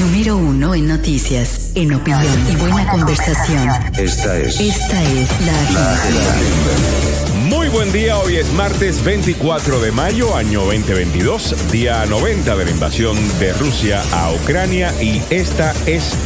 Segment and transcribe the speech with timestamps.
[0.00, 3.68] Número uno en noticias, en opinión y buena conversación.
[3.96, 4.60] Esta es.
[4.60, 7.48] Esta es la agenda.
[7.48, 12.70] Muy buen día, hoy es martes 24 de mayo, año 2022, día 90 de la
[12.72, 16.16] invasión de Rusia a Ucrania y esta es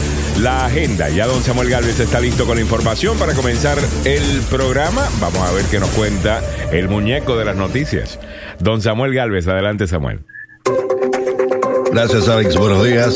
[0.40, 1.10] la agenda.
[1.10, 5.06] Ya don Samuel Galvez está listo con la información para comenzar el programa.
[5.20, 6.40] Vamos a ver qué nos cuenta
[6.72, 8.18] el muñeco de las noticias.
[8.60, 10.20] Don Samuel Galvez, adelante Samuel.
[11.92, 12.56] Gracias, Alex.
[12.56, 13.14] Buenos días.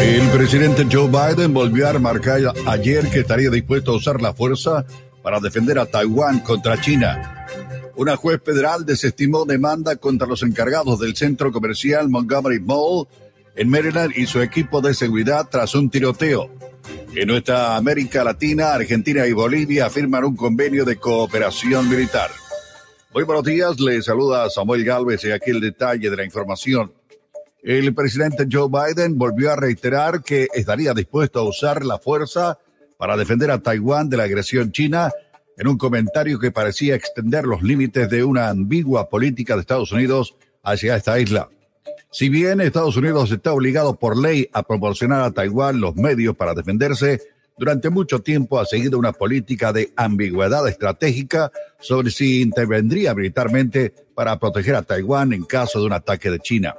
[0.00, 4.84] El presidente Joe Biden volvió a remarcar ayer que estaría dispuesto a usar la fuerza
[5.22, 7.46] para defender a Taiwán contra China.
[7.96, 13.08] Una juez federal desestimó demanda contra los encargados del centro comercial Montgomery Mall
[13.56, 16.50] en Maryland y su equipo de seguridad tras un tiroteo.
[17.14, 22.30] En nuestra América Latina, Argentina y Bolivia firman un convenio de cooperación militar.
[23.16, 26.92] Muy buenos días, le saluda Samuel Galvez y aquí el detalle de la información.
[27.62, 32.58] El presidente Joe Biden volvió a reiterar que estaría dispuesto a usar la fuerza
[32.98, 35.10] para defender a Taiwán de la agresión china
[35.56, 40.36] en un comentario que parecía extender los límites de una ambigua política de Estados Unidos
[40.62, 41.48] hacia esta isla.
[42.10, 46.52] Si bien Estados Unidos está obligado por ley a proporcionar a Taiwán los medios para
[46.52, 47.22] defenderse,
[47.56, 54.38] durante mucho tiempo ha seguido una política de ambigüedad estratégica sobre si intervendría militarmente para
[54.38, 56.74] proteger a Taiwán en caso de un ataque de China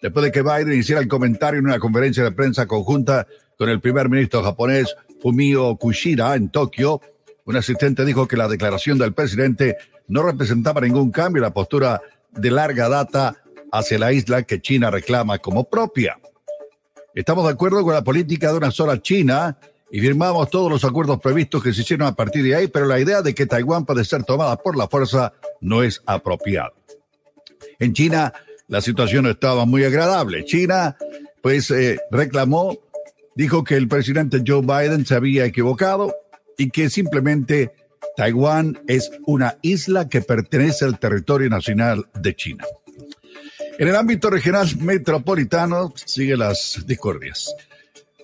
[0.00, 3.26] después de que Biden hiciera el comentario en una conferencia de prensa conjunta
[3.56, 7.00] con el primer ministro japonés Fumio Kushida en Tokio,
[7.44, 9.76] un asistente dijo que la declaración del presidente
[10.08, 13.36] no representaba ningún cambio en la postura de larga data
[13.70, 16.18] hacia la isla que China reclama como propia.
[17.14, 19.58] Estamos de acuerdo con la política de una sola China
[19.90, 23.00] y firmamos todos los acuerdos previstos que se hicieron a partir de ahí, pero la
[23.00, 26.72] idea de que Taiwán puede ser tomada por la fuerza no es apropiada.
[27.78, 28.32] En China,
[28.68, 30.44] la situación estaba muy agradable.
[30.44, 30.96] China,
[31.42, 32.78] pues, eh, reclamó,
[33.34, 36.14] dijo que el presidente Joe Biden se había equivocado
[36.56, 37.72] y que simplemente
[38.16, 42.64] Taiwán es una isla que pertenece al territorio nacional de China.
[43.78, 47.52] En el ámbito regional metropolitano sigue las discordias.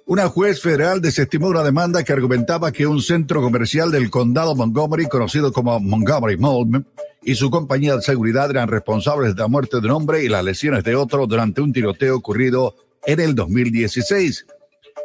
[0.08, 5.08] Una juez federal desestimó una demanda que argumentaba que un centro comercial del condado Montgomery,
[5.08, 6.86] conocido como Montgomery Mall,
[7.24, 10.44] y su compañía de seguridad eran responsables de la muerte de un hombre y las
[10.44, 14.46] lesiones de otro durante un tiroteo ocurrido en el 2016.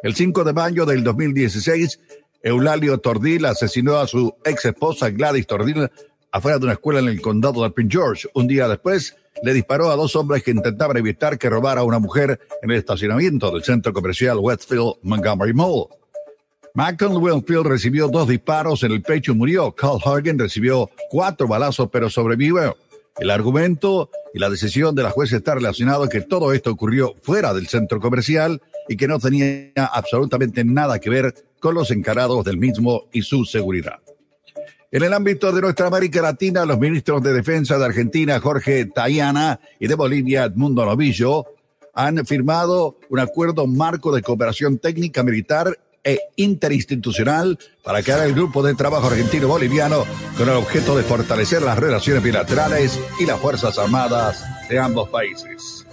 [0.03, 2.00] El 5 de mayo del 2016,
[2.44, 5.90] Eulalio Tordil asesinó a su ex esposa Gladys Tordil
[6.31, 8.28] afuera de una escuela en el condado de Prince George.
[8.35, 12.00] Un día después, le disparó a dos hombres que intentaban evitar que robara a una
[12.00, 15.88] mujer en el estacionamiento del centro comercial Westfield Montgomery Mall.
[16.74, 19.74] Malcolm Winfield recibió dos disparos en el pecho y murió.
[19.74, 22.78] Carl Hagen recibió cuatro balazos pero sobrevivió.
[23.20, 27.53] El argumento y la decisión de la jueza está relacionado que todo esto ocurrió fuera
[27.53, 32.58] del centro comercial y que no tenía absolutamente nada que ver con los encargados del
[32.58, 34.00] mismo y su seguridad.
[34.94, 39.62] En el ámbito de nuestra América Latina, los ministros de Defensa de Argentina, Jorge Tayana,
[39.79, 41.46] y de Bolivia, Edmundo Novillo,
[41.94, 48.63] han firmado un acuerdo marco de cooperación técnica militar e interinstitucional para crear el grupo
[48.63, 50.03] de trabajo argentino-boliviano
[50.38, 55.88] con el objeto de fortalecer las relaciones bilaterales y las Fuerzas Armadas de ambos países.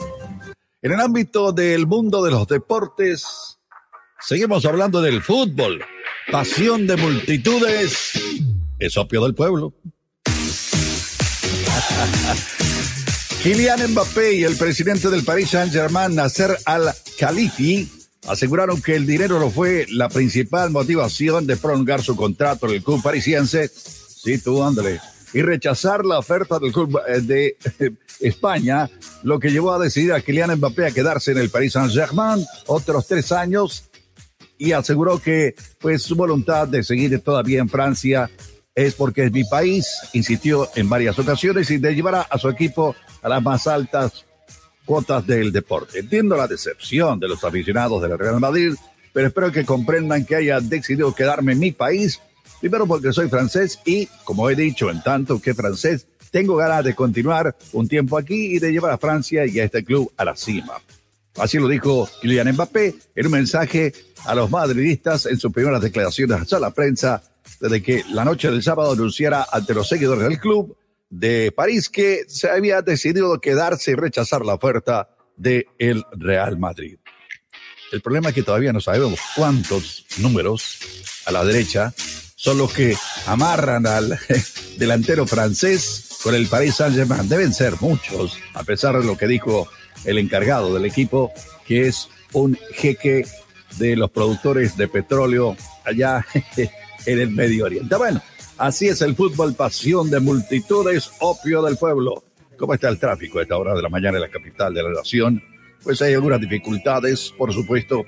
[0.82, 3.60] En el ámbito del mundo de los deportes,
[4.18, 5.84] seguimos hablando del fútbol,
[6.32, 8.12] pasión de multitudes,
[8.78, 9.74] es opio del pueblo.
[13.42, 17.88] Kylian Mbappé y el presidente del Paris Saint-Germain, Nasser Al-Khalifi,
[18.26, 22.82] aseguraron que el dinero no fue la principal motivación de prolongar su contrato en el
[22.82, 23.68] club parisiense.
[23.68, 25.00] Sí, tú, ándale.
[25.32, 27.90] Y rechazar la oferta del club eh, de eh,
[28.20, 28.90] España,
[29.22, 33.06] lo que llevó a decidir a Kylian Mbappé a quedarse en el Paris Saint-Germain otros
[33.06, 33.84] tres años
[34.58, 38.28] y aseguró que pues su voluntad de seguir todavía en Francia
[38.86, 43.28] es porque mi país, insistió en varias ocasiones y de llevar a su equipo a
[43.28, 44.24] las más altas
[44.84, 45.98] cuotas del deporte.
[45.98, 48.74] Entiendo la decepción de los aficionados del Real Madrid,
[49.12, 52.20] pero espero que comprendan que haya decidido quedarme en mi país,
[52.60, 56.94] primero porque soy francés y, como he dicho en tanto que francés, tengo ganas de
[56.94, 60.36] continuar un tiempo aquí y de llevar a Francia y a este club a la
[60.36, 60.74] cima.
[61.36, 63.92] Así lo dijo Kylian Mbappé en un mensaje
[64.24, 67.22] a los madridistas en sus primeras declaraciones a la prensa
[67.60, 70.76] desde que la noche del sábado anunciara ante los seguidores del club
[71.10, 76.98] de París que se había decidido quedarse y rechazar la oferta del el Real Madrid.
[77.92, 80.78] El problema es que todavía no sabemos cuántos números
[81.24, 81.94] a la derecha
[82.36, 82.94] son los que
[83.26, 84.18] amarran al
[84.76, 87.28] delantero francés con el Paris Saint-Germain.
[87.28, 89.68] Deben ser muchos, a pesar de lo que dijo
[90.04, 91.32] el encargado del equipo,
[91.66, 93.26] que es un jeque
[93.78, 96.26] de los productores de petróleo allá
[97.08, 97.96] en el Medio Oriente.
[97.96, 98.20] Bueno,
[98.58, 102.22] así es el fútbol, pasión de multitudes, opio del pueblo.
[102.58, 104.90] ¿Cómo está el tráfico a esta hora de la mañana en la capital de la
[104.90, 105.42] nación?
[105.82, 108.04] Pues hay algunas dificultades, por supuesto.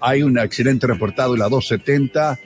[0.00, 2.38] Hay un accidente reportado en la 270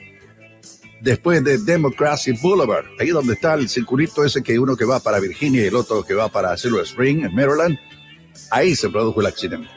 [1.01, 5.19] después de Democracy Boulevard, ahí donde está el circulito ese que uno que va para
[5.19, 7.77] Virginia y el otro que va para Silver Spring, en Maryland.
[8.49, 9.67] Ahí se produjo el accidente.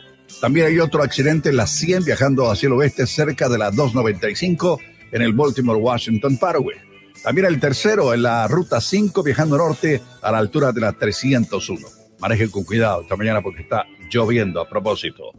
[0.40, 4.78] También hay otro accidente en la 100 viajando hacia el oeste cerca de la 295
[5.14, 6.76] en el Baltimore Washington Parkway.
[7.22, 11.86] También el tercero en la ruta 5 viajando norte a la altura de la 301.
[12.18, 15.30] Manejen con cuidado esta mañana porque está lloviendo a propósito.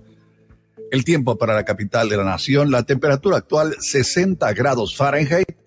[0.91, 5.57] El tiempo para la capital de la nación, la temperatura actual 60 grados Fahrenheit,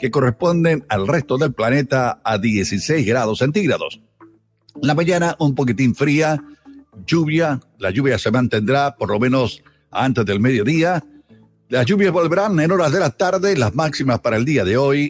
[0.00, 4.00] que corresponden al resto del planeta a 16 grados centígrados.
[4.80, 6.42] La mañana un poquitín fría,
[7.06, 9.62] lluvia, la lluvia se mantendrá por lo menos
[9.92, 11.04] antes del mediodía.
[11.72, 15.08] Las lluvias volverán en horas de la tarde, las máximas para el día de hoy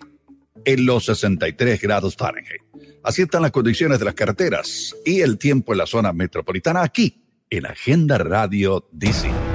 [0.65, 2.63] en los 63 grados Fahrenheit.
[3.03, 7.21] Así están las condiciones de las carreteras y el tiempo en la zona metropolitana aquí
[7.51, 9.52] en Agenda Radio DC.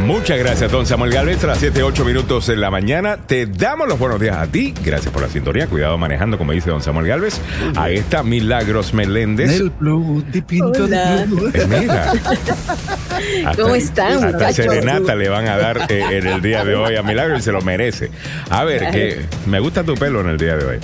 [0.00, 1.44] Muchas gracias, don Samuel Galvez.
[1.44, 3.18] A las 7, 8 minutos en la mañana.
[3.18, 4.74] Te damos los buenos días a ti.
[4.84, 5.66] Gracias por la sintonía.
[5.66, 7.40] Cuidado manejando, como dice don Samuel Galvez.
[7.76, 9.52] Ahí está Milagros Meléndez.
[9.52, 11.16] El blue, de pinto Hola.
[11.16, 11.50] de blue.
[11.54, 12.12] Eh, mira.
[13.56, 17.02] ¿Cómo están, Hasta serenata le van a dar eh, en el día de hoy a
[17.02, 18.10] Milagro y se lo merece.
[18.50, 20.78] A ver, que me gusta tu pelo en el día de hoy.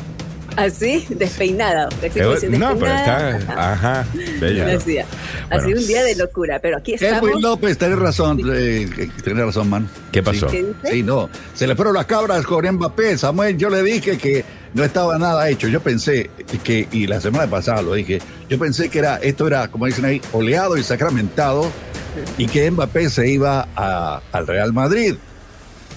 [0.57, 1.89] Así, despeinada.
[1.89, 3.73] Así Eh, no, pero está.
[3.73, 4.07] Ajá,
[4.41, 4.77] bella.
[4.77, 5.07] Así, así
[5.51, 5.81] Bueno.
[5.81, 7.31] un día de locura, pero aquí estamos.
[7.31, 9.89] Edwin López, tenés razón, eh, eh, tenés razón, man.
[10.11, 10.49] ¿Qué pasó?
[10.49, 10.91] ¿Qué dice?
[10.91, 11.29] Sí, no.
[11.55, 13.17] Se le fueron las cabras con Mbappé.
[13.19, 15.69] Samuel, yo le dije que no estaba nada hecho.
[15.69, 16.31] Yo pensé
[16.65, 20.05] que, y la semana pasada lo dije, yo pensé que era, esto era, como dicen
[20.07, 21.71] ahí, oleado y sacramentado,
[22.37, 25.15] y que Mbappé se iba a- al Real Madrid.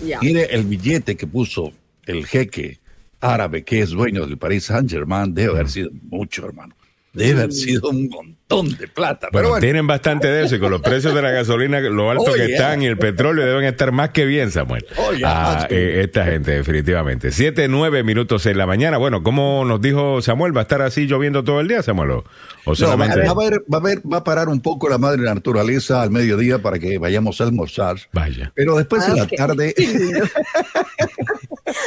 [0.05, 0.19] Ya.
[0.21, 1.71] Mire el billete que puso
[2.05, 2.79] el jeque
[3.21, 6.75] árabe que es dueño del Paris Saint Germain, debe haber sido mucho, hermano.
[7.13, 9.27] Debe haber sido un montón de plata.
[9.29, 12.09] Pero Bueno, bueno, tienen bastante de eso y con los precios de la gasolina, lo
[12.09, 12.55] alto Oh, que yeah.
[12.55, 14.85] están y el petróleo deben estar más que bien, Samuel.
[14.95, 15.29] Oh, yeah,
[15.63, 17.33] Ah, eh, esta gente, definitivamente.
[17.33, 18.95] Siete, nueve minutos en la mañana.
[18.97, 22.11] Bueno, como nos dijo Samuel, ¿va a estar así lloviendo todo el día, Samuel?
[22.11, 22.25] ¿O, o No,
[22.71, 23.27] va, solamente?
[23.27, 26.59] a haber- va a haber- va a parar un poco la madre naturaleza al mediodía
[26.59, 27.97] para que vayamos a almorzar.
[28.13, 28.53] Vaya.
[28.55, 29.75] Pero después Ah, en la tarde,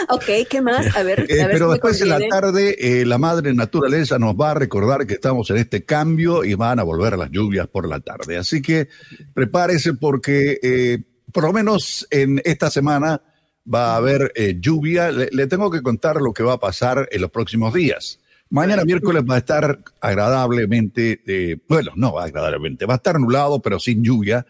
[0.08, 0.96] Ok, ¿qué más?
[0.96, 4.18] A ver, eh, a ver pero si después en la tarde eh, la madre naturaleza
[4.18, 7.66] nos va a recordar que estamos en este cambio y van a volver las lluvias
[7.68, 8.36] por la tarde.
[8.36, 8.88] Así que
[9.34, 10.98] prepárese porque eh,
[11.32, 13.22] por lo menos en esta semana
[13.72, 15.10] va a haber eh, lluvia.
[15.10, 18.20] Le, le tengo que contar lo que va a pasar en los próximos días.
[18.50, 23.80] Mañana miércoles va a estar agradablemente, eh, bueno, no agradablemente, va a estar nublado pero
[23.80, 24.46] sin lluvia.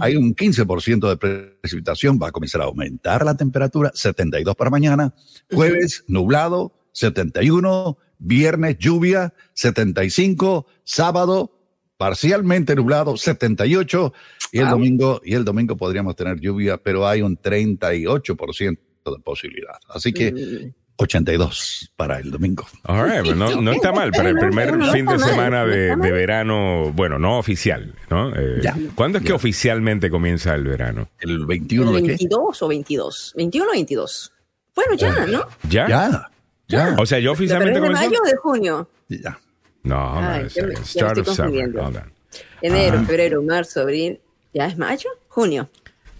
[0.00, 5.14] Hay un 15% de precipitación, va a comenzar a aumentar la temperatura, 72 para mañana,
[5.50, 11.52] jueves nublado, 71, viernes lluvia, 75, sábado
[11.96, 14.12] parcialmente nublado, 78
[14.52, 19.78] y el domingo y el domingo podríamos tener lluvia, pero hay un 38% de posibilidad.
[19.88, 20.85] Así que Mm.
[20.96, 22.66] 82 para el domingo.
[22.84, 25.94] All right, pues no, no está mal para el primer No, fin de semana de,
[25.96, 28.34] de verano, bueno, no oficial, ¿no?
[28.34, 28.74] Eh, Ya.
[28.94, 29.34] ¿Cuándo es que Ya.
[29.36, 31.08] oficialmente comienza el verano?
[31.20, 32.08] ¿El 21 de qué?
[32.08, 33.32] 22 o 22.
[33.36, 34.32] 21 o 22.
[34.74, 35.46] Bueno, ya, ¿no?
[35.68, 35.88] ¿Ya?
[35.88, 36.30] Ya,
[36.68, 38.88] ya, O sea, yo ¿Pero oficialmente es de mayo o de junio?
[39.08, 39.38] ya.
[39.82, 41.36] No, Ay, ya Start of summer.
[41.36, 41.82] confundiendo.
[41.84, 42.12] Hold on.
[42.60, 43.04] Enero, Ah.
[43.06, 44.18] febrero, marzo, abril.
[44.52, 45.08] ¿Ya es mayo?
[45.28, 45.68] Junio.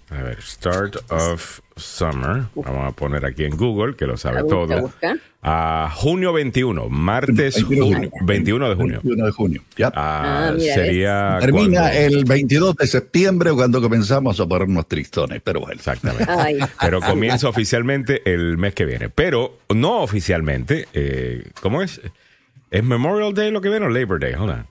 [0.08, 2.44] A ver, start of summer.
[2.54, 4.80] Vamos a poner aquí en Google, que lo sabe busca, todo.
[4.82, 5.16] busca.
[5.42, 8.26] A junio 21, martes 21 de junio, junio.
[8.26, 9.00] 21 de junio.
[9.02, 9.62] 21 de junio.
[9.76, 9.92] Ya.
[9.96, 11.38] Ah, Ah, sería.
[11.40, 15.74] Termina cuando- el 22 de septiembre cuando comenzamos a ponernos tristones, pero bueno.
[15.74, 16.24] Exactamente.
[16.30, 16.58] Ay.
[16.80, 19.08] Pero comienza oficialmente el mes que viene.
[19.08, 20.86] Pero no oficialmente.
[20.92, 22.00] Eh, ¿Cómo es?
[22.70, 24.34] ¿Es Memorial Day lo que viene o Labor Day?
[24.34, 24.66] Hold on.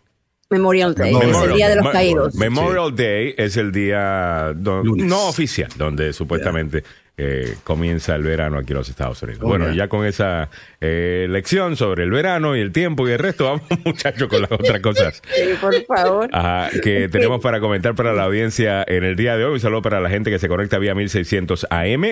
[0.49, 2.35] Memorial Day, es Memorial el Día de los Caídos.
[2.35, 5.05] Memorial Day es el día do- Lunes.
[5.07, 6.83] no oficial, donde supuestamente
[7.17, 9.41] eh, comienza el verano aquí en los Estados Unidos.
[9.43, 9.85] Oh, bueno, yeah.
[9.85, 10.49] ya con esa
[10.81, 14.51] eh, lección sobre el verano y el tiempo y el resto, vamos muchachos con las
[14.51, 15.21] otras cosas.
[15.33, 16.29] Sí, por favor.
[16.33, 19.53] Ajá, que tenemos para comentar para la audiencia en el día de hoy.
[19.53, 22.03] Un saludo para la gente que se conecta vía 1600 AM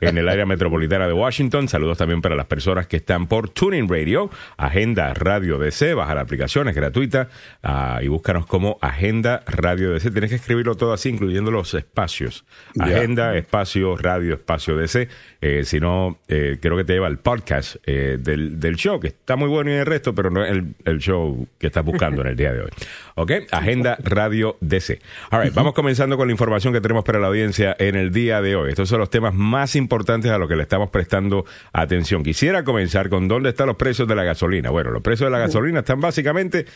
[0.00, 1.68] en el área metropolitana de Washington.
[1.68, 5.94] Saludos también para las personas que están por Tuning Radio, Agenda Radio DC.
[5.94, 7.28] Baja la aplicación, es gratuita
[7.64, 10.12] ah, y búscanos como Agenda Radio DC.
[10.12, 12.44] Tienes que escribirlo todo así, incluyendo los espacios.
[12.78, 14.51] Agenda, espacio, radio, espacio.
[14.52, 15.08] Espacio DC,
[15.40, 19.36] eh, sino eh, creo que te lleva al podcast eh, del, del show, que está
[19.36, 22.28] muy bueno y el resto, pero no es el, el show que estás buscando en
[22.28, 22.70] el día de hoy.
[23.14, 23.32] ¿Ok?
[23.50, 25.00] Agenda Radio DC.
[25.30, 28.42] All right, vamos comenzando con la información que tenemos para la audiencia en el día
[28.42, 28.70] de hoy.
[28.70, 32.22] Estos son los temas más importantes a los que le estamos prestando atención.
[32.22, 34.70] Quisiera comenzar con dónde están los precios de la gasolina.
[34.70, 36.66] Bueno, los precios de la gasolina están básicamente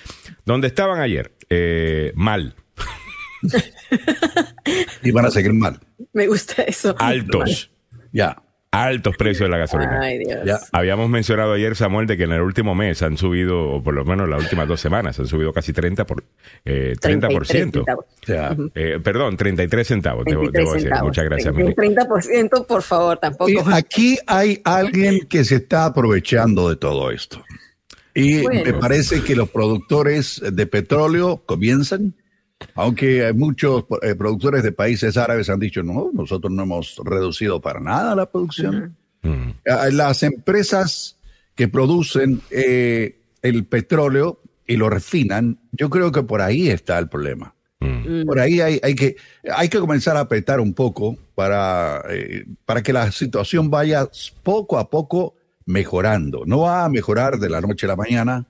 [0.45, 1.33] donde estaban ayer.
[2.15, 2.55] Mal.
[5.03, 5.79] Y van a seguir mal.
[6.13, 6.95] Me gusta eso.
[6.99, 7.71] Altos.
[8.13, 8.37] Ya.
[8.73, 10.01] Altos precios de la gasolina.
[10.01, 10.41] Ay, Dios.
[10.45, 10.59] Ya.
[10.73, 14.05] Habíamos mencionado ayer, Samuel, de que en el último mes han subido, o por lo
[14.05, 16.05] menos las últimas dos semanas, han subido casi 30%.
[16.05, 16.25] Por,
[16.65, 17.73] eh, 33 30%.
[17.73, 18.05] centavos.
[18.27, 18.55] Ya.
[18.75, 20.89] Eh, perdón, 33 centavos, debo, 23 debo decir.
[20.89, 21.09] centavos.
[21.09, 21.75] Muchas gracias, Un Mili.
[21.75, 23.51] 30%, por favor, tampoco.
[23.51, 27.43] Y aquí hay alguien que se está aprovechando de todo esto.
[28.15, 28.63] Y Bueno.
[28.65, 32.15] me parece que los productores de petróleo comienzan,
[32.75, 37.81] aunque muchos eh, productores de países árabes han dicho, no, nosotros no hemos reducido para
[37.81, 38.97] nada la producción.
[39.23, 39.49] Mm.
[39.65, 41.19] Eh, Las empresas
[41.55, 47.09] que producen eh, el petróleo y lo refinan, yo creo que por ahí está el
[47.09, 47.55] problema.
[47.81, 48.25] Mm.
[48.25, 49.17] Por ahí hay, hay que,
[49.55, 54.09] hay que comenzar a apretar un poco para, eh, para que la situación vaya
[54.43, 55.35] poco a poco
[55.67, 56.45] mejorando.
[56.47, 58.47] No va a mejorar de la noche a la mañana.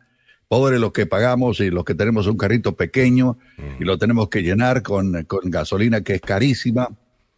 [0.48, 3.38] Pobre los que pagamos y los que tenemos un carrito pequeño
[3.80, 6.88] y lo tenemos que llenar con, con gasolina que es carísima.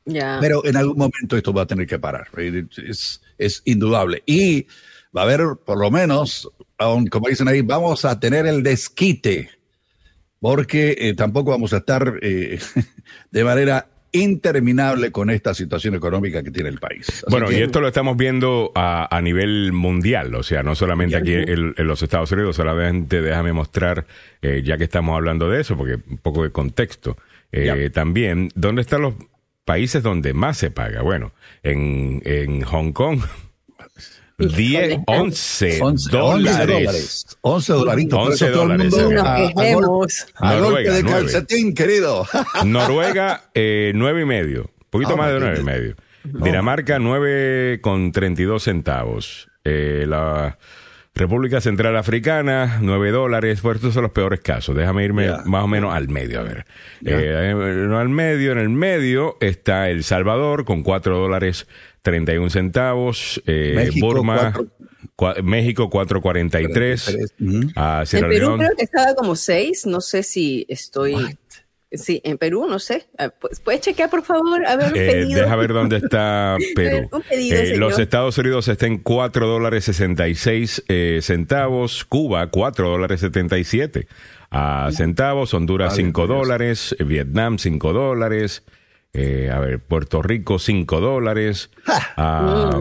[0.05, 2.29] Pero en algún momento esto va a tener que parar.
[2.37, 4.23] Es, es indudable.
[4.27, 4.67] Y
[5.17, 9.51] va a haber, por lo menos, aun como dicen ahí, vamos a tener el desquite.
[10.41, 12.59] Porque eh, tampoco vamos a estar eh,
[13.31, 17.09] de manera interminable con esta situación económica que tiene el país.
[17.09, 20.75] Así Bueno, que- y esto lo estamos viendo a, a nivel mundial, o sea, no
[20.75, 24.07] solamente aquí en, en los Estados Unidos, solamente déjame mostrar,
[24.43, 27.17] eh, ya que estamos hablando de eso, porque un poco de contexto,
[27.53, 29.15] eh, también, ¿dónde están los
[29.65, 31.03] países donde más se paga?
[31.03, 33.21] Bueno, en, en Hong Kong,
[34.39, 37.27] 10, 11, 11 dólares.
[37.41, 38.19] 11 dolaritos.
[38.19, 38.95] Por 11 eso todo el dólares,
[40.61, 41.21] Noruega, de nueve.
[41.23, 42.27] calcetín, querido.
[42.65, 44.63] Noruega, eh, nueve y medio.
[44.63, 45.81] Un poquito Oh, más de my nueve y goodness.
[45.81, 45.97] medio.
[46.45, 49.49] Dinamarca, nueve con treinta y dos centavos.
[49.65, 50.59] Eh, la
[51.19, 53.61] República Central Africana, nueve dólares.
[53.61, 54.75] Pues estos son los peores casos.
[54.77, 55.43] Déjame irme Ya.
[55.45, 56.65] más o menos al medio, a ver.
[57.05, 57.53] Eh,
[57.89, 61.67] no al medio, en el medio está El Salvador con cuatro dólares
[62.03, 63.43] treinta y un centavos.
[63.47, 64.67] Eh, México, Burma, cuatro-
[65.17, 67.09] cua- México, cuatro cuarenta y tres.
[67.41, 67.69] Ujú.
[67.77, 68.59] Ah, En Sierra Perú León.
[68.61, 71.15] creo que estaba como 6, no sé si estoy...
[71.91, 73.09] Sí, en Perú, no sé.
[73.19, 74.67] Ah, pues, ¿Puedes chequear, por favor?
[74.67, 75.41] A ver, un Eh, pedido.
[75.41, 77.09] deja ver dónde está Perú.
[77.11, 77.79] Un pedido, Eh, señor.
[77.79, 82.05] los Estados Unidos está en 4 dólares 66 eh, centavos.
[82.05, 84.07] Cuba, 4 dólares 77
[84.51, 85.55] ah, centavos.
[85.55, 86.39] Honduras, Vale, 5 por Dios.
[86.47, 86.97] dólares.
[86.99, 88.65] Eh, Vietnam, 5 dólares.
[89.15, 91.71] Eh, a ver, Puerto Rico, 5 dólares.
[91.87, 92.79] Ah,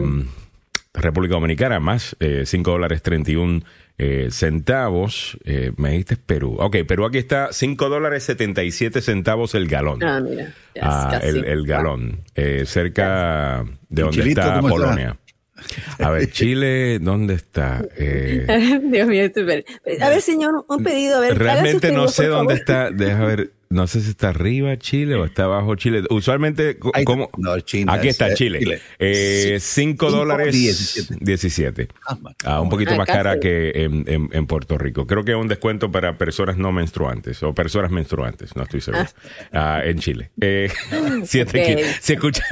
[0.92, 3.62] República Dominicana, más, eh, 5 dólares 31
[3.98, 5.36] eh, centavos.
[5.44, 6.56] Eh, me dijiste Perú.
[6.60, 10.02] Ok, Perú aquí está 5 dólares 77 centavos el galón.
[10.02, 10.54] Ah, mira.
[10.80, 14.60] Ah, el, el galón, eh, cerca de ¿Y donde Chilito está?
[14.60, 15.16] Polonia.
[15.98, 17.82] A ver, Chile, ¿dónde está?
[17.96, 18.46] Eh,
[18.84, 19.64] Dios mío, ver-
[20.00, 21.16] A ver, señor, un pedido.
[21.16, 22.90] A ver, realmente no sé dónde está.
[22.92, 26.02] Deja ver, no sé si está arriba Chile o está abajo Chile.
[26.10, 26.78] Usualmente.
[27.04, 27.30] ¿cómo?
[27.36, 28.58] No, China Aquí es, está eh, Chile.
[28.60, 28.80] Chile.
[28.98, 29.82] Eh, Sí.
[29.82, 31.16] 5 Cinco, dólares 17.
[31.20, 31.88] 17.
[32.06, 32.18] Ah.
[32.44, 33.16] Ah, un poquito Ah, más casi.
[33.16, 35.06] cara que en, en- en Puerto Rico.
[35.06, 39.04] Creo que es un descuento para personas no menstruantes o personas menstruantes, no estoy seguro.
[39.52, 40.30] Ah, en Chile.
[40.40, 40.70] Eh,
[41.24, 41.66] siete Ok.
[41.66, 42.42] que- se escucha.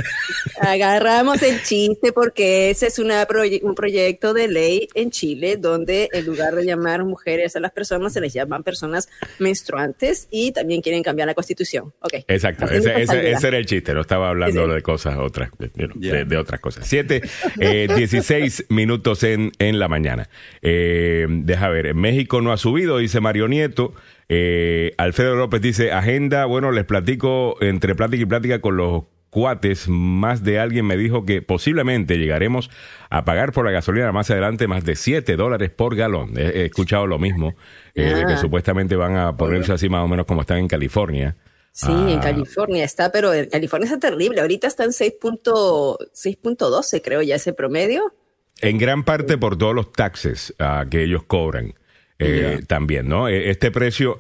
[0.60, 6.08] Agarramos el chiste porque ese es una proye- un proyecto de ley en Chile donde
[6.12, 9.08] en lugar de llamar mujeres a las personas se les llaman personas
[9.38, 11.94] menstruantes y también quieren cambiar la constitución.
[12.00, 12.14] Ok.
[12.28, 14.74] Exacto, ese, ese- ese era el chiste, no estaba hablando Sí, sí.
[14.74, 16.12] de cosas otras, de, de- Ya.
[16.12, 16.86] de- de otras cosas.
[16.86, 17.22] Siete,
[17.60, 20.28] eh, 16 minutos en, en la mañana.
[20.62, 23.94] Eh, deja ver, en México no ha subido, dice Mario Nieto.
[24.28, 29.04] Eh, Alfredo López dice, agenda, bueno, les platico entre plática y plática con los
[29.36, 32.70] cuates, más de alguien me dijo que posiblemente llegaremos
[33.10, 36.32] a pagar por la gasolina más adelante más de 7 dólares por galón.
[36.38, 37.54] He, he escuchado lo mismo,
[37.94, 38.36] eh, de que Ah.
[38.38, 41.36] supuestamente van a ponerse así más o menos como están en California.
[41.70, 42.22] Sí, en Ah.
[42.22, 44.40] California está, pero en California está terrible.
[44.40, 48.14] Ahorita está en 6.- 6.12, creo ya ese promedio.
[48.62, 51.74] En gran parte por todos los taxes ah, que ellos cobran
[52.18, 53.28] eh, también, ¿no?
[53.28, 54.18] Eh, Este precio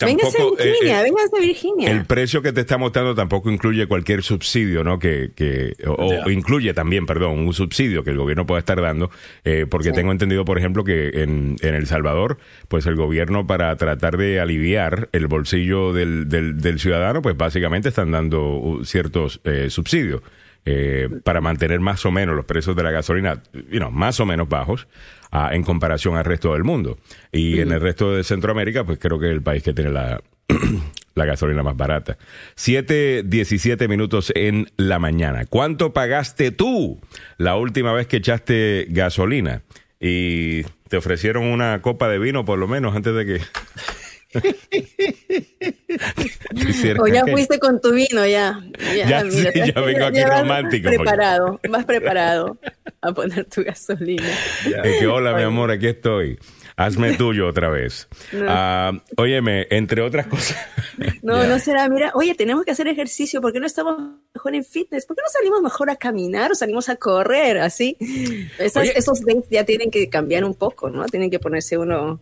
[0.00, 0.60] Véngase tampoco...
[0.60, 1.90] eh, Virginia, eh, véngase Virginia.
[1.90, 4.98] el precio que te está mostrando tampoco incluye cualquier subsidio, ¿no?
[4.98, 9.10] Que, que o, incluye también, perdón, un subsidio que el gobierno puede estar dando,
[9.44, 9.94] eh, porque Sí.
[9.94, 14.40] tengo entendido, por ejemplo, que en, en El Salvador, pues el gobierno para tratar de
[14.40, 20.22] aliviar el bolsillo del, del, del ciudadano, pues básicamente están dando uh, ciertos eh, subsidios.
[20.64, 24.26] eh, para mantener más o menos los precios de la gasolina, you know, más o
[24.26, 24.86] menos bajos
[25.30, 26.98] ah, en comparación al resto del mundo.
[27.32, 30.20] Y en el resto de Centroamérica, pues creo que es el país que tiene la,
[31.14, 32.18] la gasolina más barata.
[32.54, 35.46] 7, 17 minutos en la mañana.
[35.46, 37.00] ¿Cuánto pagaste tú
[37.36, 39.62] la última vez que echaste gasolina?
[40.00, 43.40] Y te ofrecieron una copa de vino por lo menos antes de que...
[47.00, 48.60] O ya fuiste con tu vino, ya.
[48.94, 52.58] Ya, sí, ya vengo aquí vas romántico, porque- Preparado, más preparado
[53.00, 54.26] a poner tu gasolina.
[54.82, 56.38] Que, hola, mi amor, aquí estoy.
[56.76, 58.06] Hazme tuyo otra vez.
[58.32, 58.44] No.
[58.48, 60.56] Ah, óyeme, entre otras cosas.
[61.22, 63.96] No, no será, mira, oye, tenemos que hacer ejercicio, ¿por qué no estamos
[64.32, 65.04] mejor en fitness?
[65.04, 67.58] ¿Por qué no salimos mejor a caminar o salimos a correr?
[67.58, 67.96] Así.
[68.58, 71.04] Esas- esos dates ya tienen que cambiar un poco, ¿no?
[71.06, 72.20] Tienen que ponerse uno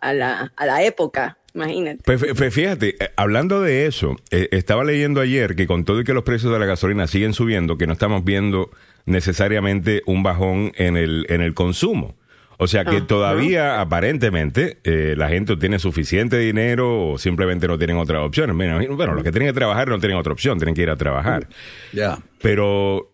[0.00, 2.02] a la, a la época, imagínate.
[2.04, 6.04] Pues, pues fíjate, eh, hablando de eso, eh, estaba leyendo ayer que con todo y
[6.04, 8.70] que los precios de la gasolina siguen subiendo, que no estamos viendo
[9.04, 12.16] necesariamente un bajón en el, en el consumo.
[12.58, 17.98] O sea que todavía, aparentemente, eh, la gente tiene suficiente dinero o simplemente no tienen
[17.98, 18.56] otras opciones.
[18.56, 21.48] Bueno, los que tienen que trabajar no tienen otra opción, tienen que ir a trabajar.
[21.92, 22.18] Ya.
[22.40, 23.12] Pero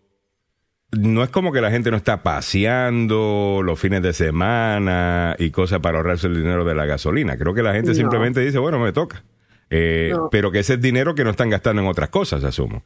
[0.97, 5.79] no es como que la gente no está paseando los fines de semana y cosas
[5.79, 7.37] para ahorrarse el dinero de la gasolina.
[7.37, 7.95] Creo que la gente No.
[7.95, 9.23] simplemente dice, bueno, me toca.
[9.69, 10.29] Eh, No.
[10.31, 12.83] Pero que ese es dinero que no están gastando en otras cosas, asumo.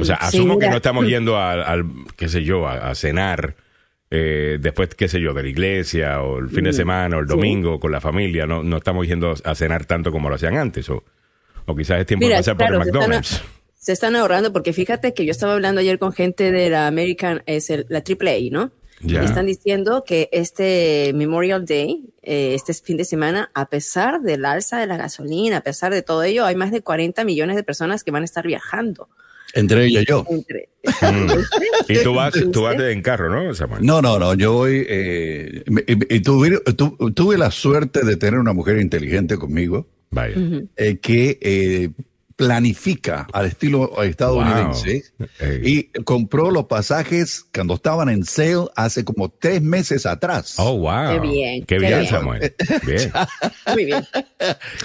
[0.00, 1.84] O sea, Mm, Sí, asumo que no estamos yendo al, al,
[2.16, 3.54] qué sé yo, a, a cenar
[4.10, 7.26] eh, después, qué sé yo, de la iglesia o el fin de semana o el
[7.26, 7.34] Mm, sí.
[7.34, 8.46] domingo con la familia.
[8.46, 10.88] No, no estamos yendo a cenar tanto como lo hacían antes.
[10.90, 11.02] O,
[11.66, 13.42] o quizás es tiempo Mira, de pasar claro, por el McDonald's.
[13.82, 17.42] Se están ahorrando porque fíjate que yo estaba hablando ayer con gente de la American,
[17.46, 18.70] es el- la AAA, ¿no?
[19.00, 19.22] Ya.
[19.22, 24.44] Y están diciendo que este Memorial Day, eh, este fin de semana, a pesar del
[24.44, 27.64] alza de la gasolina, a pesar de todo ello, hay más de 40 millones de
[27.64, 29.08] personas que van a estar viajando.
[29.54, 30.24] Entre ella y yo.
[30.30, 31.26] Entre, Mm.
[31.88, 33.84] Y tú vas, tú vas en carro, ¿no, Samuel?
[33.84, 34.34] No, no, no.
[34.34, 34.86] Yo voy.
[34.88, 35.62] eh,
[36.08, 40.36] y tuve, tu- tuve la suerte de tener una mujer inteligente conmigo Vaya.
[40.76, 41.90] eh, que eh,
[42.36, 45.48] planifica al estilo estadounidense Wow.
[45.62, 48.42] Y compró los pasajes cuando estaban en sale
[48.76, 50.54] hace como tres meses atrás.
[50.58, 51.12] Oh, wow.
[51.12, 52.10] Qué bien, Qué qué bien, bien.
[52.10, 52.54] Samuel.
[52.86, 53.12] Bien.
[53.74, 54.06] Muy bien.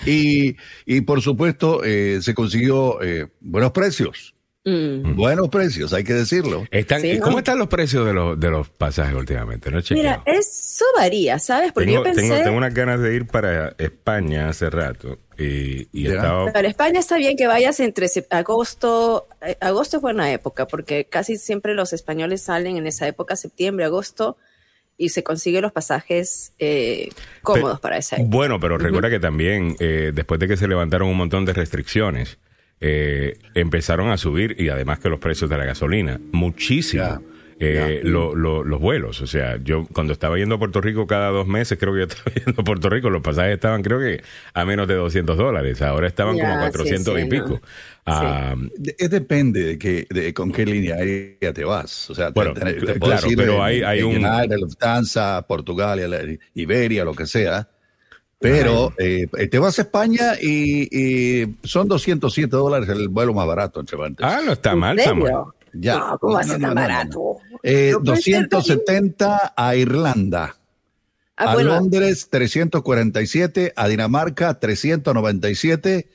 [0.05, 0.55] Y,
[0.85, 4.35] y por supuesto eh, se consiguió eh, buenos precios.
[4.69, 5.15] Mm.
[5.15, 6.65] Buenos precios, hay que decirlo.
[6.71, 7.23] Están, Sí, ¿no?
[7.23, 9.71] ¿Cómo están los precios de los, de los pasajes últimamente?
[9.71, 11.71] No Mira, eso varía, ¿sabes?
[11.71, 12.21] Porque tengo, yo pensé...
[12.21, 16.51] tengo, tengo unas ganas de ir para España hace rato y, estado...
[16.51, 21.37] Para España está bien que vayas entre agosto, eh, agosto es buena época porque casi
[21.37, 24.35] siempre los españoles salen en esa época, septiembre, agosto,
[24.97, 27.07] y se consiguen los pasajes eh,
[27.41, 28.29] cómodos Pe- para esa época.
[28.35, 32.37] Bueno, pero recuerda que también, eh, después de que se levantaron un montón de restricciones,
[32.81, 37.21] eh, empezaron a subir, y además que los precios de la gasolina, muchísimo.
[37.59, 41.29] Eh, lo- lo- los vuelos, o sea, yo cuando estaba yendo a Puerto Rico cada
[41.29, 44.21] dos meses, creo que yo estaba yendo a Puerto Rico, los pasajes estaban creo que
[44.53, 47.29] a menos de 200 dólares, ahora estaban como sí, 400 sí, y no.
[47.29, 47.61] pico.
[48.05, 52.11] Ah, De- es depende de, que, de con qué línea aérea te vas.
[52.11, 54.23] O sea, te- Bueno, te- claro, ir pero hay- hay un-
[55.47, 57.69] Portugal, Iberia, lo que sea.
[58.39, 63.79] Pero eh, te vas a España y, y son 207 dólares el vuelo más barato
[63.79, 64.25] entre Cervantes.
[64.25, 64.99] ah, no está ¿En mal?
[64.99, 65.33] Samuel.
[65.73, 65.97] Ya.
[65.97, 67.37] No, ¿cómo va a ser tan no, no, no, barato?
[67.63, 70.55] Eh, No puede ser tan- 270 a Irlanda.
[71.35, 76.07] Ah, a bueno, Londres 347, a Dinamarca 397,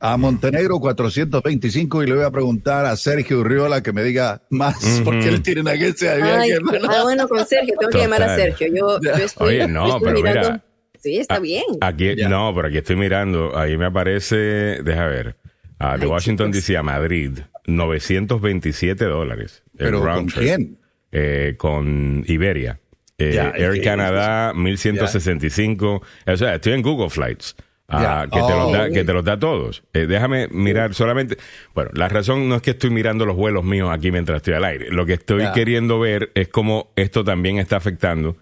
[0.00, 4.76] a Montenegro 425 y le voy a preguntar a Sergio Urriola que me diga más
[5.04, 6.88] porque él tiene una agencia de viaje, ay, hermano.
[6.90, 8.36] ah, bueno, con Sergio, tengo que llamar a.
[8.36, 8.66] Sergio.
[8.68, 10.62] Yo, yo estoy, Oye, no, yo estoy pero mirando- mira.
[11.00, 11.64] Sí, está Ah, bien.
[11.80, 12.28] Aquí, Ya.
[12.28, 14.36] No, pero aquí estoy mirando, ahí me aparece,
[14.82, 15.36] deja ver,
[15.78, 16.50] ah, de Ay, Washington.
[16.52, 19.62] DC a Madrid, 927 dólares.
[19.72, 20.44] el Pero round ¿con trip.
[20.44, 20.78] quién?
[21.12, 22.80] Eh, con Iberia.
[23.18, 26.02] Eh, Ya, Air Canada, 1165.
[26.26, 27.56] O sea, estoy en Google Flights.
[27.88, 29.84] ah, que, te los da, que te los da todos.
[29.92, 31.36] Eh, déjame mirar solamente.
[31.74, 34.64] Bueno, la razón no es que estoy mirando los vuelos míos aquí mientras estoy al
[34.64, 34.90] aire.
[34.90, 38.36] Lo que estoy queriendo ver es cómo esto también está afectando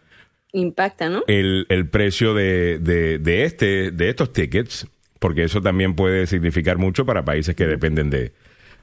[0.55, 1.25] Impacta, ¿no?
[1.27, 4.87] el, el precio de, de, de este, de estos tickets,
[5.19, 8.33] porque eso también puede significar mucho para países que dependen de,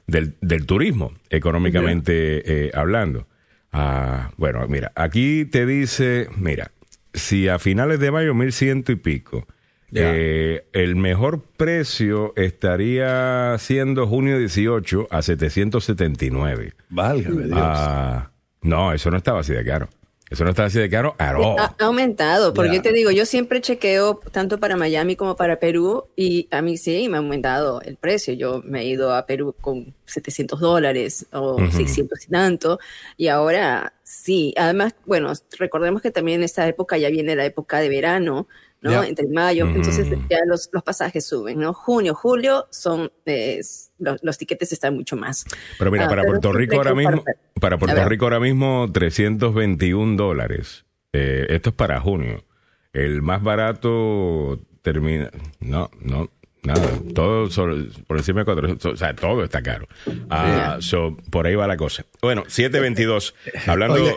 [0.06, 3.26] del, del turismo, económicamente eh, hablando.
[3.72, 6.72] Ah, bueno, mira, aquí te dice, mira,
[7.14, 9.46] si a finales de mayo, mil ciento y pico,
[9.94, 16.74] eh, el mejor precio estaría siendo junio 18 a 779.
[16.90, 17.58] Válgame Dios.
[17.58, 18.30] Ah,
[18.62, 19.88] no, eso no estaba así de caro.
[20.32, 21.58] Eso no está así de caro at all.
[21.58, 22.76] Ha, ha aumentado, porque Ya.
[22.76, 26.78] yo te digo, yo siempre chequeo tanto para Miami como para Perú y a mí
[26.78, 28.32] sí me ha aumentado el precio.
[28.32, 31.70] Yo me he ido a Perú con 700 dólares o Ujú.
[31.72, 32.78] 600 y tanto
[33.18, 34.54] y ahora sí.
[34.56, 38.48] Además, bueno, recordemos que también en esta época ya viene la época de verano,
[38.82, 39.02] ¿no?
[39.04, 39.76] Entre mayo, Ujú.
[39.76, 41.72] entonces ya los, los pasajes suben, ¿no?
[41.72, 43.60] Junio, julio son, eh,
[43.98, 45.44] los, los tiquetes están mucho más.
[45.78, 47.24] Pero mira, Ah, para pero Puerto Rico ahora mismo,
[47.60, 48.08] para Puerto.
[48.08, 50.84] Rico ahora mismo 321 dólares.
[51.12, 52.44] Eh, esto es para junio.
[52.92, 56.30] El más barato termina, no, no,
[56.62, 59.86] nada, todo sobre- por encima de 400, o sea, todo está caro.
[60.28, 62.04] Ah, so, por ahí va la cosa.
[62.20, 63.34] Bueno, 722,
[63.66, 64.14] hablando, Oye,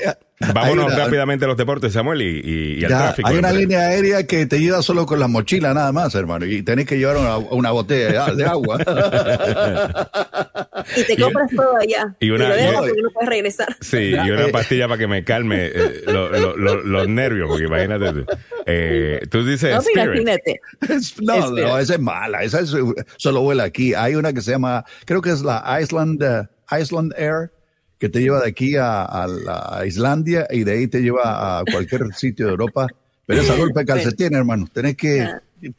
[0.54, 3.28] vámonos una- rápidamente a los deportes, Samuel, y, y, y al Ya, tráfico.
[3.30, 3.62] hay una hombre.
[3.64, 6.98] línea aérea que te lleva solo con la mochila nada más, hermano, y tenés que
[6.98, 8.78] llevar una, una botella de, agua.
[10.96, 12.16] Y te Y- compras todo allá.
[12.20, 13.76] y una- lo dejas porque no puedes regresar.
[13.82, 14.52] Sí, y una eh.
[14.52, 18.26] pastilla para que me calme eh, lo- lo- lo- los nervios, porque imagínate tú.
[18.66, 20.60] Eh, tú dices No, imagínate.
[21.22, 22.74] No, no, esa es mala, esa es,
[23.18, 23.94] solo vuela aquí.
[23.94, 26.22] Hay una que se llama, creo que es la Iceland,
[26.72, 27.52] Iceland Air,
[28.06, 31.60] que te lleva de aquí a, a la- a Islandia y de ahí te lleva
[31.60, 32.88] a cualquier sitio de Europa.
[33.26, 35.28] Pero esa golpe de calcetín, hermano, tenés que...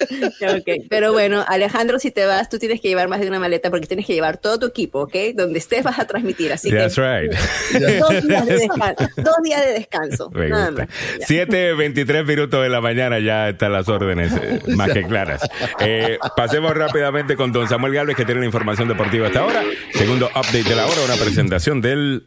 [0.42, 0.56] Ah.
[0.56, 3.70] Ok, Pero bueno, Alejandro, si te vas, tú tienes que llevar más de una maleta
[3.70, 5.14] porque tienes que llevar todo tu equipo, ¿ok?
[5.34, 7.32] Donde estés vas a transmitir, así That's que right.
[8.00, 9.08] dos días de descanso.
[9.16, 10.30] Dos días de descanso.
[10.30, 10.86] Me nada gusta.
[10.86, 11.28] más.
[11.28, 11.46] Ya.
[11.46, 15.42] 7.23 minutos de la mañana ya están las órdenes eh, más que claras.
[15.80, 19.62] Eh, pasemos rápidamente con don Samuel Galvez que tiene la información deportiva hasta ahora.
[19.92, 22.26] Segundo update de la hora, una presentación del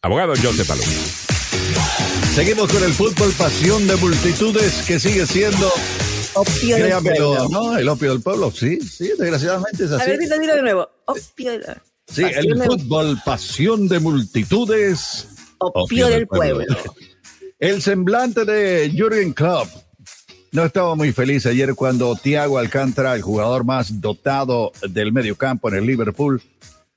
[0.00, 0.88] abogado Joseph Paloma.
[2.34, 5.70] Seguimos con el fútbol, pasión de multitudes que sigue siendo,
[6.34, 7.48] Opio del pueblo.
[7.50, 7.76] ¿no?
[7.78, 10.10] El opio del pueblo, sí, sí, desgraciadamente es A así.
[10.10, 10.88] ver si lo digo de nuevo.
[11.06, 11.64] Opio, del-
[12.08, 15.28] Sí, pasión el de- fútbol, pasión de multitudes.
[15.58, 16.64] opio del pueblo.
[17.58, 19.68] El semblante de Jürgen Klopp
[20.50, 25.76] no estaba muy feliz ayer cuando Thiago Alcántara, el jugador más dotado del mediocampo en
[25.76, 26.42] el Liverpool,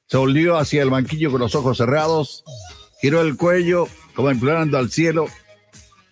[0.08, 2.44] se volvió hacia el banquillo con los ojos cerrados,
[3.00, 5.28] giró el cuello como implorando al cielo.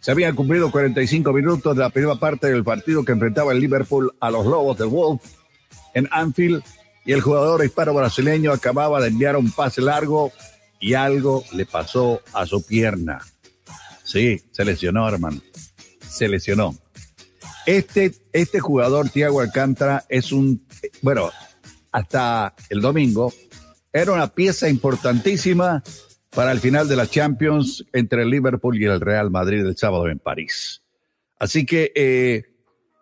[0.04, 4.14] Se habían cumplido 45 minutos de la primera parte del partido que enfrentaba el Liverpool
[4.20, 5.22] a los Lobos de Wolf
[5.94, 6.62] en Anfield
[7.06, 10.34] y el jugador hispano brasileño acababa de enviar un pase largo
[10.82, 13.22] y algo le pasó a su pierna.
[14.04, 15.40] Sí, se lesionó, hermano.
[16.06, 16.76] Se lesionó.
[17.66, 20.68] Este, este jugador, Thiago Alcántara, es un,
[21.02, 21.32] bueno,
[21.94, 23.34] hasta el domingo,
[23.94, 25.82] era una pieza importantísima
[26.36, 30.08] para el final de la Champions entre el Liverpool y el Real Madrid el sábado
[30.10, 30.82] en París.
[31.40, 32.44] Así que eh,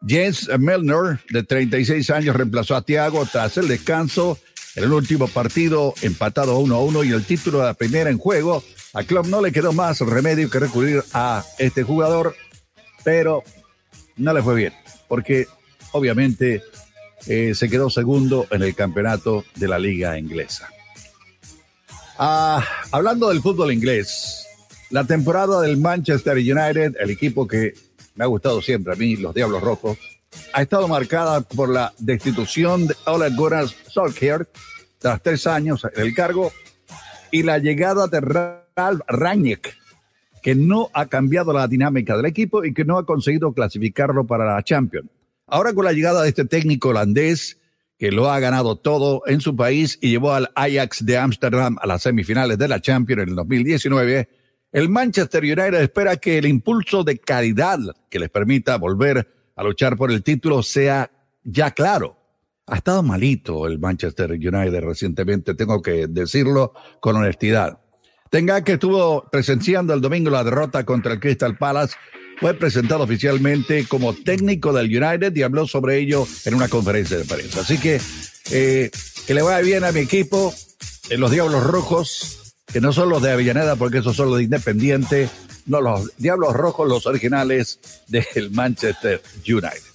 [0.06, 4.38] James Milner, de 36 años, reemplazó a Thiago tras el descanso
[4.76, 8.18] en el último partido empatado 1 a 1 y el título de la primera en
[8.18, 8.64] juego.
[8.94, 12.36] A Klopp no le quedó más remedio que recurrir a este jugador,
[13.04, 13.44] pero
[14.18, 14.74] no le fue bien,
[15.08, 15.48] porque
[15.92, 16.62] obviamente
[17.28, 20.70] eh, se quedó segundo en el campeonato de la liga inglesa.
[22.24, 24.46] Ah, hablando del fútbol inglés,
[24.92, 27.74] la temporada del Manchester United, el equipo que
[28.14, 29.98] me ha gustado siempre a mí, los Diablos Rojos,
[30.54, 34.48] ha estado marcada por la destitución de Ole Gunnar Solskjaer
[35.00, 36.52] tras tres años en el cargo
[37.32, 39.76] y la llegada de Ralf Rangnick,
[40.44, 44.46] que no ha cambiado la dinámica del equipo y que no ha conseguido clasificarlo para
[44.46, 45.10] la Champions.
[45.48, 47.58] Ahora con la llegada de este técnico holandés,
[48.02, 51.86] que lo ha ganado todo en su país y llevó al Ajax de Ámsterdam a
[51.86, 54.28] las semifinales de la Champions en el 2019,
[54.72, 57.78] el Manchester United espera que el impulso de calidad
[58.10, 61.12] que les permita volver a luchar por el título sea
[61.44, 62.18] ya claro.
[62.66, 67.82] Ha estado malito el Manchester United recientemente, tengo que decirlo con honestidad.
[68.32, 71.96] Tenga que estuvo presenciando el domingo la derrota contra el Crystal Palace,
[72.42, 77.24] fue presentado oficialmente como técnico del United y habló sobre ello en una conferencia de
[77.24, 77.62] prensa.
[77.62, 78.02] Así que
[78.50, 78.90] eh,
[79.28, 80.52] que le vaya bien a mi equipo,
[81.12, 84.46] en los Diablos Rojos, que no son los de Avellaneda, porque esos son los de
[84.46, 85.30] Independiente,
[85.68, 89.92] no los Diablos Rojos, los originales del Manchester United.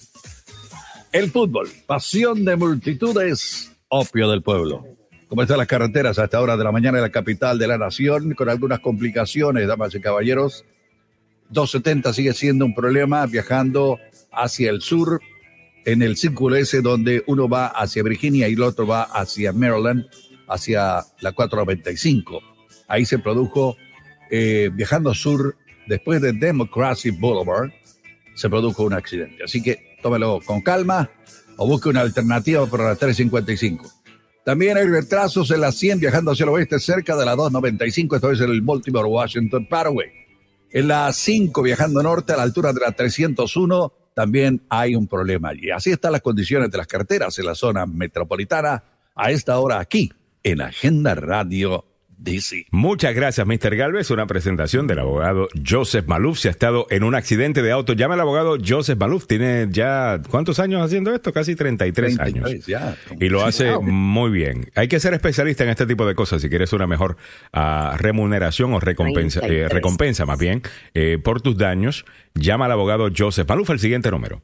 [1.11, 4.85] El fútbol, pasión de multitudes, opio del pueblo.
[5.27, 7.77] ¿Cómo están las carreteras a esta hora de la mañana en la capital de la
[7.77, 8.35] nación?
[8.35, 10.63] Con algunas complicaciones, damas y caballeros.
[11.49, 13.99] 270 sigue siendo un problema viajando
[14.31, 15.21] hacia el sur
[15.85, 20.05] en el círculo S donde uno va hacia Virginia y el otro va hacia Maryland,
[20.49, 22.41] hacia la 495.
[22.87, 23.77] Ahí se produjo,
[24.29, 25.55] eh, viajando sur,
[25.87, 27.71] después de Democracy Boulevard,
[28.35, 29.43] se produjo un accidente.
[29.43, 31.09] Así que tómelo con calma
[31.55, 33.89] o busque una alternativa para la 355.
[34.45, 38.31] También hay retrasos en la 100 viajando hacia el oeste cerca de la 295, esto
[38.31, 40.16] es el Baltimore Washington Parkway.
[40.69, 45.49] En la 5, viajando norte a la altura de la 301, también hay un problema
[45.49, 45.71] allí.
[45.71, 48.83] Así están las condiciones de las carreteras en la zona metropolitana
[49.15, 50.11] a esta hora aquí,
[50.43, 51.85] en Agenda Radio
[52.17, 52.65] DC.
[52.71, 53.75] Muchas gracias, Mr.
[53.75, 54.09] Galvez.
[54.11, 56.39] Una presentación del abogado Joseph Maluf.
[56.39, 57.93] Se ha estado en un accidente de auto.
[57.93, 59.27] Llama al abogado Joseph Maluf.
[59.27, 61.31] Tiene ya, ¿cuántos años haciendo esto?
[61.31, 62.65] Casi 33, 33 años.
[62.65, 62.97] ya.
[63.19, 63.83] Y lo hace Wow.
[63.83, 64.69] muy bien.
[64.75, 67.17] Hay que ser especialista en este tipo de cosas si quieres una mejor
[67.53, 69.73] ah, remuneración o recompensa, eh, 33.
[69.73, 70.61] recompensa más bien,
[70.93, 72.05] eh, por tus daños.
[72.33, 74.41] Llama al abogado Joseph Maluf al siguiente número.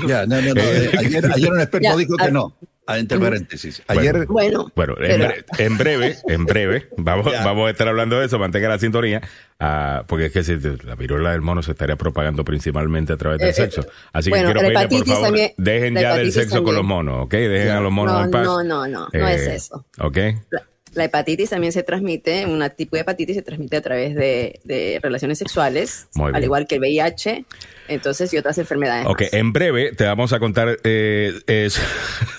[0.06, 0.60] Ya, no, no, no.
[0.62, 2.56] Eh, Ayer, ayer un experto Ya, dijo que ah, no.
[2.86, 3.82] Ah, Entre paréntesis.
[3.86, 4.26] Ayer.
[4.26, 7.44] Bueno, Bueno, en, bre- en breve, en breve, vamos, Ya.
[7.44, 9.20] vamos a estar hablando de eso, mantenga la sintonía,
[9.60, 13.38] ah, porque es que si la viruela del mono se estaría propagando principalmente a través
[13.38, 13.86] del Eh, eh, sexo.
[14.12, 16.76] Así bueno, que quiero pedirle, por favor, también- dejen ya del sexo con también.
[16.76, 17.32] los monos, ¿ok?
[17.32, 17.78] Dejen Ya.
[17.78, 18.44] a los monos No, en paz.
[18.44, 19.84] no, no, no, no es eso.
[20.00, 20.16] ¿Ok?
[20.50, 20.62] La,
[20.94, 24.98] la hepatitis también se transmite, un tipo de hepatitis se transmite a través de, de
[25.02, 27.44] relaciones sexuales, al igual que el VIH,
[27.88, 29.06] entonces y otras enfermedades.
[29.06, 29.32] Ok, más.
[29.32, 31.68] en breve te vamos a contar eh, eh,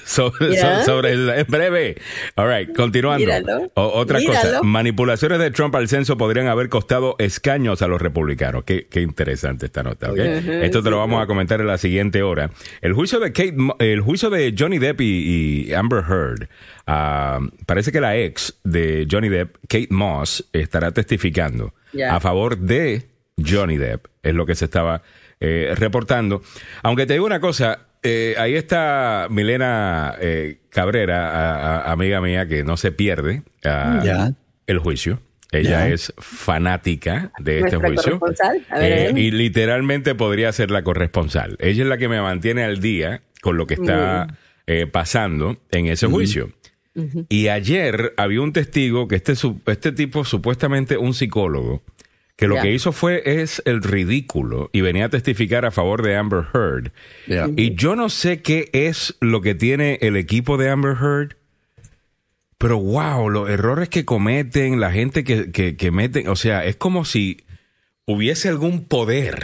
[0.06, 1.96] sobre, sobre el, en breve.
[2.36, 3.72] All right, continuando.
[3.76, 8.64] O- otra cosa, manipulaciones de Trump al censo podrían haber costado escaños a los republicanos.
[8.64, 10.18] Qué, qué interesante esta nota, ¿ok?
[10.18, 12.50] Esto te lo vamos a comentar en la siguiente hora.
[12.82, 16.48] El juicio de Kate, el juicio de Johnny Depp y, y Amber Heard.
[16.88, 21.74] ah, parece que la ex de Johnny Depp, Kate Moss, estará testificando
[22.10, 23.04] a favor de
[23.38, 25.02] Johnny Depp, es lo que se estaba
[25.40, 26.42] eh, reportando.
[26.84, 32.48] Aunque te digo una cosa, eh, ahí está Milena eh, Cabrera, a- a- amiga mía,
[32.48, 34.32] que no se pierde ah, Ya.
[34.68, 35.22] el juicio.
[35.52, 35.90] Ella Ya.
[35.90, 38.20] es fanática de este juicio.
[38.20, 38.66] corresponsal.
[38.70, 41.58] A ver, Eh, y literalmente podría ser la corresponsal.
[41.60, 44.38] Ella es la que me mantiene al día con lo que está
[44.68, 46.52] eh, pasando en ese juicio.
[47.30, 51.84] Y ayer había un testigo que este, su- este tipo, supuestamente un psicólogo,
[52.42, 56.16] que lo que hizo fue es el ridículo y venía a testificar a favor de
[56.16, 56.92] Amber Heard.
[57.56, 61.36] Y yo no sé qué es lo que tiene el equipo de Amber Heard,
[62.58, 66.76] pero wow, los errores que cometen, la gente que, que, que meten, o sea, es
[66.76, 67.44] como si
[68.06, 69.44] hubiese algún poder,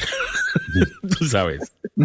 [1.19, 1.71] tú sabes.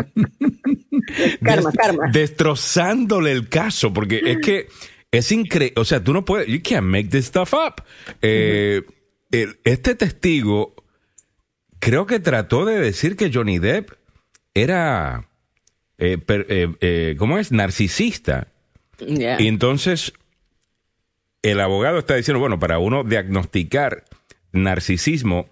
[1.42, 2.10] Karma, Des- karma.
[2.12, 4.68] Destrozándole el caso, porque es que
[5.10, 7.82] es increíble, o sea, tú no puedes, you can't make this stuff up.
[8.22, 8.82] Eh,
[9.30, 10.74] el- este testigo
[11.82, 13.90] creo que trató de decir que Johnny Depp
[14.54, 15.28] era,
[15.98, 17.50] eh, per- eh, eh, ¿cómo es?
[17.50, 18.46] Narcisista.
[19.40, 20.12] Y entonces
[21.42, 24.04] el abogado está diciendo, bueno, para uno diagnosticar
[24.52, 25.48] narcisismo,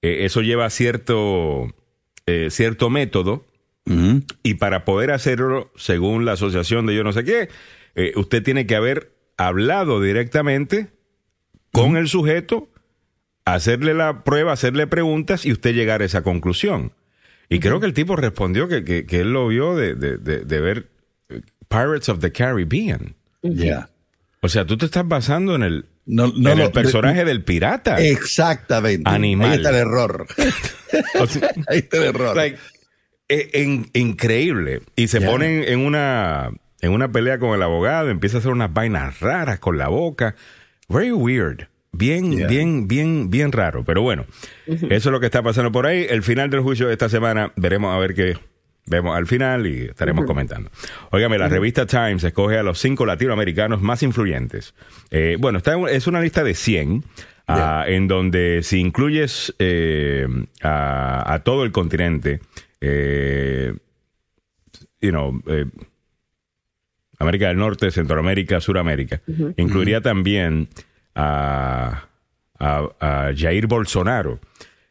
[0.00, 1.74] eh, eso lleva cierto,
[2.24, 3.44] eh, cierto método
[4.42, 7.50] y para poder hacerlo, según la asociación de yo no sé qué,
[7.94, 10.88] eh, usted tiene que haber hablado directamente
[11.72, 12.70] con el sujeto,
[13.44, 16.92] hacerle la prueba, hacerle preguntas y usted llegar a esa conclusión.
[17.48, 20.44] Y creo que el tipo respondió que, que- que él lo vio de, de- de-
[20.44, 20.88] de ver
[21.28, 23.14] eh, Pirates of the Caribbean.
[23.42, 23.88] Ya.
[24.40, 28.00] O sea, tú te estás basando en el, No, no en el personaje del pirata.
[28.00, 29.08] Exactamente.
[29.08, 29.50] Animal.
[29.50, 30.26] Ahí está el error.
[31.20, 32.36] O sea, Ahí está el error.
[32.36, 32.58] like,
[33.28, 34.82] en- increíble.
[34.96, 35.28] Y se Ya.
[35.30, 39.58] ponen en una, en una pelea con el abogado, empieza a hacer unas vainas raras
[39.58, 40.34] con la boca.
[40.88, 41.68] Very weird.
[41.96, 42.46] Bien, Yeah.
[42.48, 43.84] bien, bien, bien raro.
[43.84, 44.26] Pero bueno,
[44.66, 46.06] eso es lo que está pasando por ahí.
[46.08, 48.36] El final del juicio de esta semana, veremos a ver qué
[48.86, 50.70] vemos al final y estaremos comentando.
[51.10, 54.74] Óigame, la revista Times escoge a los cinco latinoamericanos más influyentes.
[55.10, 57.02] Eh, bueno, está en- es una lista de 100,
[57.46, 60.26] ah, en donde si incluyes eh,
[60.62, 62.40] a, a todo el continente,
[62.82, 63.72] eh,
[65.00, 65.64] you know, eh,
[67.18, 69.22] América del Norte, Centroamérica, Suramérica,
[69.56, 70.68] incluiría también
[71.14, 72.08] a,
[72.58, 74.40] a- a Jair Bolsonaro,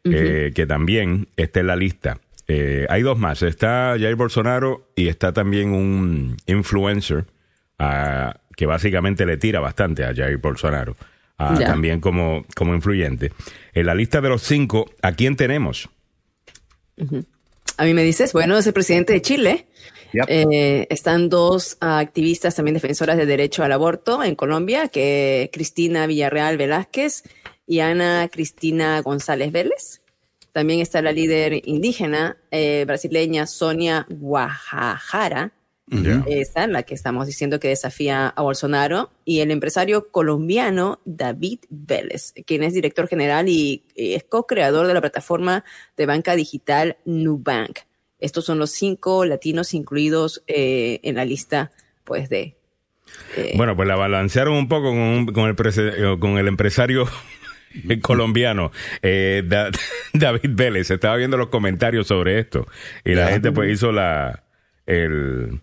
[0.04, 2.18] eh, que también está en la lista.
[2.46, 7.24] Eh, hay dos más, está Jair Bolsonaro y está también un influencer
[7.78, 10.94] ah, que básicamente le tira bastante a Jair Bolsonaro,
[11.38, 13.32] ah, también como, como influyente.
[13.72, 15.88] En la lista de los cinco, ¿a quién tenemos?
[17.76, 19.66] A mí me dices, bueno, es el presidente de Chile.
[20.14, 20.26] Yep.
[20.28, 26.56] Eh, están dos activistas también defensoras de derecho al aborto en Colombia, que Cristina Villarreal
[26.56, 27.24] Velázquez
[27.66, 30.02] y Ana Cristina González Vélez.
[30.52, 35.52] También está la líder indígena eh, brasileña Sonia Guajajara,
[36.26, 42.32] esa, la que estamos diciendo que desafía a Bolsonaro, y el empresario colombiano David Vélez,
[42.46, 45.64] quien es director general y, y es co-creador de la plataforma
[45.96, 47.80] de banca digital Nubank.
[48.24, 51.70] Estos son los cinco latinos incluidos eh, en la lista,
[52.04, 52.56] pues, de...
[53.36, 57.06] eh, Bueno, pues la balancearon un poco con, un- con el, eh, con el empresario
[58.02, 58.70] colombiano
[59.02, 59.70] eh, Da-
[60.12, 60.90] David Vélez.
[60.90, 62.66] Estaba viendo los comentarios sobre esto
[63.04, 64.44] y la gente pues hizo la
[64.86, 65.60] el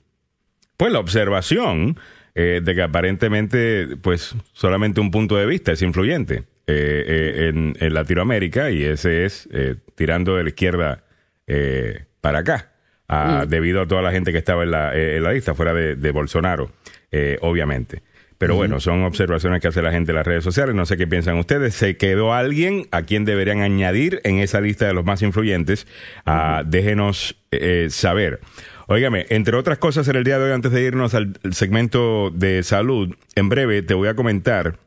[0.77, 1.97] pues la observación
[2.35, 7.75] eh, de que aparentemente pues solamente un punto de vista es influyente eh, eh, en,
[7.79, 11.03] en Latinoamérica y ese es eh, tirando de la izquierda
[11.47, 12.71] eh, para acá
[13.07, 15.73] ah, debido a toda la gente que estaba en la, eh, en la lista fuera
[15.73, 16.71] de, de Bolsonaro
[17.11, 18.03] eh, obviamente
[18.41, 20.73] pero bueno, son observaciones que hace la gente en las redes sociales.
[20.73, 21.75] No sé qué piensan ustedes.
[21.75, 25.85] ¿Se quedó alguien a quien deberían añadir en esa lista de los más influyentes?
[26.25, 28.39] Ah, déjenos eh, saber.
[28.87, 32.63] Óigame, entre otras cosas en el día de hoy, antes de irnos al segmento de
[32.63, 34.79] salud, en breve te voy a comentar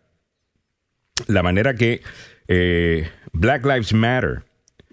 [1.28, 2.02] la manera que
[2.48, 4.42] eh, Black Lives Matter,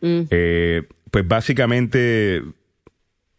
[0.03, 2.41] eh, pues básicamente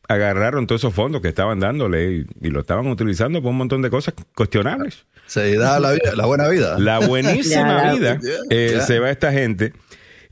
[0.09, 3.83] agarraron todos esos fondos que estaban dándole y, y lo estaban utilizando por un montón
[3.83, 5.07] de cosas cuestionables.
[5.27, 6.79] Se da la, vida- la buena vida.
[6.79, 8.19] La buenísima vida
[8.51, 9.73] eh, se va esta gente.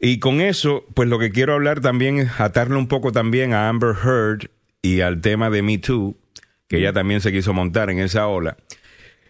[0.00, 3.68] Y con eso, pues lo que quiero hablar también es atarle un poco también a
[3.68, 4.50] Amber Heard
[4.82, 6.16] y al tema de Me Too,
[6.68, 8.56] que ella también se quiso montar en esa ola.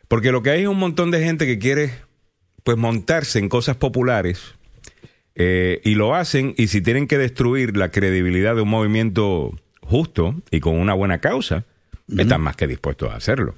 [0.08, 1.92] Porque lo que hay es un montón de gente que quiere,
[2.64, 4.54] pues, montarse en cosas populares
[5.42, 6.54] eh, y lo hacen.
[6.58, 11.20] Y si tienen que destruir la credibilidad de un movimiento justo y con una buena
[11.20, 11.64] causa,
[12.14, 13.54] están más que dispuestos a hacerlo.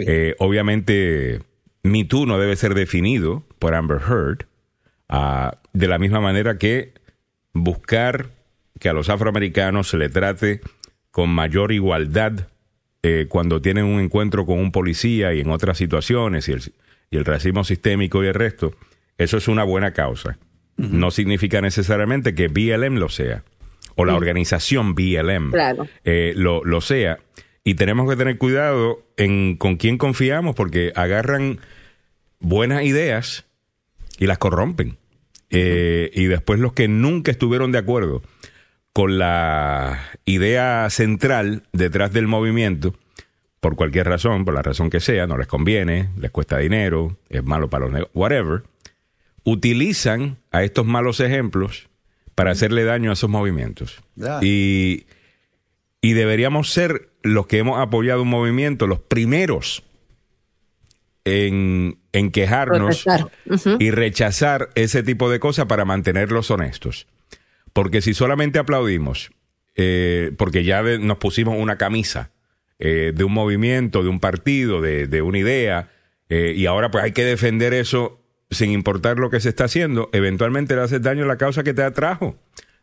[0.00, 1.40] Eh, obviamente,
[1.84, 4.46] Me Too no debe ser definido por Amber Heard
[5.08, 6.94] ah, de la misma manera que
[7.52, 8.30] buscar
[8.80, 10.60] que a los afroamericanos se le trate
[11.12, 12.48] con mayor igualdad
[13.04, 16.62] eh, cuando tienen un encuentro con un policía y en otras situaciones y el,
[17.08, 18.74] y el racismo sistémico y el resto,
[19.16, 20.38] eso es una buena causa.
[20.80, 23.42] No significa necesariamente que BLM lo sea
[23.96, 25.86] o la organización BLM Claro.
[26.04, 27.18] eh, lo, lo sea.
[27.64, 31.60] Y tenemos que tener cuidado en con quién confiamos porque agarran
[32.38, 33.44] buenas ideas
[34.18, 34.96] y las corrompen.
[35.50, 38.22] Eh, y después los que nunca estuvieron de acuerdo
[38.92, 42.94] con la idea central detrás del movimiento,
[43.60, 47.44] por cualquier razón, por la razón que sea, no les conviene, les cuesta dinero, es
[47.44, 48.62] malo para los negocios, whatever,
[49.44, 51.88] utilizan a estos malos ejemplos
[52.34, 54.00] para hacerle daño a esos movimientos.
[54.42, 55.06] Y,
[56.00, 59.82] y deberíamos ser los que hemos apoyado un movimiento, los primeros
[61.24, 63.04] en, en quejarnos
[63.78, 67.06] y rechazar ese tipo de cosas para mantenerlos honestos.
[67.72, 69.30] Porque si solamente aplaudimos,
[69.76, 72.30] eh, porque ya de- nos pusimos una camisa
[72.78, 75.90] eh, de un movimiento, de un partido, de, de una idea,
[76.30, 78.19] eh, y ahora pues hay que defender eso
[78.50, 81.72] sin importar lo que se está haciendo, eventualmente le haces daño a la causa que
[81.74, 82.36] te atrajo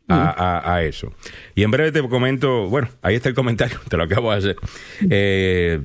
[0.08, 1.14] a, a- a eso.
[1.56, 4.56] Y en breve te comento, bueno, ahí está el comentario, te lo acabo de hacer.
[5.10, 5.82] Eh,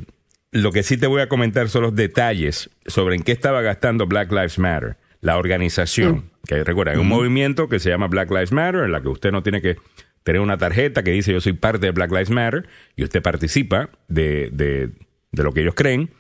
[0.53, 4.07] lo que sí te voy a comentar son los detalles sobre en qué estaba gastando
[4.07, 6.31] Black Lives Matter, la organización.
[6.47, 9.31] Que recuerda, hay un movimiento que se llama Black Lives Matter, en la que usted
[9.33, 9.77] no tiene que
[10.25, 13.90] tener una tarjeta que dice yo soy parte de Black Lives Matter y usted participa
[14.09, 14.90] de, de-
[15.33, 16.11] de lo que ellos creen.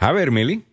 [0.00, 0.69] A ver, Mili.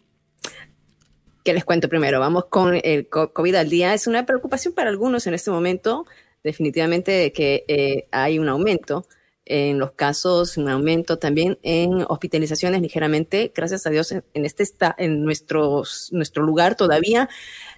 [1.47, 2.19] ¿Qué les cuento primero?
[2.19, 3.93] Vamos con el COVID al día.
[3.93, 6.05] Es una preocupación para algunos en este momento,
[6.43, 9.07] definitivamente, que eh, hay un aumento
[9.45, 13.53] en los casos, un aumento también en hospitalizaciones ligeramente.
[13.55, 17.29] Gracias a Dios, en, este está, en nuestros, nuestro lugar todavía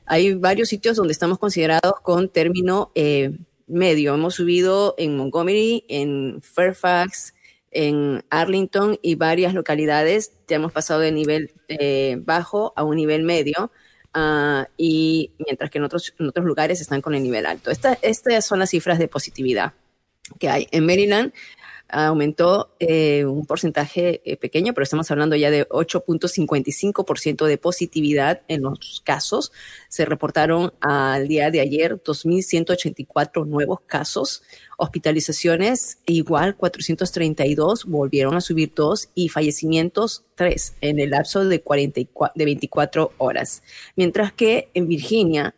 [0.07, 4.15] hay varios sitios donde estamos considerados con término eh, medio.
[4.15, 7.35] Hemos subido en Montgomery, en Fairfax,
[7.71, 10.33] en Arlington y varias localidades.
[10.47, 13.71] Ya hemos pasado de nivel eh, bajo a un nivel medio.
[14.15, 17.69] Uh, y mientras que en otros, en otros lugares están con el nivel alto.
[17.69, 19.73] estas son las cifras de positividad
[20.39, 20.67] que hay.
[20.71, 21.33] En Maryland
[21.89, 28.61] aumentó eh, un porcentaje eh, pequeño, pero estamos hablando ya de 8.55% de positividad en
[28.61, 29.51] los casos.
[29.87, 34.43] Se reportaron al día de ayer 2.184 nuevos casos,
[34.77, 42.33] hospitalizaciones igual 432, volvieron a subir dos y fallecimientos tres en el lapso de, 44,
[42.35, 43.61] de 24 horas.
[43.95, 45.53] Mientras que en Virginia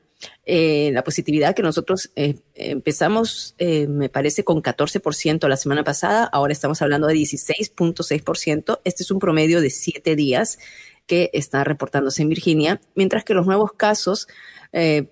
[0.46, 6.26] eh, la positividad que nosotros eh, empezamos, eh, me parece, con 14% la semana pasada,
[6.26, 8.80] ahora estamos hablando de 16.6%.
[8.84, 10.60] Este es un promedio de siete días
[11.08, 14.28] que está reportándose en Virginia, mientras que los nuevos casos,
[14.72, 15.08] el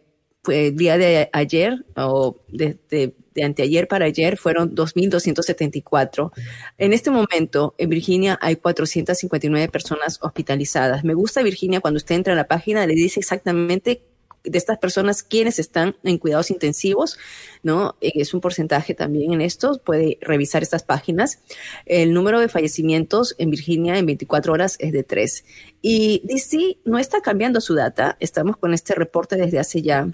[0.76, 6.32] día de ayer o de, de anteayer para ayer fueron 2.274.
[6.78, 11.04] En este momento, en Virginia hay 459 personas hospitalizadas.
[11.04, 14.04] Me gusta Virginia cuando usted entra a la página, le dice exactamente
[14.44, 17.18] de estas personas quienes están en cuidados intensivos,
[17.64, 17.96] ¿no?
[18.02, 21.40] Eh, es un porcentaje también en esto, puede revisar estas páginas.
[21.86, 25.46] El número de fallecimientos en Virginia en 24 horas es de 3.
[25.82, 30.08] Y DC no está cambiando su data, estamos con este reporte desde hace ya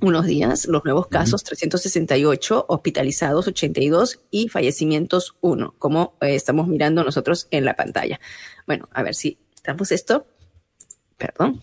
[0.00, 7.04] unos días, los nuevos casos 368, hospitalizados 82 y fallecimientos 1, como eh, estamos mirando
[7.04, 8.18] nosotros en la pantalla.
[8.66, 10.26] Bueno, a ver si estamos esto.
[11.16, 11.60] Perdón.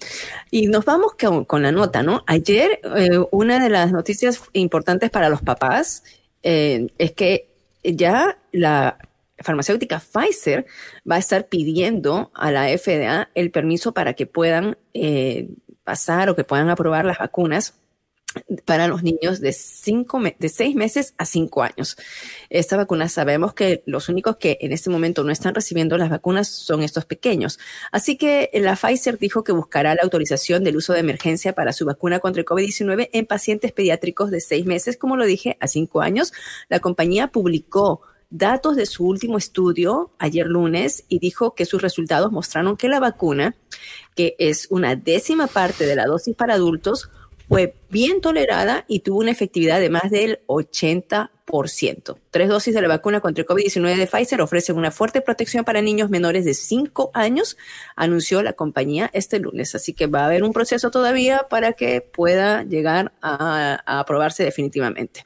[0.50, 1.14] Y nos vamos
[1.48, 2.24] con, la nota, ¿no?
[2.26, 6.04] Ayer, eh, una de las noticias importantes para los papás
[6.44, 7.50] eh, es que
[7.84, 8.98] ya la
[9.40, 10.66] farmacéutica Pfizer
[11.10, 15.50] va a estar pidiendo a la FDA el permiso para que puedan eh,
[15.84, 17.81] pasar o que puedan aprobar las vacunas
[18.66, 21.98] para los niños de, cinco de seis meses a cinco años.
[22.50, 26.48] Esta vacuna sabemos que los únicos que en este momento no están recibiendo las vacunas
[26.48, 27.60] son estos pequeños.
[27.92, 31.86] Así que la Pfizer dijo que buscará la autorización del uso de emergencia para su
[31.86, 36.02] vacuna contra el COVID-19 en pacientes pediátricos de seis meses, como lo dije, a cinco
[36.02, 36.34] años.
[36.70, 38.02] La compañía publicó
[38.32, 43.00] datos de su último estudio ayer lunes y dijo que sus resultados mostraron que la
[43.00, 43.56] vacuna,
[44.16, 47.10] que es una décima parte de la dosis para adultos,
[47.52, 52.16] fue bien tolerada y tuvo una efectividad de más del 80%.
[52.32, 55.82] Tres dosis de la vacuna contra el COVID-19 de Pfizer ofrecen una fuerte protección para
[55.82, 57.58] niños menores de 5 años,
[57.98, 59.76] anunció la compañía este lunes.
[59.76, 65.26] Así que va a haber un proceso todavía para que pueda llegar a, aprobarse definitivamente.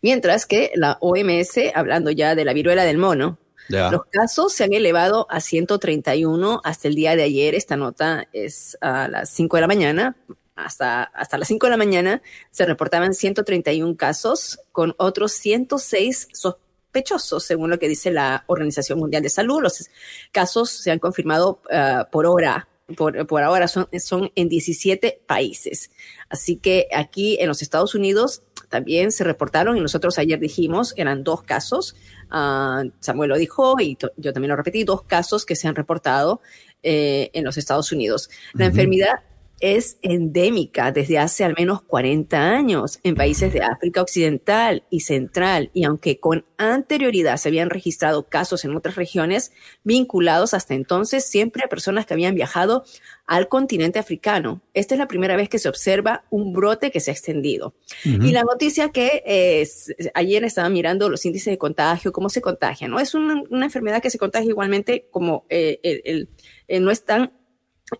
[0.00, 3.36] Mientras que la OMS, hablando ya de la viruela del mono,
[3.68, 7.54] Los casos se han elevado a 131 hasta el día de ayer.
[7.54, 10.16] Esta nota es a las 5 de la mañana
[10.64, 17.44] hasta, hasta las 5 de la mañana se reportaban 131 casos con otros 106 sospechosos,
[17.44, 19.62] según lo que dice la Organización Mundial de Salud.
[19.62, 19.88] Los
[20.32, 22.68] casos se han confirmado uh, por hora.
[22.96, 25.92] Por, por, ahora son, son en 17 países.
[26.28, 31.22] Así que aquí en los Estados Unidos también se reportaron, y nosotros ayer dijimos, eran
[31.22, 31.94] dos casos,
[32.32, 36.40] uh, Samuel lo dijo y yo también lo repetí, dos casos que se han reportado
[36.82, 38.30] eh, en los Estados Unidos.
[38.54, 38.70] La uh -huh.
[38.70, 39.20] enfermedad
[39.60, 45.70] es endémica desde hace al menos 40 años en países de África Occidental y Central,
[45.74, 49.52] y aunque con anterioridad se habían registrado casos en otras regiones
[49.84, 52.84] vinculados hasta entonces siempre a personas que habían viajado
[53.26, 54.60] al continente africano.
[54.74, 57.74] Esta es la primera vez que se observa un brote que se ha extendido.
[58.04, 58.28] Uh -huh.
[58.28, 62.88] Y la noticia que es, ayer estaba mirando los índices de contagio, cómo se contagia,
[62.88, 62.98] ¿no?
[62.98, 66.28] Es una, una enfermedad que se contagia igualmente como eh, el, el,
[66.66, 67.32] el, no es tan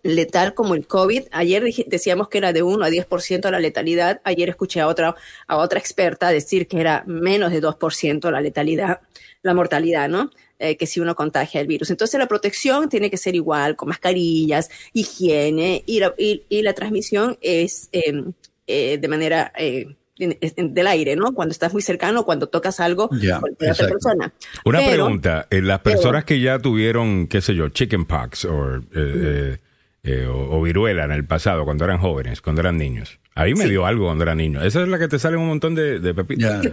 [0.03, 1.25] letal como el COVID.
[1.33, 4.21] Ayer decíamos que era de 1 a 10% la letalidad.
[4.25, 5.15] Ayer escuché a otra,
[5.47, 9.01] a otra experta decir que era menos de 2% la letalidad,
[9.43, 10.31] la mortalidad, ¿no?
[10.59, 11.91] Eh, que si uno contagia el virus.
[11.91, 16.75] Entonces la protección tiene que ser igual, con mascarillas, higiene y la, y, y la
[16.75, 18.25] transmisión es eh,
[18.67, 21.33] eh, de manera del aire, ¿no?
[21.33, 24.33] Cuando estás muy cercano, cuando tocas algo yeah, con otra persona.
[24.67, 29.59] Una pero, pregunta, las personas pero, que ya tuvieron, qué sé yo, chickenpox o eh,
[30.03, 33.19] eh, o, o, viruela en el pasado, cuando eran jóvenes, cuando eran niños.
[33.35, 33.71] A mí me sí.
[33.71, 34.63] dio algo cuando era niño.
[34.63, 36.63] Esa es la que te sale un montón de, de pepitas.
[36.63, 36.73] Yeah.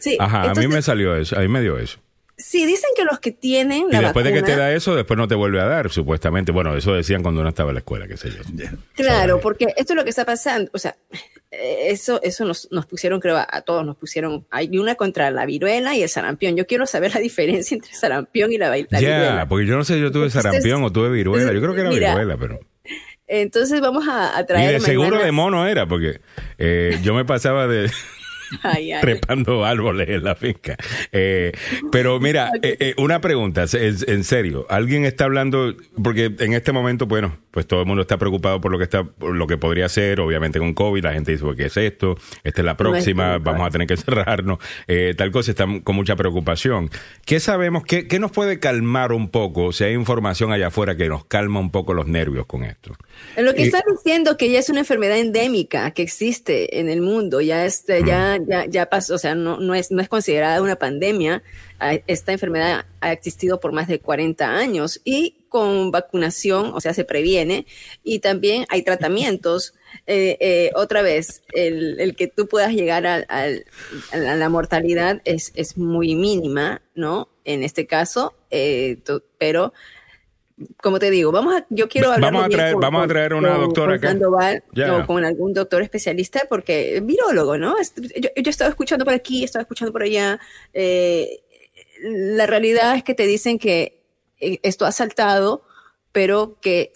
[0.00, 0.16] Sí.
[0.18, 1.98] Ajá, Entonces, a mí me salió eso, a mí me dio eso.
[2.38, 5.16] Sí, dicen que los que tienen la y después de que te da eso, después
[5.16, 6.52] no te vuelve a dar, supuestamente.
[6.52, 8.42] Bueno, eso decían cuando uno estaba en la escuela, qué sé yo.
[8.94, 10.70] Claro, porque esto es lo que está pasando.
[10.74, 10.96] O sea,
[11.50, 14.46] eh, eso, eso nos, nos pusieron, creo, a, a todos nos pusieron.
[14.50, 16.56] Hay una contra la viruela y el sarampión.
[16.56, 19.48] Yo quiero saber la diferencia entre sarampión y la, la Ya, viruela.
[19.48, 21.52] porque yo no sé, yo tuve Entonces, sarampión o tuve viruela.
[21.54, 22.60] Yo creo que era mira, viruela, pero.
[23.28, 24.72] Entonces vamos a, a Y traer.
[24.74, 26.20] de seguro de mono era, porque
[26.58, 27.90] eh, yo me pasaba de
[28.62, 29.00] Ay, ay.
[29.00, 30.76] trepando árboles en la finca.
[31.12, 31.52] Eh,
[31.92, 36.72] pero mira, eh, eh, una pregunta, en, en serio, alguien está hablando, porque en este
[36.72, 39.56] momento, bueno, pues todo el mundo está preocupado por lo que está, por lo que
[39.56, 42.16] podría ser, obviamente con COVID, la gente dice, "Pues, ¿qué es esto?
[42.44, 46.16] Esta es la próxima, vamos a tener que cerrarnos, eh, tal cosa, están con mucha
[46.16, 46.90] preocupación.
[47.24, 47.84] ¿Qué sabemos?
[47.84, 49.72] ¿Qué, ¿Qué nos puede calmar un poco?
[49.72, 52.92] Si hay información allá afuera que nos calma un poco los nervios con esto.
[53.38, 57.40] Lo que están diciendo que ya es una enfermedad endémica que existe en el mundo,
[57.40, 60.76] ya este, ya, ya, ya pasó, o sea, no, no es, no es considerada una
[60.76, 61.42] pandemia.
[61.78, 66.92] Ah, Esta enfermedad ha existido por más de 40 años y con vacunación, o sea,
[66.94, 67.66] se previene
[68.02, 69.74] y también hay tratamientos.
[70.06, 73.24] Eh, eh, otra vez, el, el que tú puedas llegar a
[74.12, 77.28] la, mortalidad es, es muy mínima, ¿no?
[77.44, 78.98] En este caso, eh,
[79.38, 79.72] pero
[80.82, 83.58] como te digo, vamos a, yo quiero hablar vamos a traer- vamos a traer una
[83.58, 84.08] doctora acá.
[84.08, 84.64] Sandoval
[85.02, 87.74] o con algún doctor especialista, porque virólogo, ¿no?
[88.16, 90.40] Yo, yo he estado escuchando por aquí, he estado escuchando por allá.
[90.72, 91.40] eh,
[92.02, 94.02] la realidad es que te dicen que
[94.40, 95.64] eh, esto ha saltado,
[96.12, 96.92] pero que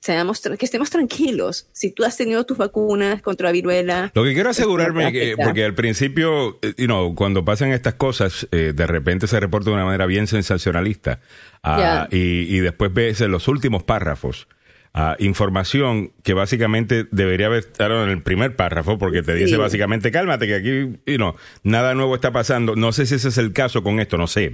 [0.00, 1.68] seamos que estemos tranquilos.
[1.72, 5.64] Si tú has tenido tus vacunas contra viruela, Lo que quiero asegurarme, te que, porque
[5.64, 9.76] al principio, eh, you know, cuando pasan estas cosas, eh, de repente se reporta de
[9.76, 11.20] una manera bien sensacionalista.
[11.62, 14.48] Ah, y, y después ves en los últimos párrafos
[14.94, 19.56] ah, información que básicamente debería haber estado en el primer párrafo porque te dice Sí.
[19.56, 22.76] básicamente, cálmate que aquí, you know, nada nuevo está pasando.
[22.76, 24.52] No sé si ese es el caso con esto, no sé,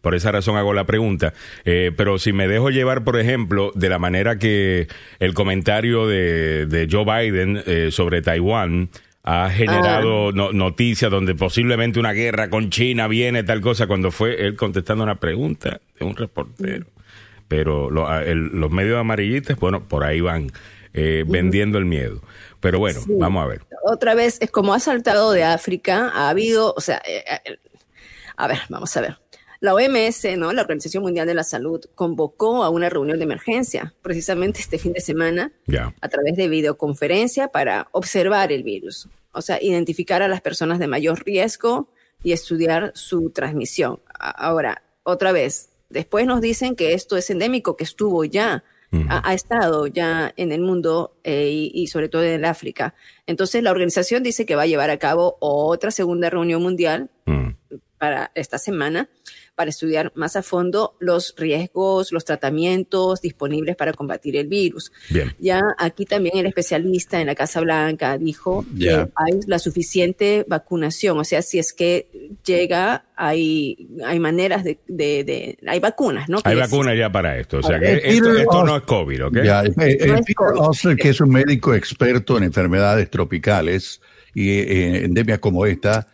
[0.00, 1.32] por esa razón hago la pregunta.
[1.64, 6.66] Eh, pero si me dejo llevar, por ejemplo, de la manera que el comentario de,
[6.66, 8.90] de Joe Biden eh, sobre Taiwán
[9.22, 14.46] ha generado no- noticias donde posiblemente una guerra con China viene, tal cosa, cuando fue
[14.46, 16.86] él contestando una pregunta de un reportero.
[17.50, 20.52] Pero lo- a- el- los medios amarillistas, bueno, por ahí van
[20.94, 22.20] eh, vendiendo el miedo.
[22.60, 23.12] Pero bueno, Sí.
[23.18, 23.62] vamos a ver.
[23.84, 27.58] otra vez es como ha saltado de África, ha habido, o sea, eh, eh,
[28.36, 29.18] a ver, vamos a ver.
[29.60, 30.52] La OMS, ¿no?
[30.52, 34.92] La Organización Mundial de la Salud, convocó a una reunión de emergencia precisamente este fin
[34.92, 35.52] de semana
[36.00, 40.86] a través de videoconferencia para observar el virus, o sea, identificar a las personas de
[40.88, 41.88] mayor riesgo
[42.22, 44.00] y estudiar su transmisión.
[44.18, 48.64] Ahora, otra vez, después nos dicen que esto es endémico, que estuvo ya,
[49.08, 52.94] ha, ha estado ya en el mundo eh, y, y sobre todo en el África.
[53.26, 57.50] Entonces, la organización dice que va a llevar a cabo otra segunda reunión mundial Mm.
[57.98, 59.08] para esta semana
[59.60, 64.90] para estudiar más a fondo los riesgos, los tratamientos disponibles para combatir el virus.
[65.10, 65.34] Bien.
[65.38, 69.04] Ya aquí también el especialista en la Casa Blanca dijo Ya.
[69.04, 72.08] que hay la suficiente vacunación, o sea, si es que
[72.42, 76.38] llega, hay, hay maneras de, de- de- hay vacunas, ¿no?
[76.44, 77.58] Hay ya vacunas ya para esto.
[77.58, 79.36] O sea, que esto, Peter esto no es COVID, ¿ok?
[79.36, 80.46] Eh, eh, No es Peter.
[80.56, 84.00] Oster, que es un médico experto en enfermedades tropicales
[84.34, 86.08] y eh, endemias como esta,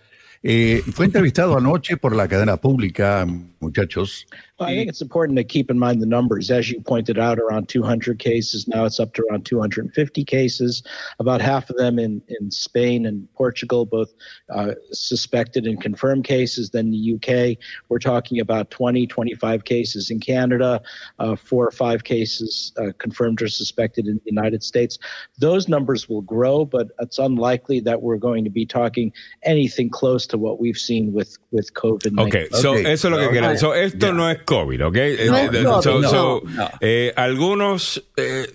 [0.48, 3.26] eh, fue entrevistado anoche por la cadena pública,
[3.60, 4.24] muchachos.
[4.58, 6.50] Well, I think it's important to keep in mind the numbers.
[6.50, 8.66] As you pointed out, around 200 cases.
[8.66, 10.82] Now it's up to around 250 cases,
[11.18, 14.12] about half of them in, in Spain and Portugal, both
[14.54, 16.70] uh, suspected and confirmed cases.
[16.70, 20.80] Then the UK, we're talking about 20, 25 cases in Canada,
[21.18, 24.98] uh, four or five cases uh, confirmed or suspected in the United States.
[25.38, 30.26] Those numbers will grow, but it's unlikely that we're going to be talking anything close
[30.28, 32.18] to what we've seen with, with COVID.
[32.18, 32.86] Ok, so, Ok.
[32.86, 34.96] eso es lo que So, esto no es COVID, ¿ok?
[34.96, 35.48] Eh, No eh,
[35.82, 36.70] so- no, so, no.
[36.80, 38.46] eh, algunos eh,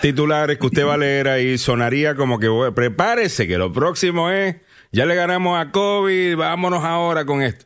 [0.00, 4.30] titulares que usted va a leer ahí sonaría como que bueno, prepárese que lo próximo
[4.30, 4.56] es
[4.92, 7.64] ya le ganamos a COVID, vámonos ahora con esto.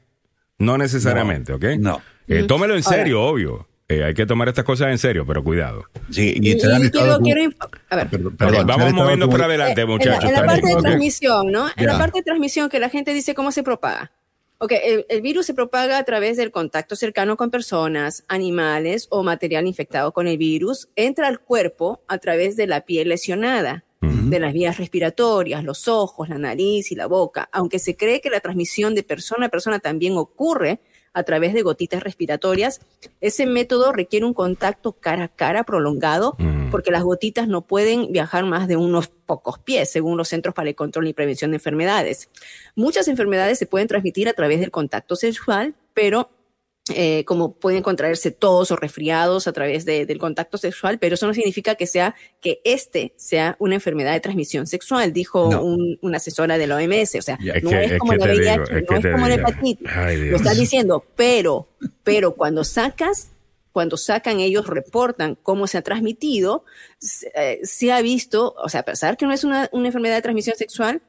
[0.58, 1.64] No necesariamente, ¿ok?
[1.78, 2.00] no.
[2.28, 3.68] Eh, tómelo en serio, obvio.
[3.88, 5.84] Eh, hay que tomar estas cosas en serio, pero cuidado.
[6.10, 6.58] Sí, Y, y
[6.90, 7.42] quiero, quiero
[7.88, 10.24] a ver, Perdón, perdón, vamos moviendo para adelante, Eh, en la- muchachos.
[10.24, 11.68] En la, parte de transmisión, ¿no?
[11.76, 14.10] En la parte de transmisión que la gente dice cómo se propaga.
[14.58, 19.22] Ok, el, el virus se propaga a través del contacto cercano con personas, animales o
[19.22, 20.88] material infectado con el virus.
[20.96, 26.30] Entra al cuerpo a través de la piel lesionada, de las vías respiratorias, los ojos,
[26.30, 27.50] la nariz y la boca.
[27.52, 30.80] Aunque se cree que la transmisión de persona a persona también ocurre
[31.16, 32.82] a través de gotitas respiratorias,
[33.22, 36.70] ese método requiere un contacto cara a cara prolongado Mm.
[36.70, 40.68] porque las gotitas no pueden viajar más de unos pocos pies, según los Centros para
[40.68, 42.28] el Control y Prevención de Enfermedades.
[42.74, 46.28] Muchas enfermedades se pueden transmitir a través del contacto sexual, pero
[46.94, 51.26] eh, como pueden contraerse tos o resfriados a través de, del contacto sexual, pero eso
[51.26, 56.18] no significa que sea que este sea una enfermedad de transmisión sexual, dijo un, una
[56.18, 57.16] asesora de la OMS.
[57.16, 58.56] O sea, no es, como la VIH,
[58.88, 59.88] no es como la hepatitis.
[60.30, 61.68] Lo están diciendo, pero,
[62.04, 63.30] pero cuando sacas
[63.72, 66.64] cuando sacan ellos reportan cómo se ha transmitido,
[66.98, 70.22] se, eh, ha visto, o sea, a pesar que no es una, una, enfermedad de
[70.22, 71.02] transmisión sexual,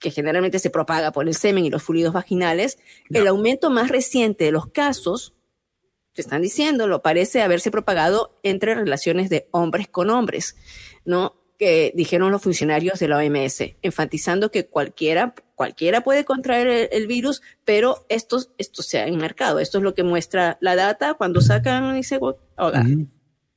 [0.00, 2.78] que generalmente se propaga por el semen y los fluidos vaginales,
[3.10, 5.34] el aumento más reciente de los casos,
[6.14, 10.56] se están diciendo, lo parece haberse propagado entre relaciones de hombres con hombres,
[11.04, 11.36] ¿no?
[11.58, 17.42] Que dijeron los funcionarios de la OMS, enfatizando que cualquiera, cualquiera puede contraer el, virus,
[17.64, 19.60] pero esto, esto se ha enmarcado.
[19.60, 22.18] Esto es lo que muestra la data cuando sacan y se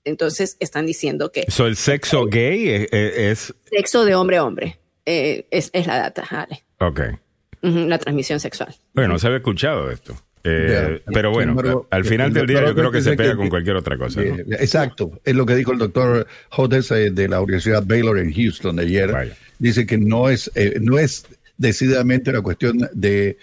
[0.03, 1.45] Entonces están diciendo que.
[1.49, 4.82] So, ¿El sexo gay es, es, Sexo de hombre a hombre.
[5.05, 6.63] Eh, es, es, la data, Ale.
[6.79, 7.01] Ok.
[7.61, 8.73] la transmisión sexual.
[8.93, 10.15] Bueno, no se había escuchado esto.
[10.45, 13.97] Eh, pero bueno, al final del día yo creo que se pega con cualquier otra
[13.97, 14.21] cosa.
[14.21, 18.77] Exacto, es lo que dijo el doctor Hodges eh, de la Universidad Baylor en Houston
[18.79, 19.33] ayer.
[19.57, 20.51] Dice que no es,
[20.81, 21.25] no es
[21.57, 23.37] decididamente una cuestión de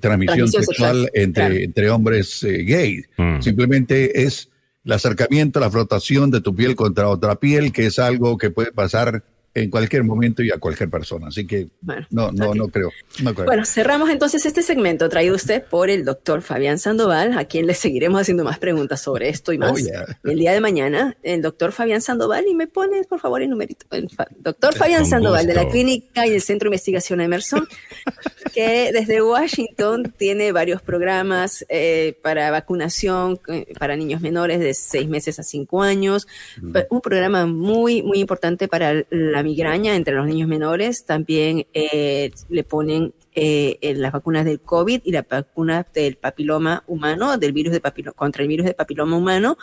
[0.00, 3.08] transmisión, sexual, entre, entre hombres gays.
[3.16, 3.40] Mm.
[3.40, 4.50] Simplemente es
[4.84, 8.72] el acercamiento, la flotación de tu piel contra otra piel, que es algo que puede
[8.72, 9.24] pasar
[9.56, 11.28] en cualquier momento y a cualquier persona.
[11.28, 11.68] Así que
[12.10, 12.90] no, no, no creo,
[13.46, 17.72] Bueno, cerramos entonces este segmento traído usted por el doctor Fabián Sandoval, a quien le
[17.72, 21.16] seguiremos haciendo más preguntas sobre esto y más oh, el día de mañana.
[21.22, 23.86] El doctor Fabián Sandoval, y me pone por favor el numerito.
[23.92, 27.66] El doctor Fabián Sandoval de la Clínica y del Centro de Investigación Emerson,
[28.54, 35.08] que desde Washington tiene varios programas eh, para vacunación eh, para niños menores de seis
[35.08, 36.28] meses a cinco años.
[36.90, 42.64] Un programa muy, muy importante para la migraña entre los niños menores, también eh, le
[42.64, 47.80] ponen eh, las vacunas del COVID y la vacuna del papiloma humano, del virus de
[47.80, 49.56] papiloma, contra el virus de papiloma humano,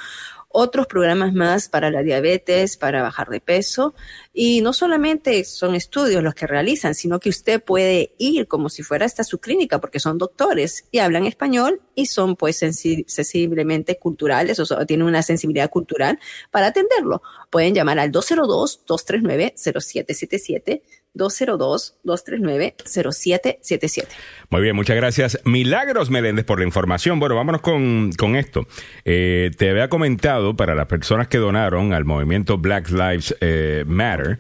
[0.54, 3.94] otros programas más para la diabetes, para bajar de peso.
[4.34, 8.84] Y no solamente son estudios los que realizan, sino que usted puede ir como si
[8.84, 14.60] fuera hasta su clínica, porque son doctores y hablan español y son pues sensiblemente culturales,
[14.60, 16.20] o sea, tienen una sensibilidad cultural
[16.52, 17.22] para atenderlo.
[17.50, 20.82] Pueden llamar al 202-239-0777
[21.16, 24.08] 202-239-0777.
[24.50, 25.40] Muy bien, muchas gracias.
[25.46, 27.20] Milagros Meléndez por la información.
[27.20, 28.66] Bueno, vámonos con, con esto.
[29.06, 34.40] Eh, te había comentado para las personas que donaron al movimiento Black Lives eh, Matter,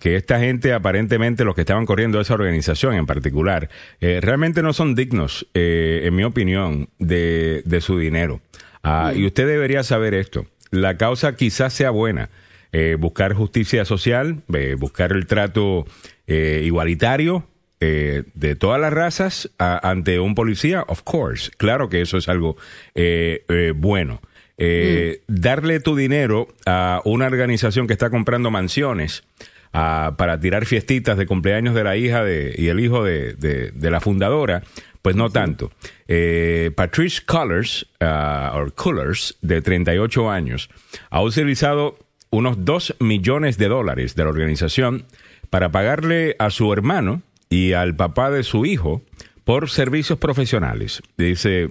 [0.00, 3.70] que esta gente aparentemente, los que estaban corriendo esa organización en particular,
[4.00, 8.40] eh, realmente no son dignos, en mi opinión, de, de su dinero.
[8.82, 10.46] Ah, y usted debería saber esto.
[10.70, 12.30] La causa quizás sea buena
[12.72, 15.86] eh, buscar justicia social, eh, buscar el trato
[16.28, 17.46] eh, igualitario
[17.80, 22.58] de todas las razas ante un policía, of course, claro que eso es algo
[23.74, 24.20] bueno.
[24.58, 25.14] Mm.
[25.28, 29.24] Darle tu dinero a una organización que está comprando mansiones
[29.72, 34.00] para tirar fiestitas de cumpleaños de la hija de, y el hijo de, de, la
[34.00, 34.62] fundadora,
[35.00, 35.72] pues no tanto.
[36.76, 40.68] Patrice Cullers, uh, o Cullers, de 38 años,
[41.08, 41.96] ha utilizado
[42.30, 45.04] unos 2 millones de dólares de la organización
[45.50, 49.02] para pagarle a su hermano y al papá de su hijo
[49.44, 51.02] por servicios profesionales.
[51.18, 51.68] Dice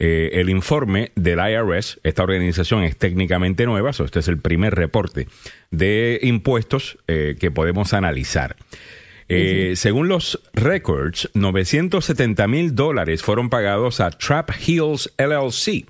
[0.00, 5.28] eh, el informe del IRS, esta organización es técnicamente nueva, este es el primer reporte
[5.70, 8.56] de impuestos eh, que podemos analizar.
[9.28, 15.86] Eh, según los records, 970 mil dólares fueron pagados a Trap Hills LLC,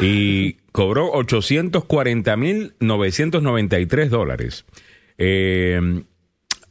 [0.00, 4.64] y cobró 840.993 dólares
[5.18, 6.02] eh,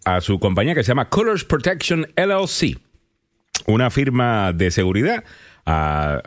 [0.05, 2.79] a su compañía que se llama Colors Protection LLC,
[3.67, 5.25] una firma de seguridad
[5.65, 6.21] ah,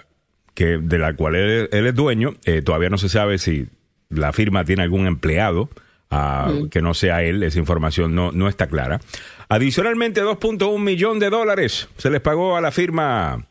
[0.54, 2.34] que, de la cual él, es dueño.
[2.44, 3.68] Eh, todavía no se sabe si
[4.08, 5.70] la firma tiene algún empleado.
[6.14, 6.68] Ah, mm.
[6.68, 9.00] que no sea él, esa información no, no está clara.
[9.48, 13.46] Adicionalmente, 2.1 millón de dólares se les pagó a la firma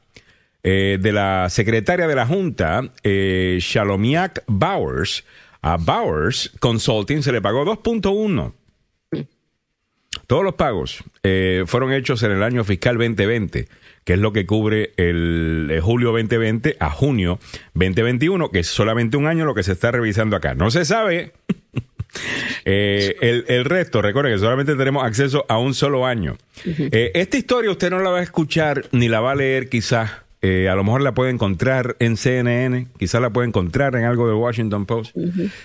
[0.63, 5.23] eh, de la secretaria de la Junta, eh, Shalomiak Bowers.
[5.63, 8.53] A Bowers Consulting se le pagó 2.1.
[10.25, 13.67] todos los pagos eh, fueron hechos en el año fiscal 2020,
[14.03, 17.37] que es lo que cubre el julio 2020 a junio
[17.75, 20.55] 2021, que es solamente un año lo que se está revisando acá.
[20.55, 21.33] No se sabe.
[22.65, 26.37] Eh, el, el resto, recuerden que solamente tenemos acceso a un solo año.
[26.65, 30.11] Eh, esta historia usted no la va a escuchar ni la va a leer quizás.
[30.43, 34.27] Eh, a lo mejor la puede encontrar en CNN, quizás la puede encontrar en algo
[34.27, 35.15] de Washington Post,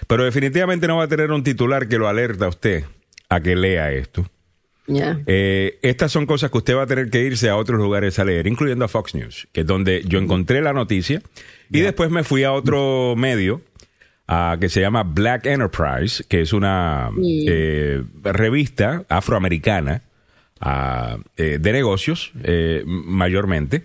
[0.06, 2.84] pero definitivamente no va a tener un titular que lo alerta a usted
[3.28, 4.28] a que lea esto.
[5.26, 8.24] Eh, estas son cosas que usted va a tener que irse a otros lugares a
[8.24, 11.22] leer, incluyendo a Fox News, que es donde yo encontré la noticia
[11.70, 13.62] y después me fui a otro medio
[14.60, 20.02] que se llama Black Enterprise, que es una eh, revista afroamericana
[20.60, 22.32] ah, eh, de negocios,
[22.84, 23.84] mayormente.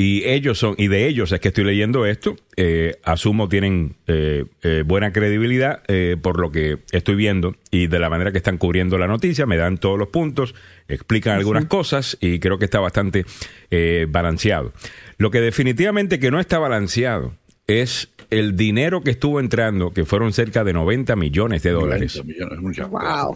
[0.00, 4.46] Y ellos son, y de ellos es que estoy leyendo esto, eh, asumo tienen eh,
[4.62, 8.56] eh, buena credibilidad eh, por lo que estoy viendo y de la manera que están
[8.56, 10.54] cubriendo la noticia, me dan todos los puntos,
[10.88, 13.26] explican algunas cosas y creo que está bastante
[13.70, 14.72] eh, balanceado.
[15.18, 17.34] Lo que definitivamente que no está balanceado
[17.66, 22.32] es el dinero que estuvo entrando, que fueron cerca de 90 millones de dólares 90
[22.32, 23.34] millones, muchas Wow.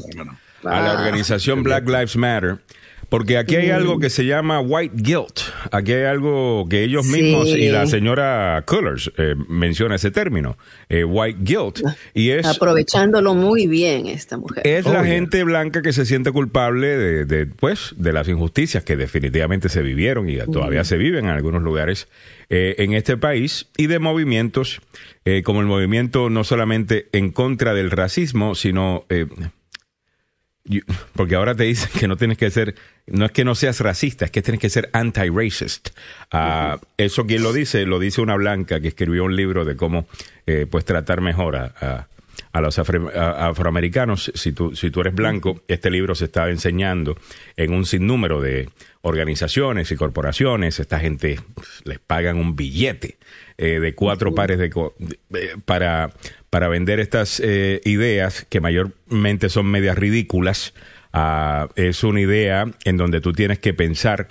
[0.64, 2.56] a la organización Black Lives Matter.
[3.14, 5.38] Porque aquí hay algo que se llama white guilt.
[5.70, 7.22] Aquí hay algo que ellos Sí.
[7.22, 10.58] mismos y la señora Cullers eh, menciona ese término,
[10.88, 11.80] eh, white guilt.
[12.12, 14.66] Y es, Aprovechándolo muy bien esta mujer.
[14.66, 15.04] es la yeah.
[15.04, 19.82] gente blanca que se siente culpable de, de, pues, de las injusticias que definitivamente se
[19.82, 22.08] vivieron y todavía se viven en algunos lugares
[22.50, 24.80] eh, en este país y de movimientos
[25.24, 29.04] eh, como el movimiento no solamente en contra del racismo, sino...
[31.14, 32.74] porque ahora te dicen que no tienes que ser,
[33.06, 35.90] no es que no seas racista, es que tienes que ser anti-racist.
[36.32, 40.06] Ah, Eso quien lo dice, lo dice una blanca que escribió un libro de cómo
[40.46, 42.08] eh, pues tratar mejor a, a-
[42.52, 44.32] a los afro- a- afroamericanos.
[44.34, 47.16] Si tú, si tú eres blanco, este libro se está enseñando
[47.56, 48.68] en un sinnúmero de
[49.02, 50.80] organizaciones y corporaciones.
[50.80, 53.18] Esta gente pues, les pagan un billete
[53.58, 56.12] eh, de cuatro pares de, de- eh, para,
[56.54, 60.72] para vender estas eh, ideas que mayormente son medias ridículas.
[61.12, 64.28] Ah, es una idea en donde tú tienes que pensar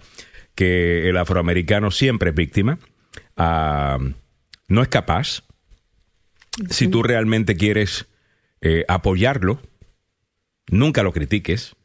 [0.56, 2.80] que el afroamericano siempre es víctima,
[3.36, 3.98] ah,
[4.70, 5.44] no es capaz.
[6.70, 8.06] Si tú realmente quieres
[8.62, 9.60] eh, apoyarlo,
[10.70, 11.76] nunca lo critiques,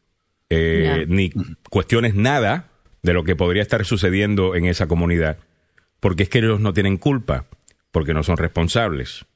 [0.51, 1.33] eh, ni
[1.69, 2.69] cuestiones nada
[3.03, 5.39] de lo que podría estar sucediendo en esa comunidad,
[5.99, 7.47] porque es que ellos no tienen culpa,
[7.91, 9.27] porque no son responsables.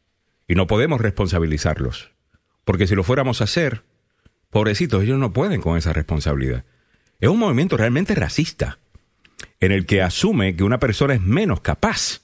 [0.49, 2.11] Y no podemos responsabilizarlos,
[2.65, 3.83] porque si lo fuéramos a hacer,
[4.51, 6.65] pobrecitos, ellos no pueden con esa responsabilidad.
[7.21, 8.79] Es un movimiento realmente racista,
[9.61, 12.23] en el que asume que una persona es menos capaz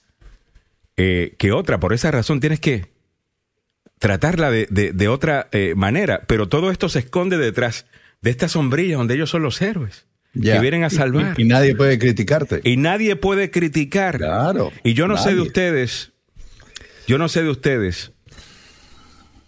[0.96, 1.78] eh, que otra.
[1.80, 2.90] Por esa razón tienes que
[3.98, 6.22] tratarla de, de- de otra eh, manera.
[6.26, 7.86] Pero todo esto se esconde detrás
[8.20, 10.54] de esta sombrilla donde ellos son los héroes Ya.
[10.54, 11.34] que vienen a salvar.
[11.38, 12.60] Y, y nadie puede criticarte.
[12.64, 14.18] Y nadie puede criticar.
[14.18, 16.12] Claro, Y yo no sé de ustedes,
[17.08, 18.12] yo no sé de ustedes,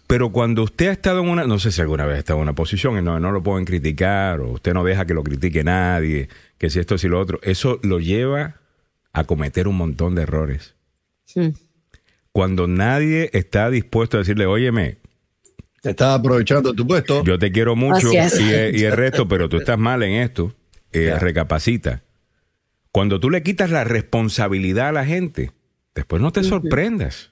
[0.07, 2.43] pero cuando usted ha estado en una, no sé si alguna vez ha estado en
[2.43, 5.63] una posición y no, no lo pueden criticar, o usted no deja que lo critique
[5.63, 8.55] nadie, que si esto, si lo otro, eso lo lleva
[9.13, 10.73] a cometer un montón de errores.
[11.35, 11.49] Mm.
[12.31, 14.97] Cuando nadie está dispuesto a decirle, óyeme,
[15.83, 17.23] Te estás aprovechando tu puesto.
[17.23, 18.39] yo te quiero mucho es.
[18.39, 20.55] y, y el resto, pero tú estás mal en esto,
[20.93, 22.01] eh, recapacita.
[22.91, 25.51] Cuando tú le quitas la responsabilidad a la gente,
[25.93, 27.30] después no te sorprendas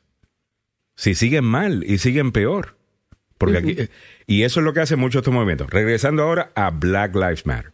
[1.00, 2.76] si siguen mal y siguen peor.
[3.38, 3.78] Porque aquí,
[4.28, 5.70] y eso es lo que hace mucho estos movimientos.
[5.70, 7.72] Regresando ahora a Black Lives Matter.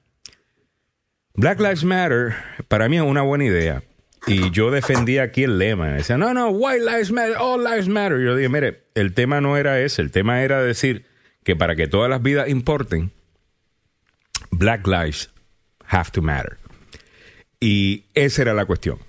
[1.33, 2.35] Black Lives Matter
[2.67, 3.81] para mí es una buena idea.
[4.27, 5.89] Y yo defendía aquí el lema.
[5.89, 8.19] Decía, no, no, White Lives Matter, All Lives Matter.
[8.19, 10.03] Yo dije, mire, el tema no era ese.
[10.03, 11.05] El tema era decir
[11.43, 13.11] que para que todas las vidas importen,
[14.51, 15.31] Black Lives
[15.87, 16.57] have to matter.
[17.59, 18.99] Y esa era la cuestión.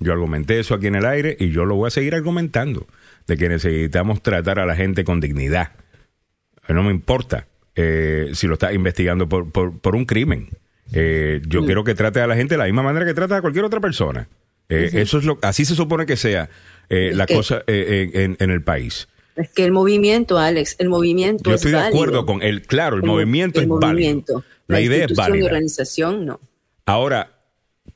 [0.00, 2.88] Yo argumenté eso aquí en el aire y yo lo voy a seguir argumentando,
[3.26, 5.72] de que necesitamos tratar a la gente con dignidad.
[6.68, 10.48] No me importa eh, si lo estás investigando por, por- por un crimen.
[10.92, 13.40] Eh, yo quiero que trate a la gente de la misma manera que trata a
[13.40, 14.28] cualquier otra persona.
[14.68, 16.48] Eh, Eso es lo, así se supone que sea
[16.88, 19.08] eh, la que- cosa en, en- el país.
[19.36, 21.96] Es que el movimiento, Alex, el movimiento Yo es estoy de válido.
[21.96, 22.62] acuerdo con él.
[22.62, 24.34] Claro, el, mo- movimiento el es movimiento.
[24.34, 24.44] válido.
[24.68, 25.46] La, idea es de válida.
[25.46, 26.40] organización, no.
[26.86, 27.32] Ahora,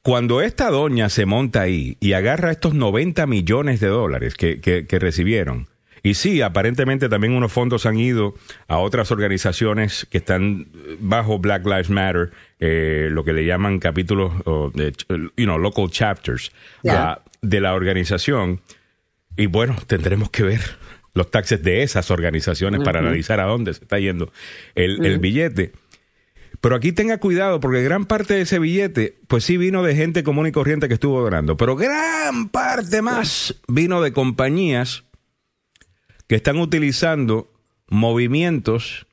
[0.09, 4.86] cuando esta doña se monta ahí y agarra estos 90 millones de dólares que, que-
[4.86, 5.68] que recibieron,
[6.02, 8.34] y sí, aparentemente también unos fondos han ido
[8.68, 10.68] a otras organizaciones que están
[11.00, 12.30] bajo Black Lives Matter,
[12.61, 14.72] eh, lo que le llaman capítulos, o
[15.36, 16.52] you know, local chapters
[16.96, 18.61] ah, de la organización.
[19.36, 20.61] Y bueno, tendremos que ver
[21.14, 24.32] los taxes de esas organizaciones para analizar a dónde se está yendo
[24.76, 25.72] el, el billete.
[26.68, 30.22] Pero aquí tenga cuidado porque gran parte de ese billete, pues sí vino de gente
[30.22, 35.04] común y corriente que estuvo donando, pero gran parte más vino de compañías
[36.26, 37.50] que están utilizando
[37.88, 39.06] movimientos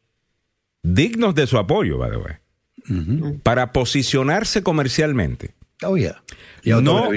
[0.83, 5.53] dignos de su apoyo, by the way, para posicionarse comercialmente.
[5.81, 6.21] Oh, yeah.
[6.61, 7.07] Y No-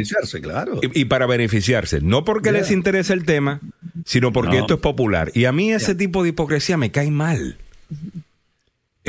[0.41, 0.79] claro.
[0.85, 3.61] Y, y para beneficiarse, no porque les interese el tema,
[4.05, 4.61] sino porque No.
[4.61, 5.33] esto es popular.
[5.35, 7.59] Y a mí ese tipo de hipocresía me cae mal.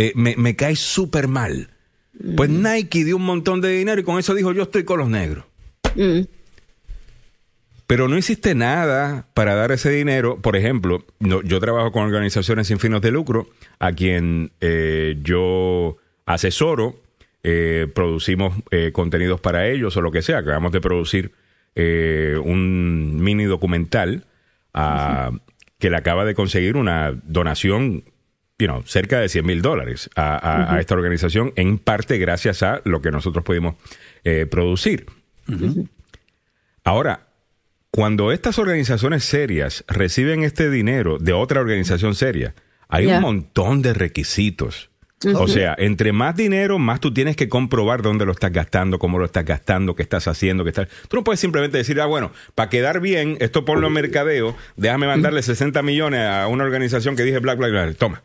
[0.02, 1.70] Eh, me, me cae súper mal.
[2.38, 5.10] Pues Nike dio un montón de dinero y con eso dijo yo estoy con los
[5.10, 5.46] negros.
[5.96, 6.22] Mm.
[7.88, 10.40] Pero no hiciste nada para dar ese dinero.
[10.42, 15.98] Por ejemplo, no- yo trabajo con organizaciones sin fines de lucro, a quien eh, yo
[16.26, 17.02] asesoro,
[17.42, 20.38] eh, producimos eh, contenidos para ellos o lo que sea.
[20.40, 21.32] Acabamos de producir
[21.76, 24.26] eh, un mini documental
[24.74, 25.32] ah,
[25.80, 28.04] que le acaba de conseguir una donación,
[28.60, 32.62] you know, cerca de 100 mil dólares a, a- a esta organización, en parte gracias
[32.62, 33.76] a lo que nosotros pudimos
[34.24, 35.06] eh, producir.
[36.84, 37.28] Ahora,
[37.92, 42.54] cuando estas organizaciones serias reciben este dinero de otra organización seria,
[42.88, 44.90] hay un montón de requisitos.
[45.36, 49.20] O sea, entre más dinero, más tú tienes que comprobar dónde lo estás gastando, cómo
[49.20, 50.88] lo estás gastando, qué estás haciendo, qué estás...
[51.10, 55.08] Tú no puedes simplemente decir, ah, bueno, para quedar bien, esto ponlo en mercadeo, déjame
[55.08, 58.24] mandarle 60 millones a una organización que dije Black, Black, Black, toma.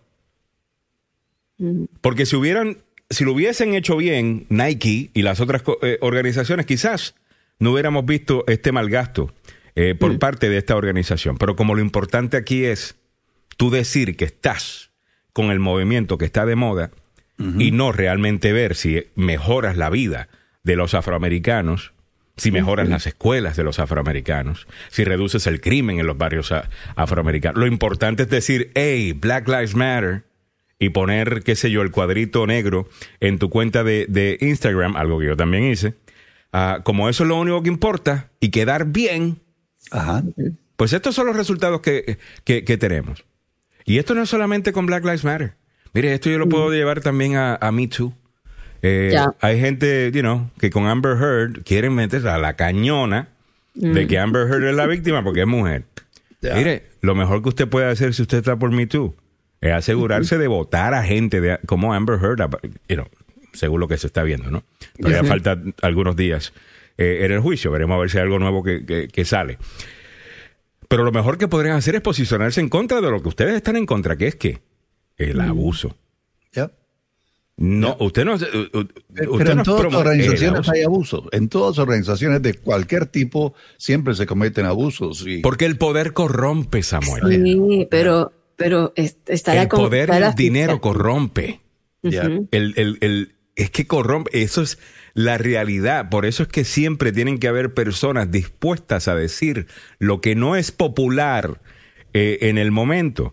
[2.00, 2.78] Porque si hubieran,
[3.10, 7.14] si lo hubiesen hecho bien Nike y las otras eh, organizaciones, quizás
[7.58, 9.32] no hubiéramos visto este mal gasto
[9.76, 11.36] eh, por parte de esta organización.
[11.38, 12.96] Pero como lo importante aquí es
[13.56, 14.90] tú decir que estás
[15.32, 16.90] con el movimiento que está de moda
[17.36, 20.28] y no realmente ver si mejoras la vida
[20.62, 21.92] de los afroamericanos,
[22.36, 26.54] si mejoras las escuelas de los afroamericanos, si reduces el crimen en los barrios
[26.94, 27.58] afroamericanos.
[27.58, 30.24] Lo importante es decir, hey, Black Lives Matter,
[30.78, 32.88] y poner, qué sé yo, el cuadrito negro
[33.20, 35.94] en tu cuenta de, de Instagram, algo que yo también hice.
[36.52, 39.38] Ah, como eso es lo único que importa y quedar bien,
[39.90, 40.22] Ajá.
[40.76, 43.24] pues estos son los resultados que, que- que tenemos.
[43.84, 45.54] Y esto no es solamente con Black Lives Matter.
[45.92, 48.12] Mire, esto yo lo puedo llevar también a, a Me Too.
[48.82, 49.14] Eh.
[49.40, 53.28] Hay gente, you know, que con Amber Heard quieren meter a la cañona
[53.74, 55.84] de que Amber Heard es la víctima porque es mujer.
[56.42, 59.14] Mire, lo mejor que usted puede hacer si usted está por Me Too
[59.68, 62.40] es asegurarse de votar a gente de, como Amber Heard,
[62.88, 63.06] you know,
[63.52, 64.64] según lo que se está viendo, ¿no?
[65.00, 66.52] Todavía falta algunos días
[66.98, 67.70] eh, en el juicio.
[67.70, 69.58] Veremos a ver si hay algo nuevo que, que- que sale.
[70.88, 73.76] Pero lo mejor que podrían hacer es posicionarse en contra de lo que ustedes están
[73.76, 74.60] en contra, que es que
[75.16, 75.96] el abuso.
[76.52, 76.70] Ya.
[77.56, 78.50] No, usted no, usted
[79.14, 80.72] Pero no en todas las organizaciones abuso.
[80.72, 81.22] hay abusos.
[81.32, 85.24] En todas las organizaciones de cualquier tipo siempre se cometen abusos.
[85.26, 87.22] Y Porque el poder corrompe, Samuel.
[87.28, 91.60] Sí, pero, pero es- estará El con- poder del dinero corrompe.
[92.02, 94.78] El, el- el- es que corrompe, eso es
[95.14, 96.10] la realidad.
[96.10, 99.66] Por eso es que siempre tienen que haber personas dispuestas a decir
[99.98, 101.60] lo que no es popular
[102.12, 103.32] eh, en el momento.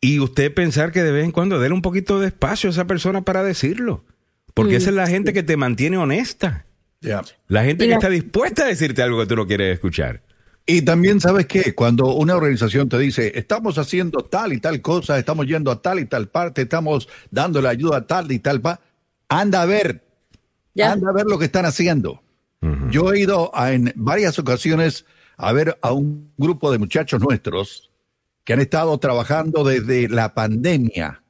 [0.00, 2.86] Y usted pensar que de vez en cuando déle un poquito de espacio a esa
[2.86, 4.04] persona para decirlo.
[4.54, 6.66] Porque esa es la gente que te mantiene honesta.
[7.00, 7.22] ya.
[7.48, 10.22] La gente Y que la- está dispuesta a decirte algo que tú no quieres escuchar.
[10.72, 11.74] Y también, ¿sabes qué?
[11.74, 15.98] Cuando una organización te dice, estamos haciendo tal y tal cosa, estamos yendo a tal
[15.98, 18.78] y tal parte, estamos dándole ayuda a tal y tal pa,
[19.28, 20.04] anda a ver,
[20.74, 20.92] Ya.
[20.92, 22.22] anda a ver lo que están haciendo.
[22.92, 25.06] Yo he ido a- en varias ocasiones
[25.36, 27.90] a ver a un grupo de muchachos nuestros
[28.44, 31.20] que han estado trabajando desde la pandemia.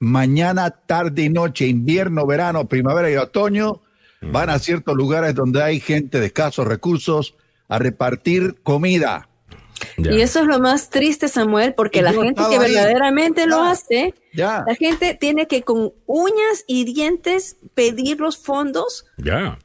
[0.00, 3.82] Mañana, tarde y noche, invierno, verano, primavera y otoño,
[4.20, 7.36] van a ciertos lugares donde hay gente de escasos recursos
[7.68, 9.28] a repartir comida.
[9.98, 10.12] Ya.
[10.12, 12.72] Y eso es lo más triste, Samuel, porque Y la gente que ahí.
[12.72, 13.70] verdaderamente lo Ya.
[13.70, 14.64] hace, Ya.
[14.66, 19.58] la gente tiene que con uñas y dientes pedir los fondos Ya.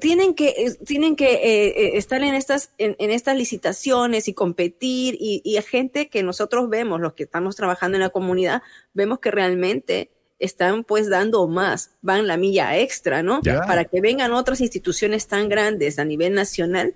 [0.00, 4.34] tienen que eh, tienen que eh, eh, estar en estas en, en estas licitaciones y
[4.34, 8.62] competir y, y gente que nosotros vemos los que estamos trabajando en la comunidad
[8.94, 13.62] vemos que realmente están pues dando más van la milla extra no Ya.
[13.62, 16.94] para que vengan otras instituciones tan grandes a nivel nacional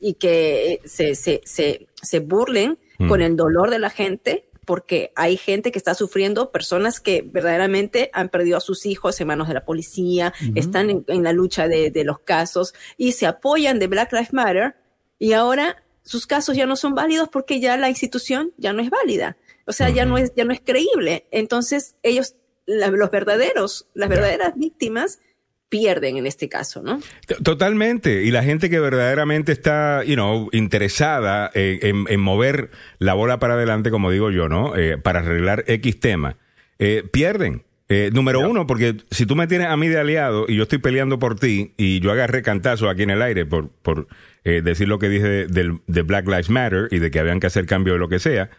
[0.00, 3.08] y que eh, se, se, se, se burlen Mm.
[3.08, 8.10] con el dolor de la gente porque hay gente que está sufriendo, personas que verdaderamente
[8.12, 11.68] han perdido a sus hijos en manos de la policía, están en, en la lucha
[11.68, 14.74] de, de los casos y se apoyan de Black Lives Matter
[15.18, 18.90] y ahora sus casos ya no son válidos porque ya la institución ya no es
[18.90, 19.36] válida.
[19.64, 21.26] O sea, ya no es, ya no es creíble.
[21.30, 22.34] Entonces, ellos,
[22.66, 25.20] la- los verdaderos, las verdaderas víctimas
[25.68, 27.00] pierden en este caso, ¿no?
[27.42, 28.22] Totalmente.
[28.24, 33.38] Y la gente que verdaderamente está, you know, interesada en, en- en mover la bola
[33.38, 34.76] para adelante, como digo yo, ¿no?
[34.76, 36.36] Eh, para arreglar X tema,
[36.78, 37.64] eh, pierden.
[37.90, 40.76] Eh, número uno, porque si tú me tienes a mí de aliado y yo estoy
[40.78, 44.08] peleando por ti y yo agarré cantazo aquí en el aire por, por
[44.44, 47.46] eh, decir lo que dije del, de Black Lives Matter y de que habían que
[47.46, 48.50] hacer cambio de lo que sea,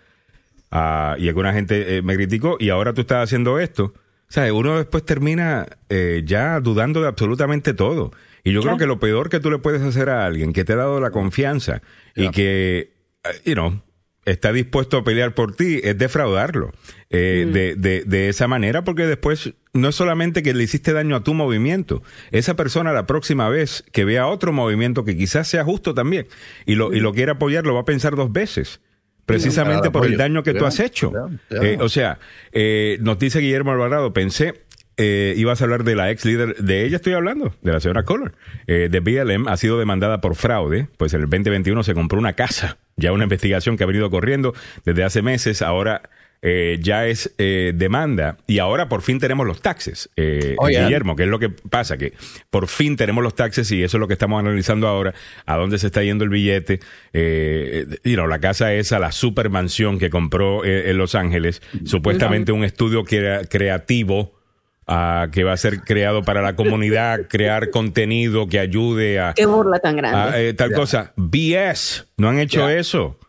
[0.72, 3.93] ah, y alguna gente eh, me criticó y ahora tú estás haciendo esto,
[4.30, 4.51] ¿sabes?
[4.51, 8.11] Uno después termina eh, ya dudando de absolutamente todo.
[8.43, 10.73] Y yo creo que lo peor que tú le puedes hacer a alguien que te
[10.73, 11.82] ha dado la confianza
[12.15, 12.93] y que,
[13.25, 13.82] eh, you know,
[14.25, 16.71] está dispuesto a pelear por ti es defraudarlo
[17.09, 21.15] eh, de, de, de esa manera porque después no es solamente que le hiciste daño
[21.15, 25.63] a tu movimiento, esa persona la próxima vez que vea otro movimiento que quizás sea
[25.63, 26.27] justo también
[26.65, 28.82] y lo, y lo quiera apoyar lo va a pensar dos veces
[29.30, 31.11] precisamente por el daño que tú has hecho.
[31.49, 32.19] Eh, o sea,
[32.51, 34.53] eh, nos dice Guillermo Alvarado, pensé
[35.01, 38.03] eh, ibas a hablar de la ex líder, de ella estoy hablando, de la señora
[38.03, 38.34] Collor,
[38.67, 42.34] eh, de BLM, ha sido demandada por fraude, pues en el 2021 se compró una
[42.34, 44.53] casa, ya una investigación que ha venido corriendo
[44.84, 46.01] desde hace meses, ahora
[46.42, 50.84] eh, ya es eh, demanda y ahora por fin tenemos los taxes, eh, Oh, yeah.
[50.86, 52.14] Guillermo, que es lo que pasa, que
[52.50, 55.14] por fin tenemos los taxes y eso es lo que estamos analizando ahora,
[55.46, 56.80] a dónde se está yendo el billete,
[57.14, 62.52] eh, you know, la casa esa, la supermansión que compró eh, en Los Ángeles, supuestamente
[62.54, 64.40] un estudio crea- creativo
[64.88, 69.46] ah, que va a ser creado para la comunidad, crear contenido que ayude a, Qué
[69.46, 70.18] burla tan grande.
[70.38, 71.12] a, eh, tal cosa.
[71.18, 73.20] BS, no han hecho eso.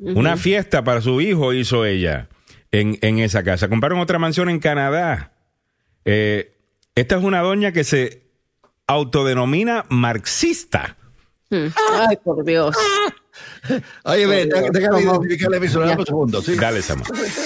[0.00, 2.28] Una fiesta para su hijo hizo ella
[2.72, 3.68] en, en esa casa.
[3.68, 5.32] Compraron otra mansión en Canadá.
[6.04, 6.56] Eh,
[6.94, 8.28] esta es una doña que se
[8.86, 10.96] autodenomina marxista.
[11.50, 11.68] Hmm.
[11.92, 12.76] Ay, por Dios.
[14.04, 15.16] Oye, ve, déjame ¿cómo?
[15.24, 16.42] identificarle mi celular un segundo.
[16.42, 16.54] ¿sí?
[16.56, 17.02] Dale, Sama.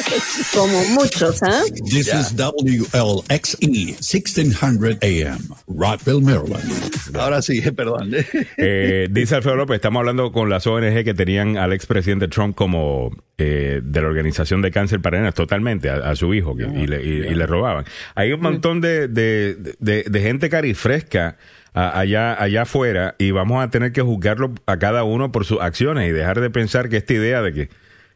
[0.54, 1.62] Como muchos, ¿ah?
[1.90, 7.16] This is WLXE 1600 AM, Rockville, Maryland.
[7.16, 8.10] Ahora sí, perdón.
[8.56, 13.10] Eh, dice Alfredo López, estamos hablando con las ONG que tenían al expresidente Trump como
[13.38, 16.86] eh, de la Organización de Cáncer para Nenas, totalmente, a, a su hijo, que- y,
[16.86, 17.84] le, y- y le robaban.
[18.14, 21.36] Hay un montón de, de, de- de gente carifresca
[21.74, 25.60] a- allá, allá afuera y vamos a tener que juzgarlo a cada uno por sus
[25.60, 27.68] acciones y dejar de pensar que esta idea de que,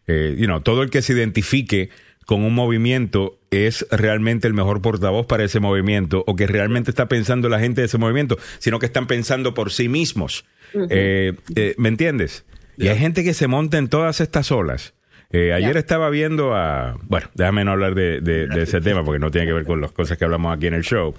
[0.06, 1.90] eh, you know, todo el que se identifique
[2.26, 7.06] con un movimiento es realmente el mejor portavoz para ese movimiento o que realmente está
[7.06, 10.44] pensando la gente de ese movimiento, sino que están pensando por sí mismos.
[10.90, 12.44] Eh, eh, ¿Me entiendes?
[12.76, 14.92] Y hay gente que se monta en todas estas olas.
[15.30, 16.96] Eh, ayer estaba viendo a...
[17.04, 19.80] Bueno, déjame no hablar de, de- de ese tema porque no tiene que ver con
[19.80, 21.14] las cosas que hablamos aquí en el show.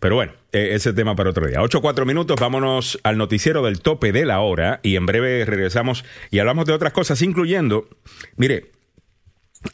[0.00, 1.60] Pero bueno, eh, ese tema para otro día.
[1.60, 6.02] 8 4 minutos, vámonos al noticiero del tope de la hora y en breve regresamos
[6.30, 7.90] y hablamos de otras cosas, incluyendo,
[8.36, 8.72] mire,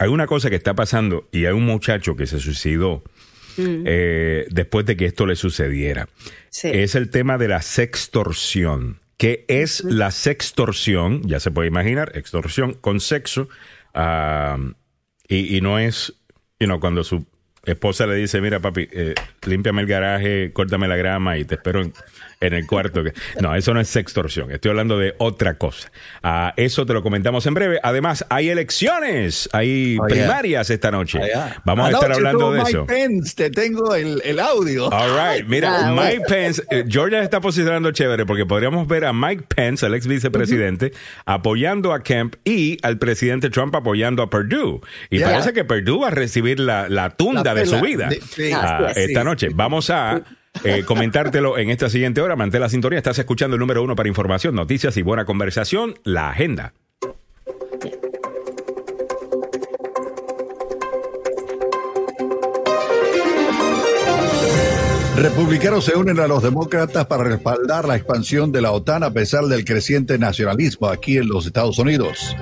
[0.00, 3.04] hay una cosa que está pasando y hay un muchacho que se suicidó
[3.58, 6.08] eh, después de que esto le sucediera.
[6.50, 6.70] Sí.
[6.72, 8.98] Es el tema de la sextorsión.
[9.18, 11.22] ¿Qué es la sextorsión?
[11.28, 13.48] Ya se puede imaginar, extorsión con sexo.
[13.94, 14.58] ah,
[15.28, 16.14] y, y no es,
[16.58, 17.24] you know, cuando su
[17.64, 19.14] esposa le dice, mira papi, eh,
[19.46, 21.92] límpiame el garaje, córtame la grama y te espero en,
[22.42, 23.02] en el cuarto.
[23.04, 23.12] que-".
[23.40, 24.50] No, eso no es sextorsión.
[24.50, 25.90] Estoy hablando de otra cosa.
[26.22, 27.80] Ah, eso te lo comentamos en breve.
[27.82, 30.16] Además, hay elecciones, hay Oh, yeah.
[30.16, 31.18] primarias esta noche.
[31.22, 31.62] Oh, yeah.
[31.64, 32.86] Vamos a estar hablando de Mike eso.
[32.86, 34.88] Pence, te tengo el, el audio.
[34.90, 35.46] All right.
[35.48, 39.44] Mira, Ah, Mike Pence, eh, Georgia se está posicionando chévere porque podríamos ver a Mike
[39.54, 40.92] Pence, el ex vicepresidente,
[41.26, 44.80] apoyando a Kemp y al presidente Trump apoyando a Purdue.
[45.10, 45.30] Y Yeah.
[45.30, 48.50] parece que Purdue va a recibir la, la tunda La de su vida De- sí.
[48.52, 49.24] ah, esta Sí.
[49.24, 49.48] noche.
[49.54, 50.22] Vamos a
[50.64, 52.36] eh, comentártelo en esta siguiente hora.
[52.36, 52.98] Mantén la sintonía.
[52.98, 56.74] Estás escuchando el número uno para información, noticias y buena conversación, la agenda.
[65.16, 69.44] Republicanos se unen a los demócratas para respaldar la expansión de la OTAN a pesar
[69.44, 72.34] del creciente nacionalismo aquí en los Estados Unidos.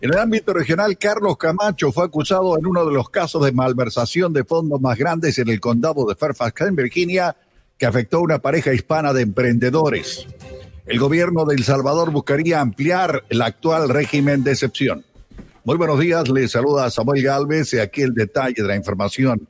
[0.00, 4.32] En el ámbito regional, Carlos Camacho fue acusado en uno de los casos de malversación
[4.32, 7.36] de fondos más grandes en el condado de Fairfax, en Virginia,
[7.86, 10.26] afectó a una pareja hispana de emprendedores.
[10.86, 15.04] El gobierno de El Salvador buscaría ampliar el actual régimen de excepción.
[15.64, 19.48] Muy buenos días, les saluda Samuel Galvez y aquí el detalle de la información.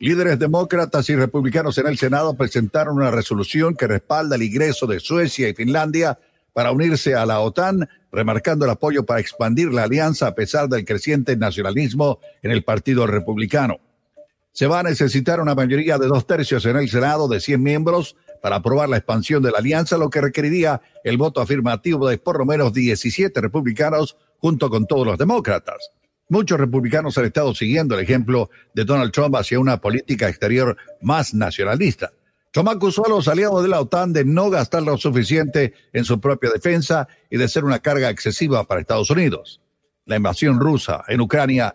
[0.00, 4.98] Líderes demócratas y republicanos en el Senado presentaron una resolución que respalda el ingreso de
[4.98, 6.18] Suecia y Finlandia
[6.52, 10.84] para unirse a la OTAN, remarcando el apoyo para expandir la alianza a pesar del
[10.84, 13.78] creciente nacionalismo en el Partido Republicano.
[14.54, 18.14] Se va a necesitar una mayoría de dos tercios en el Senado de 100 miembros
[18.40, 22.38] para aprobar la expansión de la alianza, lo que requeriría el voto afirmativo de por
[22.38, 25.90] lo menos 17 republicanos junto con todos los demócratas.
[26.28, 31.34] Muchos republicanos han estado siguiendo el ejemplo de Donald Trump hacia una política exterior más
[31.34, 32.12] nacionalista.
[32.52, 36.20] Trump acusó a los aliados de la OTAN de no gastar lo suficiente en su
[36.20, 39.60] propia defensa y de ser una carga excesiva para Estados Unidos.
[40.06, 41.74] La invasión rusa en Ucrania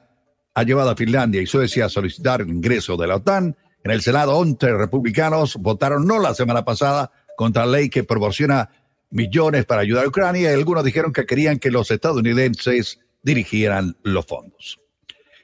[0.53, 3.55] ha llevado a Finlandia y Suecia a solicitar el ingreso de la OTAN.
[3.83, 8.69] En el Senado, 11 republicanos votaron no la semana pasada contra la ley que proporciona
[9.11, 14.25] millones para ayudar a Ucrania y algunos dijeron que querían que los estadounidenses dirigieran los
[14.25, 14.79] fondos.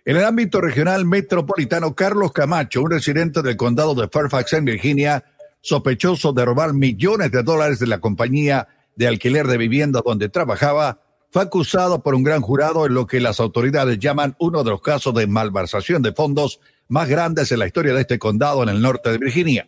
[0.03, 5.23] En el ámbito regional metropolitano, Carlos Camacho, un residente del condado de Fairfax en Virginia,
[5.61, 11.01] sospechoso de robar millones de dólares de la compañía de alquiler de vivienda donde trabajaba,
[11.31, 14.81] fue acusado por un gran jurado en lo que las autoridades llaman uno de los
[14.81, 18.81] casos de malversación de fondos más grandes en la historia de este condado en el
[18.81, 19.67] norte de Virginia.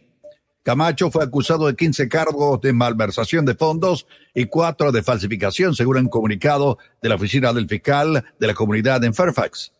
[0.63, 5.95] Camacho fue acusado de 15 cargos de malversación de fondos y cuatro de falsificación, según
[5.95, 9.71] un comunicado de la oficina del fiscal de la comunidad en Fairfax.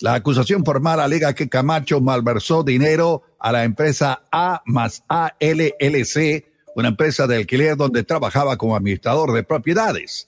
[0.00, 6.88] La acusación formal alega que Camacho malversó dinero a la empresa A más ALLC, una
[6.88, 10.26] empresa de alquiler donde trabajaba como administrador de propiedades.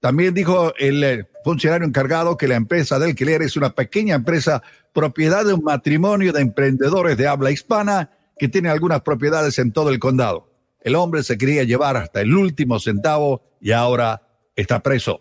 [0.00, 4.62] También dijo el eh, funcionario encargado que la empresa de alquiler es una pequeña empresa
[4.92, 9.90] propiedad de un matrimonio de emprendedores de habla hispana que tiene algunas propiedades en todo
[9.90, 10.50] el condado.
[10.80, 14.22] El hombre se quería llevar hasta el último centavo y ahora
[14.56, 15.20] está preso.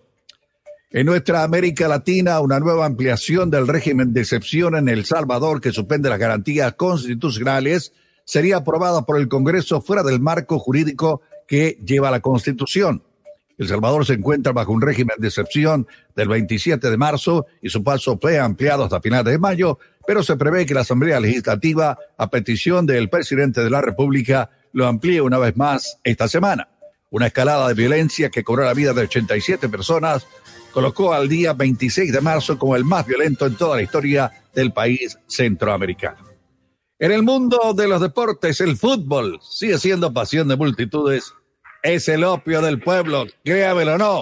[0.91, 5.71] En nuestra América Latina, una nueva ampliación del régimen de excepción en El Salvador que
[5.71, 12.09] suspende las garantías constitucionales sería aprobada por el Congreso fuera del marco jurídico que lleva
[12.09, 13.03] la Constitución.
[13.59, 15.85] El Salvador se encuentra bajo un régimen de excepción
[16.15, 20.37] del 27 de marzo y su paso fue ampliado hasta finales de mayo, pero se
[20.37, 25.37] prevé que la Asamblea Legislativa, a petición del presidente de la República, lo amplíe una
[25.39, 26.69] vez más esta semana.
[27.09, 30.25] Una escalada de violencia que cobró la vida de 87 personas
[30.71, 34.71] colocó al día 26 de marzo como el más violento en toda la historia del
[34.71, 36.29] país centroamericano.
[36.97, 41.33] En el mundo de los deportes, el fútbol sigue siendo pasión de multitudes
[41.83, 44.21] es el opio del pueblo, créamelo o no.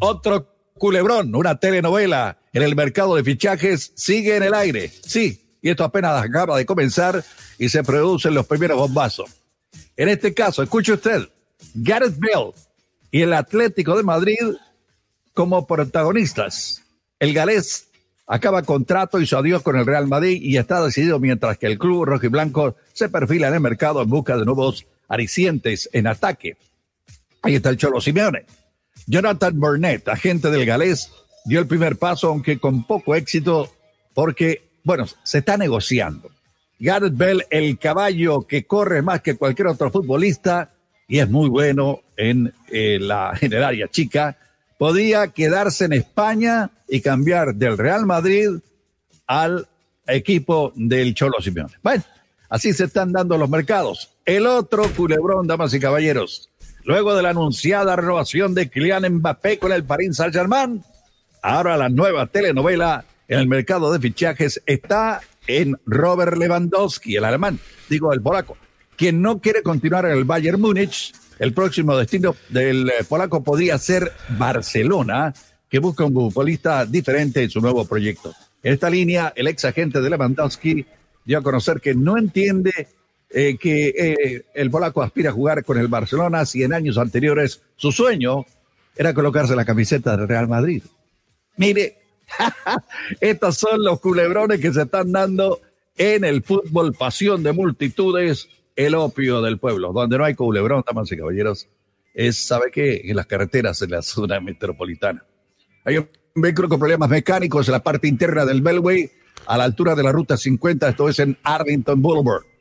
[0.00, 4.88] Otro culebrón, una telenovela en el mercado de fichajes sigue en el aire.
[4.88, 7.24] Sí, y esto apenas acaba de comenzar
[7.58, 9.30] y se producen los primeros bombazos.
[9.96, 11.28] En este caso, escuche usted,
[11.74, 12.52] Gareth Bale
[13.10, 14.38] y el Atlético de Madrid
[15.32, 16.82] como protagonistas.
[17.18, 17.88] El galés
[18.26, 21.78] acaba contrato y su adiós con el Real Madrid y está decidido mientras que el
[21.78, 26.06] club rojo y blanco se perfila en el mercado en busca de nuevos aricientes en
[26.06, 26.56] ataque.
[27.42, 28.46] Ahí está el Cholo Simeone.
[29.06, 31.10] Jonathan Burnett, agente del galés,
[31.44, 33.70] dio el primer paso, aunque con poco éxito,
[34.14, 36.30] porque, bueno, se está negociando.
[36.78, 40.70] Gareth Bell, el caballo que corre más que cualquier otro futbolista
[41.06, 44.36] y es muy bueno en eh, la generaria chica,
[44.78, 48.50] podía quedarse en España y cambiar del Real Madrid
[49.26, 49.68] al
[50.06, 51.74] equipo del Cholo Simeone.
[51.82, 52.04] Bueno,
[52.48, 54.13] así se están dando los mercados.
[54.24, 56.48] El otro culebrón, damas y caballeros,
[56.84, 60.82] luego de la anunciada renovación de Kylian Mbappé con el Paris Saint-Germain,
[61.42, 67.58] ahora la nueva telenovela en el mercado de fichajes está en Robert Lewandowski, el alemán,
[67.90, 68.56] digo el polaco,
[68.96, 71.12] quien no quiere continuar en el Bayern Múnich.
[71.38, 75.34] El próximo destino del eh, polaco podría ser Barcelona,
[75.68, 78.32] que busca un futbolista diferente en su nuevo proyecto.
[78.62, 80.86] En esta línea, el ex agente de Lewandowski
[81.26, 82.88] dio a conocer que no entiende
[83.36, 87.62] eh, que eh, el polaco aspira a jugar con el Barcelona si en años anteriores
[87.74, 88.44] su sueño
[88.94, 90.84] era colocarse la camiseta del Real Madrid.
[91.56, 91.98] Mire,
[93.20, 95.60] estos son los culebrones que se están dando
[95.96, 101.10] en el fútbol, pasión de multitudes, el opio del pueblo, donde no hay culebrón, damas
[101.10, 101.66] y caballeros,
[102.14, 103.02] es, ¿sabe qué?
[103.04, 105.24] En las carreteras en la zona metropolitana.
[105.84, 109.10] Hay un vehículo con problemas mecánicos en la parte interna del Beltway,
[109.46, 112.53] a la altura de la ruta 50, esto es en Arlington Boulevard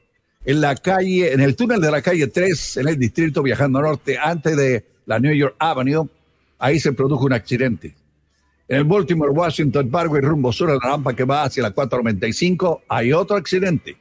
[0.46, 4.18] en la calle, en el túnel de la calle 3, en el distrito viajando norte,
[4.18, 6.08] antes de la New York Avenue,
[6.60, 7.96] ahí se produjo un accidente.
[8.68, 12.84] En el Baltimore Washington Parkway, rumbo sur a la rampa que va hacia la 495,
[12.88, 13.98] hay otro accidente.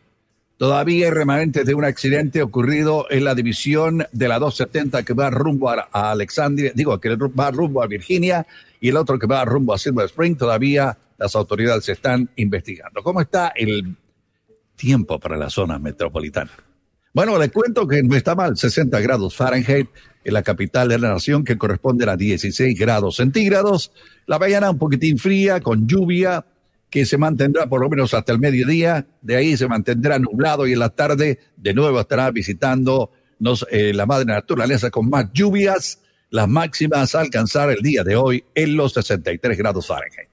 [0.57, 5.31] Todavía hay remanentes de un accidente ocurrido en la división de la 270 que va
[5.31, 8.47] rumbo a, Alexandria, digo, que va rumbo a Virginia
[8.81, 10.37] y el otro que va rumbo a Silver Spring.
[10.37, 13.03] Todavía las autoridades están investigando.
[13.03, 13.97] ¿Cómo está el
[14.77, 16.51] tiempo para la zona metropolitana.
[17.15, 19.89] Bueno, le cuento que no está mal, 60 grados Fahrenheit
[20.25, 23.93] en la capital de la nación, que corresponde a 16 grados centígrados.
[24.27, 26.47] La mañana un poquitín fría, con lluvia,
[26.89, 29.07] que se mantendrá por lo menos hasta el mediodía.
[29.21, 33.11] De ahí se mantendrá nublado y en la tarde de nuevo estará visitando
[33.71, 36.01] eh, la madre naturaleza con más lluvias.
[36.31, 40.29] Las máximas a alcanzar el día de hoy en los 63 grados Fahrenheit.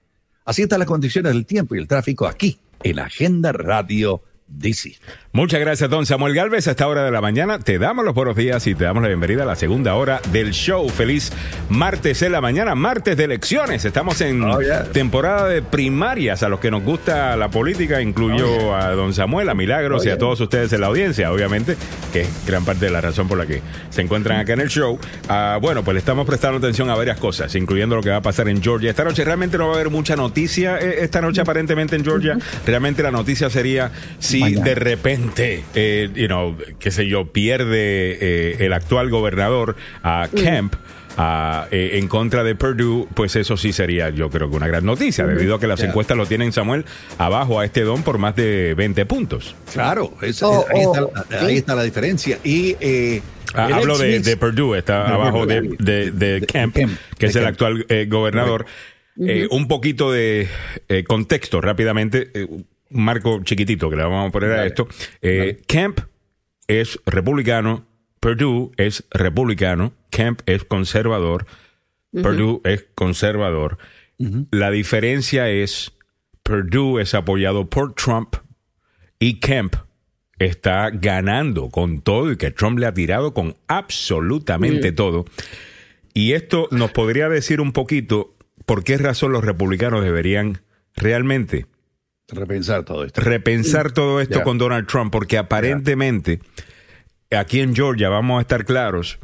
[0.45, 4.97] Así están las condiciones del tiempo y el tráfico aquí en Agenda Radio DC.
[5.31, 6.67] Muchas gracias, don Samuel Galvez.
[6.67, 9.07] A esta hora de la mañana te damos los buenos días y te damos la
[9.09, 10.89] bienvenida a la segunda hora del show.
[10.89, 11.31] Feliz
[11.69, 13.85] martes en la mañana, martes de elecciones.
[13.85, 14.83] Estamos en Oh, yeah.
[14.85, 16.43] temporada de primarias.
[16.43, 20.11] A los que nos gusta la política, incluyo a don Samuel, a Milagros Oh, y
[20.11, 21.75] a todos ustedes en la audiencia, obviamente,
[22.11, 24.69] que es gran parte de la razón por la que se encuentran acá en el
[24.69, 24.97] show.
[25.29, 28.21] Ah, bueno, pues le estamos prestando atención a varias cosas, incluyendo lo que va a
[28.21, 28.89] pasar en Georgia.
[28.89, 32.37] Esta noche realmente no va a haber mucha noticia, eh, esta noche aparentemente en Georgia.
[32.65, 34.63] Realmente la noticia sería si Mañana.
[34.65, 40.75] de repente, eh, you know, qué sé yo, pierde eh, el actual gobernador a Kemp.
[41.17, 44.85] ah, eh, en contra de Purdue, pues eso sí sería, yo creo que una gran
[44.85, 46.85] noticia, debido a que las encuestas lo tienen Samuel
[47.17, 49.55] abajo a este don por más de 20 puntos.
[49.73, 52.39] Claro, es- Oh, ahí, oh, está, la- ahí está la diferencia.
[52.43, 53.21] Y eh,
[53.55, 56.11] Ah, hablo de, Purdue, está De abajo de, Purdue.
[56.11, 57.51] de, Kemp, de Kemp, que es el Kemp.
[57.53, 58.65] actual eh, gobernador.
[59.21, 60.47] Eh, un poquito de
[60.87, 62.47] eh, contexto rápidamente, eh,
[62.89, 64.87] marco chiquitito que le vamos a poner a esto.
[65.21, 65.99] Eh, Kemp
[66.67, 67.85] es republicano,
[68.19, 71.45] Purdue es republicano, Kemp es conservador,
[72.11, 73.77] Purdue es conservador.
[74.51, 75.93] La diferencia es,
[76.43, 78.35] Purdue es apoyado por Trump
[79.17, 79.75] y Kemp
[80.39, 85.25] está ganando con todo y que Trump le ha tirado con absolutamente todo.
[86.13, 88.35] Y esto nos podría decir un poquito
[88.65, 90.61] por qué razón los republicanos deberían
[90.95, 91.65] realmente
[92.31, 93.21] repensar todo esto.
[93.21, 96.39] repensar todo esto con Donald Trump, porque aparentemente
[97.31, 99.19] aquí en Georgia vamos a estar claros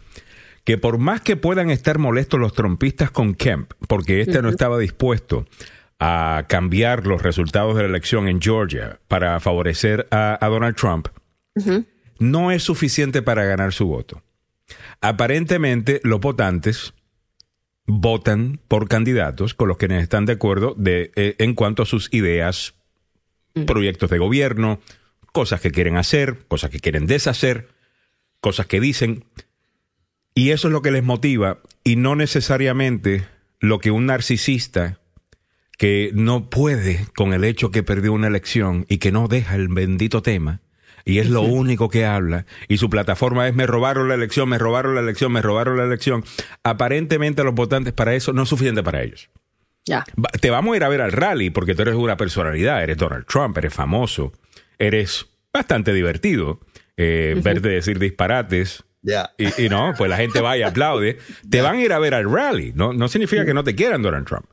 [0.63, 4.79] que por más que puedan estar molestos los trumpistas con Kemp, porque este no estaba
[4.79, 5.45] dispuesto
[5.99, 11.07] a cambiar los resultados de la elección en Georgia para favorecer a, a Donald Trump,
[12.19, 14.21] no es suficiente para ganar su voto.
[15.01, 16.93] Aparentemente los votantes
[17.85, 22.11] votan por candidatos con los que están de acuerdo de, eh, en cuanto a sus
[22.13, 22.73] ideas,
[23.65, 24.79] proyectos de gobierno,
[25.31, 27.69] cosas que quieren hacer, cosas que quieren deshacer,
[28.41, 29.25] cosas que dicen.
[30.33, 33.25] Y eso es lo que les motiva y no necesariamente
[33.59, 34.99] lo que un narcisista
[35.77, 39.67] que no puede con el hecho que perdió una elección y que no deja el
[39.69, 40.61] bendito tema
[41.05, 44.57] y es lo único que habla y su plataforma es me robaron la elección, me
[44.57, 46.25] robaron la elección, me robaron la elección.
[46.63, 49.29] Aparentemente los votantes para eso no es suficiente para ellos.
[49.85, 50.03] Ya.
[50.17, 52.97] Va- Te vamos a ir a ver al rally porque tú eres una personalidad, eres
[52.97, 54.33] Donald Trump, eres famoso,
[54.79, 56.59] eres bastante divertido,
[56.97, 58.83] eh, verte decir disparates.
[59.01, 59.31] Ya.
[59.37, 61.19] Y, y no, pues la gente va y aplaude.
[61.49, 62.71] Te van a ir a ver al rally.
[62.75, 64.45] No, no significa que no te quieran Donald Trump,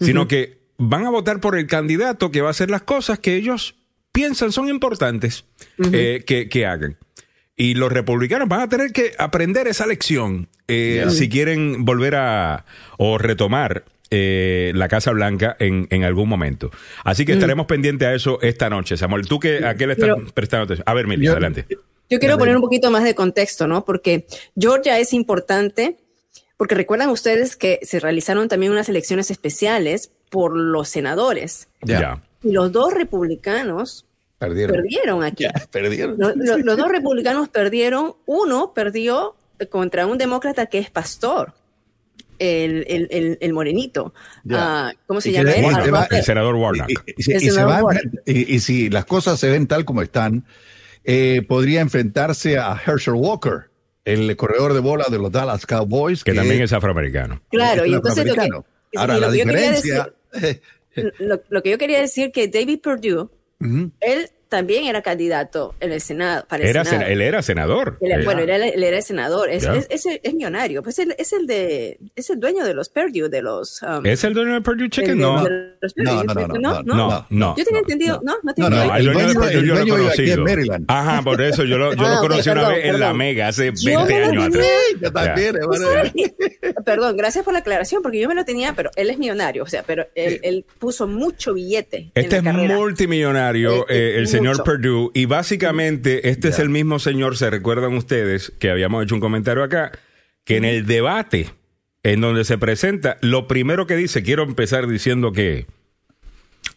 [0.00, 3.34] sino que van a votar por el candidato que va a hacer las cosas que
[3.36, 3.74] ellos
[4.12, 5.44] piensan son importantes
[5.92, 6.96] eh, que, que hagan.
[7.54, 12.64] Y los republicanos van a tener que aprender esa lección eh, si quieren volver a
[12.96, 16.70] o retomar eh, la Casa Blanca en, en algún momento.
[17.04, 18.96] Así que estaremos pendientes a eso esta noche.
[18.96, 20.84] Samuel, ¿tú qué, a qué le estás Pero- prestando atención?
[20.86, 21.66] A ver, Mili, Yo- adelante.
[22.08, 23.84] Yo quiero poner un poquito más de contexto, ¿no?
[23.84, 24.26] Porque
[24.58, 25.96] Georgia es importante,
[26.56, 31.68] porque recuerdan ustedes que se realizaron también unas elecciones especiales por los senadores.
[31.82, 32.00] Ya.
[32.00, 32.22] Ya.
[32.42, 34.06] Y los dos republicanos
[34.38, 34.74] Perdieron.
[34.76, 35.46] perdieron aquí.
[35.70, 36.16] Perdieron.
[36.18, 38.14] Lo- lo- los dos republicanos perdieron.
[38.26, 39.36] Uno perdió
[39.70, 41.52] contra un demócrata que es pastor,
[42.40, 44.12] el, el, el, el morenito.
[44.50, 46.08] Ah, ¿Cómo se Y que llama.
[46.10, 46.88] El senador Warnock.
[46.90, 48.20] Y, y si- El y se senador va- Warren.
[48.26, 50.44] y- y si las cosas se ven tal como están,
[51.04, 53.70] eh, podría enfrentarse a Herschel Walker,
[54.04, 57.42] el corredor de bola de los Dallas Cowboys, que también es afroamericano.
[57.50, 58.48] Claro, y entonces lo que,
[58.96, 60.12] Ahora, lo la que yo quería diferencia.
[60.32, 60.60] decir-
[61.20, 63.28] lo, lo que yo quería decir que David Perdue,
[63.60, 63.90] Ujú.
[64.00, 66.44] él también era candidato en el Senado.
[66.48, 67.02] Para el Era, Senado.
[67.04, 67.96] sena- él era senador.
[68.02, 69.74] Él- Eh, bueno, él era, él era senador, es, Ya.
[69.76, 73.28] es, es, es millonario, pues él, es el de, es el dueño de los Perdue,
[73.30, 75.16] de los, um, ¿Es el dueño de Purdue Chicken?
[75.16, 75.42] de- No.
[75.44, 75.50] de.
[75.96, 77.54] No, no, no, no, no, No, no.
[77.56, 79.74] Yo tenía entendido, no, no, tenía No, No, no, el el dueño de Purdue yo
[79.74, 80.44] lo he conocido.
[80.44, 80.84] Maryland.
[80.88, 83.16] Ajá, por eso yo lo, yo Ah, lo conocí una perdón, vez en la perdón.
[83.18, 84.66] Mega hace Yo 20 me lo años atrás.
[85.00, 85.54] Yo también.
[86.84, 89.66] Perdón, gracias por la aclaración, porque yo me lo tenía, pero él es millonario, o
[89.66, 94.64] sea, pero él, él puso mucho billete Este es multimillonario, eh, el señor mucho.
[94.64, 99.20] Purdue, y básicamente este es el mismo señor, se recuerdan ustedes, que habíamos hecho un
[99.20, 99.92] comentario acá,
[100.44, 101.50] que en el debate
[102.02, 105.66] en donde se presenta, lo primero que dice, quiero empezar diciendo que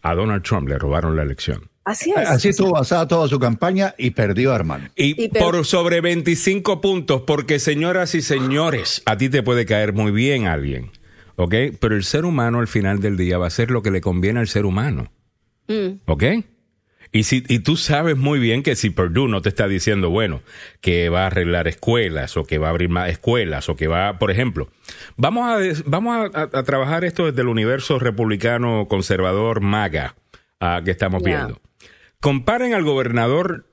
[0.02, 1.70] a Donald Trump le robaron la elección.
[1.86, 2.30] Así es.
[2.30, 4.90] Así estuvo basada toda su campaña y perdió, hermano.
[4.96, 9.66] Y, Y per- por sobre 25 puntos, porque señoras y señores, a ti te puede
[9.66, 10.92] caer muy bien alguien,
[11.36, 11.54] ¿ok?
[11.80, 14.40] Pero el ser humano al final del día va a hacer lo que le conviene
[14.40, 15.12] al ser humano,
[15.68, 16.00] Mm.
[16.06, 16.24] ¿ok?
[17.16, 20.42] Y, si, y tú sabes muy bien que si Purdue no te está diciendo, bueno,
[20.82, 24.18] que va a arreglar escuelas o que va a abrir más escuelas o que va,
[24.18, 24.70] por ejemplo,
[25.16, 30.16] vamos a, vamos a, a- a trabajar esto desde el universo republicano conservador MAGA
[30.60, 31.62] ah, que estamos viendo.
[32.20, 33.68] comparen al gobernador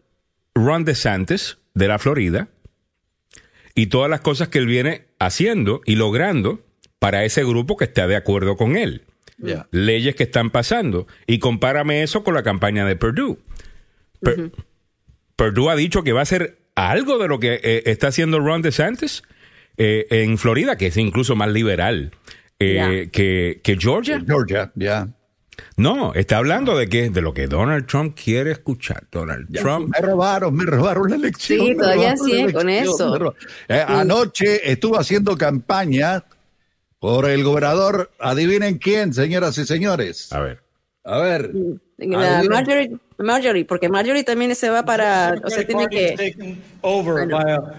[0.55, 2.49] Ron DeSantis de la Florida
[3.75, 6.61] y todas las cosas que él viene haciendo y logrando
[6.99, 9.05] para ese grupo que está de acuerdo con él.
[9.71, 11.07] Leyes que están pasando.
[11.27, 13.39] Y compárame eso con la campaña de Purdue.
[14.21, 14.53] Per-
[15.37, 18.63] Purdue ha dicho que va a hacer algo de lo que eh, está haciendo Ron
[18.63, 19.23] DeSantis
[19.77, 22.13] eh, en Florida, que es incluso más liberal
[22.59, 24.23] eh, que, que Georgia.
[24.27, 25.09] Georgia, ya.
[25.77, 29.07] No, está hablando de que de lo que Donald Trump quiere escuchar.
[29.11, 29.91] Donald Trump.
[29.95, 31.67] Me robaron, me robaron la elección.
[31.67, 33.35] Sí, todavía sigue con eso.
[33.69, 36.25] Eh, anoche estuvo haciendo campaña
[37.01, 38.13] por el gobernador.
[38.21, 40.33] Adivinen quién, señoras y señores.
[40.33, 40.63] A ver.
[41.03, 41.51] A ver.
[41.97, 42.43] La.
[42.45, 47.43] Marjorie, Marjorie, porque Marjorie también se va para, o sea, tiene que, taken over by
[47.43, 47.79] a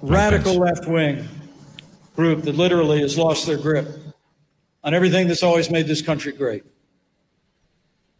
[0.00, 1.28] radical left wing
[2.16, 3.86] group that literally has lost their grip
[4.82, 6.64] on everything that's always made this country great.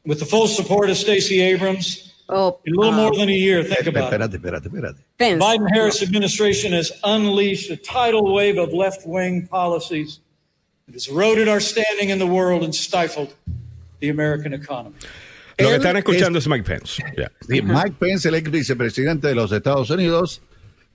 [0.04, 3.32] With the full support of Stacey Abrams, oh, in a little ah, more than a
[3.32, 4.20] year, think about it.
[4.20, 4.96] Espérate, espérate, espérate.
[5.18, 5.42] Pence.
[5.42, 10.20] Biden Harris administration has unleashed a tidal wave of left wing policies
[10.86, 13.34] that has eroded our standing in the world and stifled
[14.00, 14.96] the American economy.
[15.58, 17.02] Lo que están escuchando es, Mike Pence.
[17.46, 20.42] Sí, Mike Pence, el ex vicepresidente de los Estados Unidos,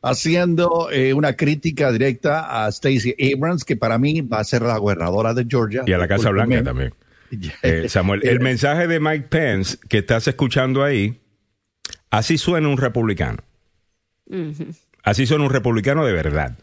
[0.02, 4.78] haciendo eh, una crítica directa a Stacey Abrams, que para mí va a ser la
[4.78, 5.84] gobernadora de Georgia.
[5.86, 6.94] Y a la Casa Blanca también.
[7.62, 11.20] Eh, Samuel, el mensaje de Mike Pence que estás escuchando ahí,
[12.10, 13.44] así suena un republicano.
[15.04, 16.58] Así suena un republicano de verdad.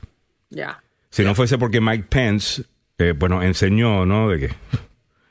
[0.48, 0.82] Ya.
[1.10, 2.64] Si no fuese porque Mike Pence,
[2.98, 4.28] eh, bueno, enseñó, ¿no?
[4.28, 4.54] De que,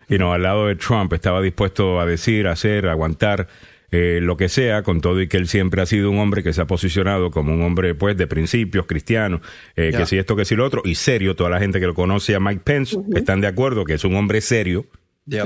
[0.10, 3.48] y no, al lado de Trump estaba dispuesto a decir, hacer, aguantar
[3.96, 6.52] eh, lo que sea, con todo y que él siempre ha sido un hombre que
[6.52, 9.40] se ha posicionado como un hombre, pues, de principios, cristiano,
[9.76, 11.36] eh, que si esto, que si lo otro, y serio.
[11.36, 14.16] Toda la gente que lo conoce a Mike Pence están de acuerdo que es un
[14.16, 14.88] hombre serio.
[15.26, 15.46] Ya.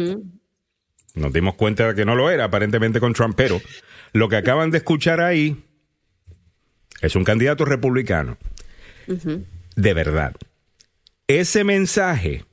[1.18, 3.60] Nos dimos cuenta de que no lo era, aparentemente con Trump, pero
[4.14, 5.62] lo que acaban de escuchar ahí
[7.02, 8.38] es un candidato republicano.
[9.76, 10.36] De verdad.
[11.28, 12.46] Ese mensaje,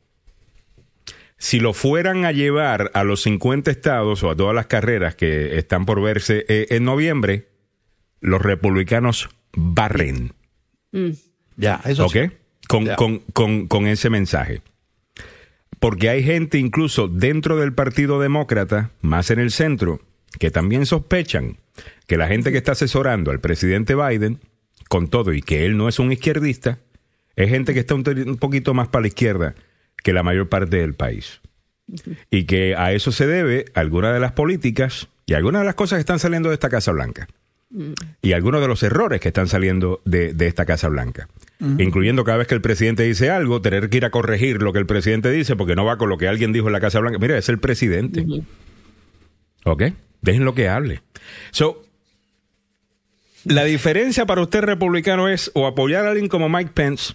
[1.39, 5.57] si lo fueran a llevar a los 50 estados o a todas las carreras que
[5.59, 7.49] están por verse eh, en noviembre,
[8.21, 10.33] los republicanos barren.
[11.57, 12.13] Ya, eso ¿Ok?
[12.13, 12.21] sí.
[12.69, 12.97] Con, Ya.
[12.97, 14.63] con, con, con ese mensaje.
[15.79, 20.01] Porque hay gente incluso dentro del Partido Demócrata, más en el centro,
[20.39, 21.59] que también sospechan
[22.07, 24.41] que la gente que está asesorando al presidente Biden,
[24.89, 26.79] con todo y que él no es un izquierdista,
[27.37, 28.05] es gente que está un,
[28.39, 29.55] poquito más para la izquierda
[30.03, 31.41] que la mayor parte del país.
[32.31, 35.99] Y que a eso se debe algunas de las políticas y algunas de las cosas
[35.99, 37.29] que están saliendo de esta Casa Blanca
[38.23, 41.29] y algunos de los errores que están saliendo de, de esta Casa Blanca.
[41.79, 44.79] Incluyendo cada vez que el presidente dice algo, tener que ir a corregir lo que
[44.79, 47.19] el presidente dice porque no va con lo que alguien dijo en la Casa Blanca.
[47.19, 48.27] Mira, es el presidente.
[49.65, 49.85] ¿Ok?
[50.21, 51.01] Déjenlo que hable.
[51.53, 51.83] So,
[53.45, 57.15] la diferencia para usted republicano es o apoyar a alguien como Mike Pence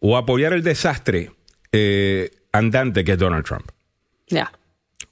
[0.00, 1.32] o apoyar el desastre
[1.72, 3.70] eh, andante que es Donald Trump.
[4.28, 4.52] Ya.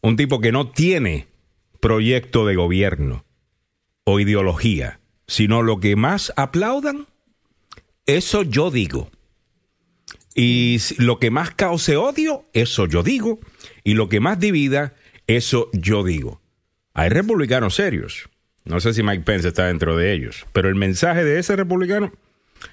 [0.01, 1.27] Un tipo que no tiene
[1.81, 3.25] proyecto de gobierno
[4.05, 7.07] o ideología, sino lo que más aplaudan,
[8.07, 9.11] eso yo digo.
[10.35, 13.39] Y lo que más cause odio, eso yo digo.
[13.85, 14.95] Y lo que más divida,
[15.27, 16.41] eso yo digo.
[16.93, 18.29] Hay republicanos serios.
[18.65, 22.13] No sé si Mike Pence está dentro de ellos, pero el mensaje de ese republicano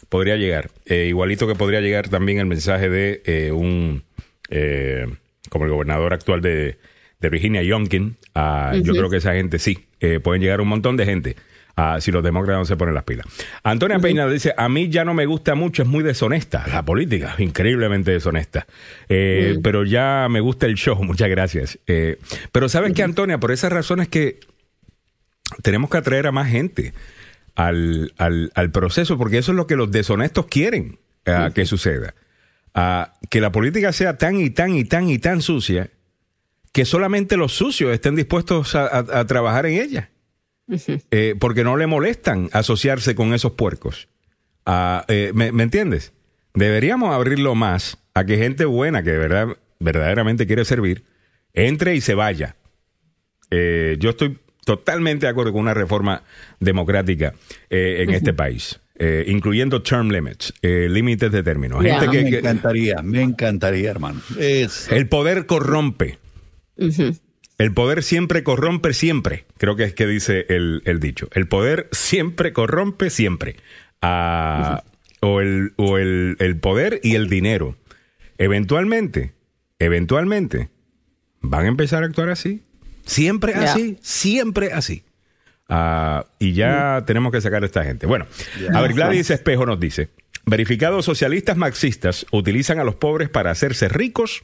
[0.10, 0.70] podría llegar.
[0.86, 4.04] Eh, igualito que podría llegar también el mensaje de eh, un,
[4.50, 5.08] eh,
[5.50, 6.78] como el gobernador actual de,
[7.20, 8.18] de Virginia, Youngkin.
[8.36, 11.36] Ah, Yo creo que esa gente sí, eh, pueden llegar un montón de gente.
[11.76, 13.26] ah, si los demócratas no se ponen las pilas.
[13.64, 17.36] Antonia Peña dice, a mí ya no me gusta mucho, es muy deshonesta la política,
[17.40, 18.68] increíblemente deshonesta.
[19.10, 21.80] Eh, Pero ya me gusta el show, muchas gracias.
[21.88, 22.18] Eh,
[22.52, 24.40] pero sabes que, Antonia, por esas razones que
[25.64, 26.94] tenemos que atraer a más gente
[27.56, 32.14] al, al, al proceso, porque eso es lo que los deshonestos quieren ah, que suceda.
[32.73, 35.90] Ah, que la política sea tan y tan y tan y tan sucia
[36.72, 40.10] que solamente los sucios estén dispuestos a, a- a trabajar en ella.
[41.11, 44.07] Eh, porque no le molestan asociarse con esos puercos.
[44.65, 46.14] Ah, eh, ¿me, me entiendes?
[46.53, 49.48] Deberíamos abrirlo más a que gente buena que de verdad,
[49.80, 51.03] verdaderamente quiere servir
[51.53, 52.56] entre y se vaya.
[53.49, 56.24] Eh, yo estoy totalmente de acuerdo con una reforma
[56.60, 57.34] democrática
[57.70, 61.82] eh, en este país, eh, incluyendo term limits, eh, límites de término.
[61.82, 62.00] Ya.
[62.00, 64.22] Gente que, me que- encantaría, me encantaría, hermano.
[64.40, 66.20] Es, el poder corrompe.
[67.58, 69.46] El poder siempre corrompe siempre.
[69.58, 71.30] Creo que es que dice el, el dicho.
[71.34, 73.56] El poder siempre corrompe siempre.
[74.02, 74.84] Ah,
[75.20, 77.76] O, el, o el, el poder y el dinero.
[78.40, 79.34] Eventualmente,
[79.78, 80.70] eventualmente,
[81.42, 82.64] van a empezar a actuar así.
[83.06, 85.03] Siempre así, siempre así.
[85.73, 88.06] Ah, y ya tenemos que sacar a esta gente.
[88.06, 88.28] Bueno,
[88.73, 90.10] a ver, Gladys Espejo nos dice,
[90.45, 94.41] verificados socialistas marxistas utilizan a los pobres para hacerse ricos.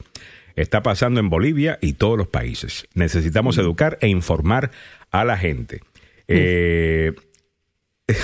[0.56, 2.88] Está pasando en Bolivia y todos los países.
[2.94, 4.70] Necesitamos educar e informar
[5.10, 5.82] a la gente.
[6.28, 7.12] Eh,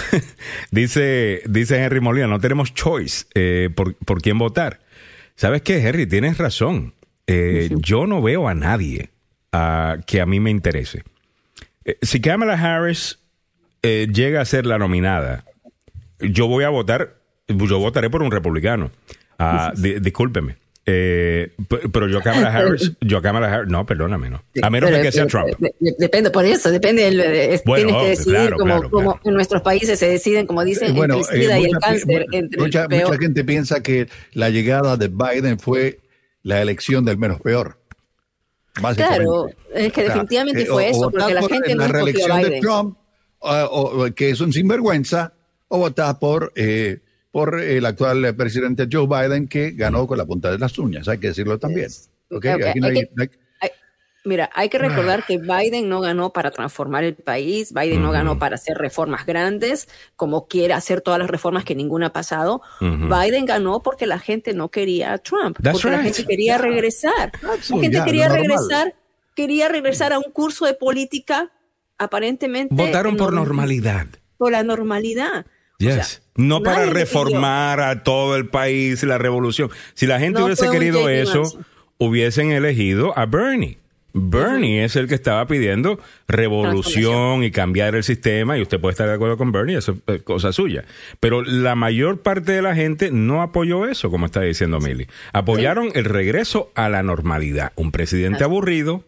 [0.70, 4.80] dice, dice Henry Molina, no tenemos choice eh, por, por, quién votar.
[5.36, 6.06] ¿Sabes qué, Henry?
[6.06, 6.94] Tienes razón.
[7.26, 9.10] Eh, yo no veo a nadie
[9.54, 11.02] ah, que a mí me interese.
[11.84, 13.18] Eh, si Kamala Harris
[13.82, 15.44] eh, llega a ser la nominada,
[16.20, 17.16] yo voy a votar,
[17.48, 18.90] yo votaré por un republicano.
[19.38, 20.56] Ah, discúlpeme.
[20.86, 21.52] Eh,
[21.92, 24.44] pero yo Kamala Harris, yo Kamala Harris, no, perdóname, no.
[24.62, 25.48] A menos de que sea Trump.
[25.98, 27.08] depende, por eso, depende.
[27.10, 28.54] tienes que decidir
[28.90, 32.26] como, en nuestros países se deciden, como dicen, bueno, entre el SIDA y el cáncer.
[32.58, 36.00] mucha, mucha gente piensa que la llegada de Biden fue
[36.42, 37.78] la elección del menos peor.
[38.74, 42.96] Claro, es que definitivamente eh, fue eso, porque la gente no la reelección de Trump,
[43.38, 45.32] o, que es un sinvergüenza,
[45.68, 50.50] o votar por, eh, por el actual presidente Joe Biden, que ganó con la punta
[50.50, 51.88] de las uñas, hay que decirlo también.
[54.26, 55.24] Mira, hay que recordar ah.
[55.26, 59.86] que Biden no ganó para transformar el país, Biden no ganó para hacer reformas grandes,
[60.16, 62.62] como quiere hacer todas las reformas que ninguna ha pasado.
[62.80, 67.32] Biden ganó porque la gente no quería a Trump, porque la gente quería regresar.
[67.42, 68.94] La gente quería regresar,
[69.36, 71.52] quería regresar a un curso de política
[71.98, 72.74] aparentemente.
[72.74, 74.06] Votaron por normalidad.
[74.38, 75.44] Por la normalidad.
[75.78, 76.22] Yes.
[76.34, 79.70] no para reformar a todo el país, la revolución.
[79.92, 81.42] Si la gente hubiese querido eso,
[81.98, 83.83] hubiesen elegido a Bernie.
[84.16, 89.08] Bernie es el que estaba pidiendo revolución y cambiar el sistema, y usted puede estar
[89.08, 90.84] de acuerdo con Bernie, eso es cosa suya.
[91.18, 95.08] Pero la mayor parte de la gente no apoyó eso, como está diciendo Milly.
[95.32, 97.72] Apoyaron el regreso a la normalidad.
[97.74, 99.04] Un presidente aburrido,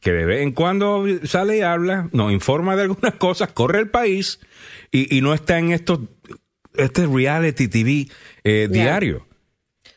[0.00, 3.88] que de vez en cuando sale y habla, nos informa de algunas cosas, corre el
[3.88, 4.40] país
[4.92, 6.00] y, no está en estos,
[6.74, 8.08] este reality TV
[8.44, 9.26] eh, diario.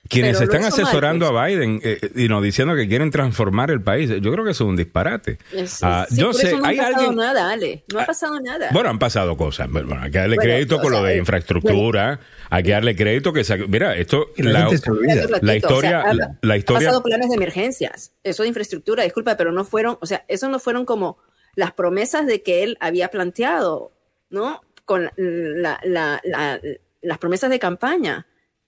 [0.10, 4.10] Quienes están asesorando a Biden eh, eh, y nos diciendo que quieren transformar el país,
[4.10, 5.38] yo creo que eso es un disparate.
[5.82, 7.84] Ah, yo sé, no ha pasado nada, Ale.
[7.92, 8.70] No ha ah, pasado nada.
[8.72, 9.70] Bueno, han pasado cosas.
[9.70, 12.20] Bueno, hay que darle crédito con lo de eh, infraestructura.
[12.50, 16.06] hay que darle crédito que mira esto la, la, historia,
[16.42, 16.88] la, historia.
[16.88, 18.14] Ha pasado planes de emergencias.
[18.24, 21.18] Eso de infraestructura, disculpa, pero no fueron, o sea, eso no fueron como
[21.56, 23.92] las promesas de que él había planteado,
[24.30, 24.62] ¿no?
[24.86, 25.12] Con
[25.58, 28.28] las promesas de campaña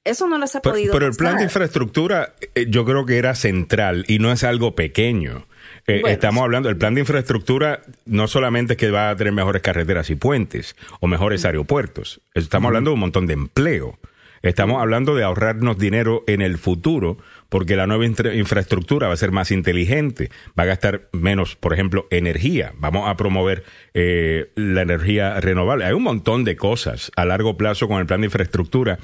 [0.10, 0.94] eso no las ha podido.
[0.94, 4.76] Pero el plan de infraestructura eh, yo creo que era central y no es algo
[4.76, 5.46] pequeño.
[5.88, 9.62] Eh, estamos hablando, el plan de infraestructura no solamente es que va a tener mejores
[9.62, 13.98] carreteras y puentes o mejores aeropuertos, estamos hablando de un montón de empleo.
[14.42, 17.18] Estamos hablando de ahorrarnos dinero en el futuro
[17.50, 22.08] porque la nueva infraestructura va a ser más inteligente, va a gastar menos, por ejemplo,
[22.10, 22.72] energía.
[22.78, 25.84] Vamos a promover eh, la energía renovable.
[25.84, 29.00] Hay un montón de cosas a largo plazo con el plan de infraestructura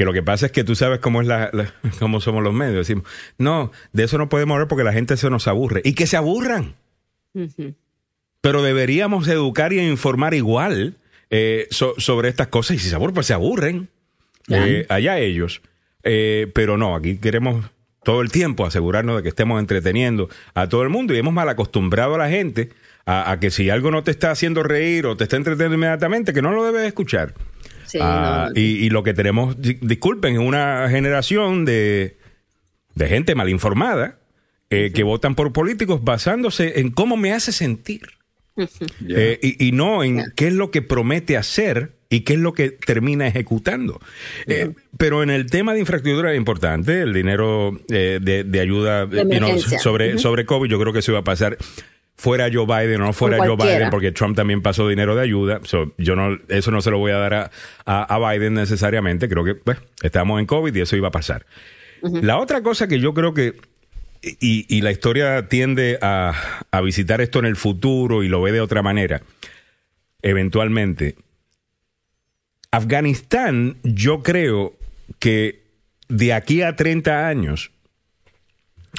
[0.00, 1.50] que lo que pasa es que tú sabes cómo es la,
[1.98, 2.88] cómo somos los medios.
[2.88, 3.04] Decimos,
[3.36, 5.82] no, de eso no podemos hablar porque la gente se nos aburre.
[5.84, 6.74] Y que se aburran.
[8.40, 10.96] Pero deberíamos educar y informar igual
[11.28, 12.76] eh, sobre estas cosas.
[12.76, 13.90] Y si se aburren, pues se aburren.
[14.48, 15.60] Eh, allá ellos.
[16.02, 17.66] Eh, pero no, aquí queremos
[18.02, 21.50] todo el tiempo asegurarnos de que estemos entreteniendo a todo el mundo y hemos mal
[21.50, 22.70] acostumbrado a la gente
[23.04, 26.32] a, a, que si algo no te está haciendo reír o te está entreteniendo inmediatamente,
[26.32, 27.34] que no lo debes escuchar.
[28.00, 32.16] Ah, y, lo que tenemos, disculpen, es una generación de,
[32.96, 34.18] gente mal informada
[34.68, 38.02] eh, que votan por políticos basándose en cómo me hace sentir.
[39.08, 42.70] Eh, y, no en qué es lo que promete hacer y qué es lo que
[42.70, 44.00] termina ejecutando.
[44.46, 49.08] Eh, pero en el tema de infraestructura es importante, el dinero de, ayuda
[49.82, 51.56] sobre, sobre COVID, yo creo que eso iba a pasar
[52.20, 55.60] fuera Joe Biden o no fuera Joe Biden, porque Trump también pasó dinero de ayuda.
[55.96, 57.50] yo no, eso no se lo voy a dar
[57.86, 59.26] a, Biden necesariamente.
[59.26, 61.46] Creo que pues, estamos en COVID y eso iba a pasar.
[62.02, 63.54] La otra cosa que yo creo que,
[64.20, 66.34] y, la historia tiende a,
[66.70, 69.22] a, visitar esto en el futuro y lo ve de otra manera,
[70.20, 71.16] eventualmente,
[72.70, 74.76] Afganistán, yo creo
[75.18, 75.62] que
[76.08, 77.70] de aquí a 30 años,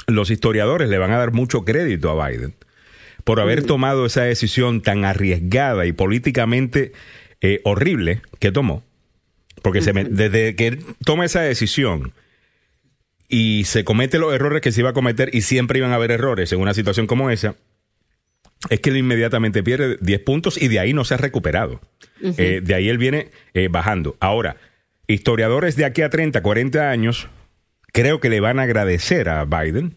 [0.08, 2.54] los historiadores le van a dar mucho crédito a Biden
[3.24, 6.92] por haber tomado esa decisión tan arriesgada y políticamente
[7.40, 8.82] eh, horrible que tomó.
[9.62, 12.12] Porque se desde que toma esa decisión
[13.28, 16.10] y se comete los errores que se iba a cometer y siempre iban a haber
[16.10, 17.54] errores en una situación como esa,
[18.70, 21.80] es que él inmediatamente pierde 10 puntos y de ahí no se ha recuperado.
[22.20, 24.16] Eh, de ahí él viene eh, bajando.
[24.20, 24.56] Ahora,
[25.06, 27.28] historiadores de aquí a 30, 40 años,
[27.92, 29.96] creo que le van a agradecer a Biden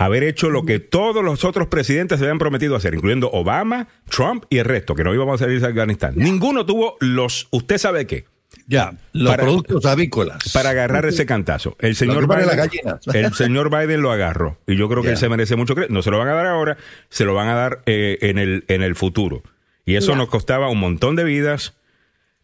[0.00, 4.44] haber hecho lo que todos los otros presidentes se habían prometido hacer, incluyendo Obama, Trump
[4.48, 6.14] y el resto, que no íbamos a salir de Afganistán.
[6.16, 8.24] Ninguno tuvo los, usted sabe qué.
[8.66, 10.52] Ya, los productos avícolas.
[10.54, 11.76] Para agarrar ese cantazo.
[11.80, 12.70] El señor, Biden,
[13.14, 14.58] el señor Biden lo agarró.
[14.66, 15.92] Y yo creo que él se merece mucho crédito.
[15.92, 16.78] No se lo van a dar ahora,
[17.10, 19.42] se lo van a dar eh, en, el, en el futuro.
[19.84, 21.74] Y eso nos costaba un montón de vidas,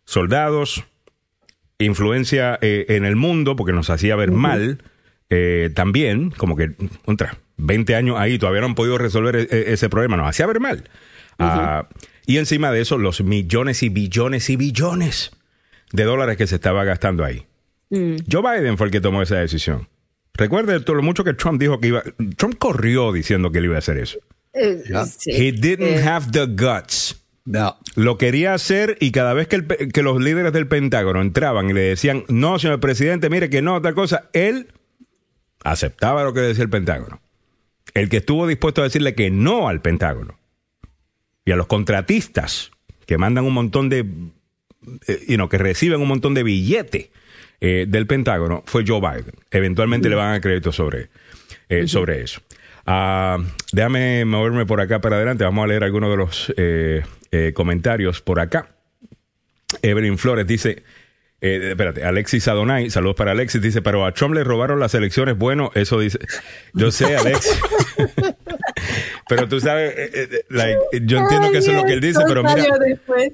[0.05, 0.85] soldados,
[1.79, 4.83] influencia eh, en el mundo, porque nos hacía ver mal
[5.31, 6.73] eh, también, como que,
[7.05, 10.47] contra, 20 años ahí, todavía no han podido resolver e, e, ese problema, nos hacía
[10.47, 10.85] ver mal.
[11.39, 11.89] Ah,
[12.27, 15.33] y encima de eso, los millones y billones y billones
[15.93, 17.47] de dólares que se estaba gastando ahí.
[17.91, 18.17] Mm.
[18.31, 19.89] Joe Biden fue el que tomó esa decisión.
[20.35, 22.03] Recuerde todo lo mucho que Trump dijo que iba.
[22.37, 24.19] Trump corrió diciendo que él iba a hacer eso.
[24.53, 24.83] Eh,
[25.27, 26.03] He didn't eh.
[26.03, 27.23] have the guts.
[27.45, 27.77] No.
[27.95, 31.83] Lo quería hacer y cada vez que, que, los líderes del Pentágono entraban y le
[31.83, 34.73] decían, no, señor presidente, mire que no, tal cosa, él
[35.63, 37.21] aceptaba lo que decía el Pentágono.
[37.97, 40.39] El que estuvo dispuesto a decirle que no al Pentágono
[41.47, 42.71] y a los contratistas
[43.07, 44.05] que mandan un montón de,
[45.09, 47.09] eh, que reciben un montón de billetes
[47.63, 49.33] eh, del Pentágono fue Joe Biden.
[49.51, 51.09] Eventualmente le van a crédito sobre,
[51.71, 52.43] eh, sobre eso.
[52.87, 53.43] Uh,
[53.73, 55.45] déjame moverme por acá para adelante.
[55.45, 58.77] Vamos a leer algunos de los comentarios por acá.
[59.81, 60.83] Evelyn Flores dice,
[61.47, 65.37] eh, espérate, Alexis Adonai, saludos para Alexis, dice, pero a Trump le robaron las elecciones.
[65.37, 66.19] Bueno, eso dice,
[66.73, 67.61] yo sé, Alexis.
[69.29, 72.43] pero tú sabes, eh, eh, yo entiendo que eso es lo que él dice, pero
[72.43, 72.65] mira,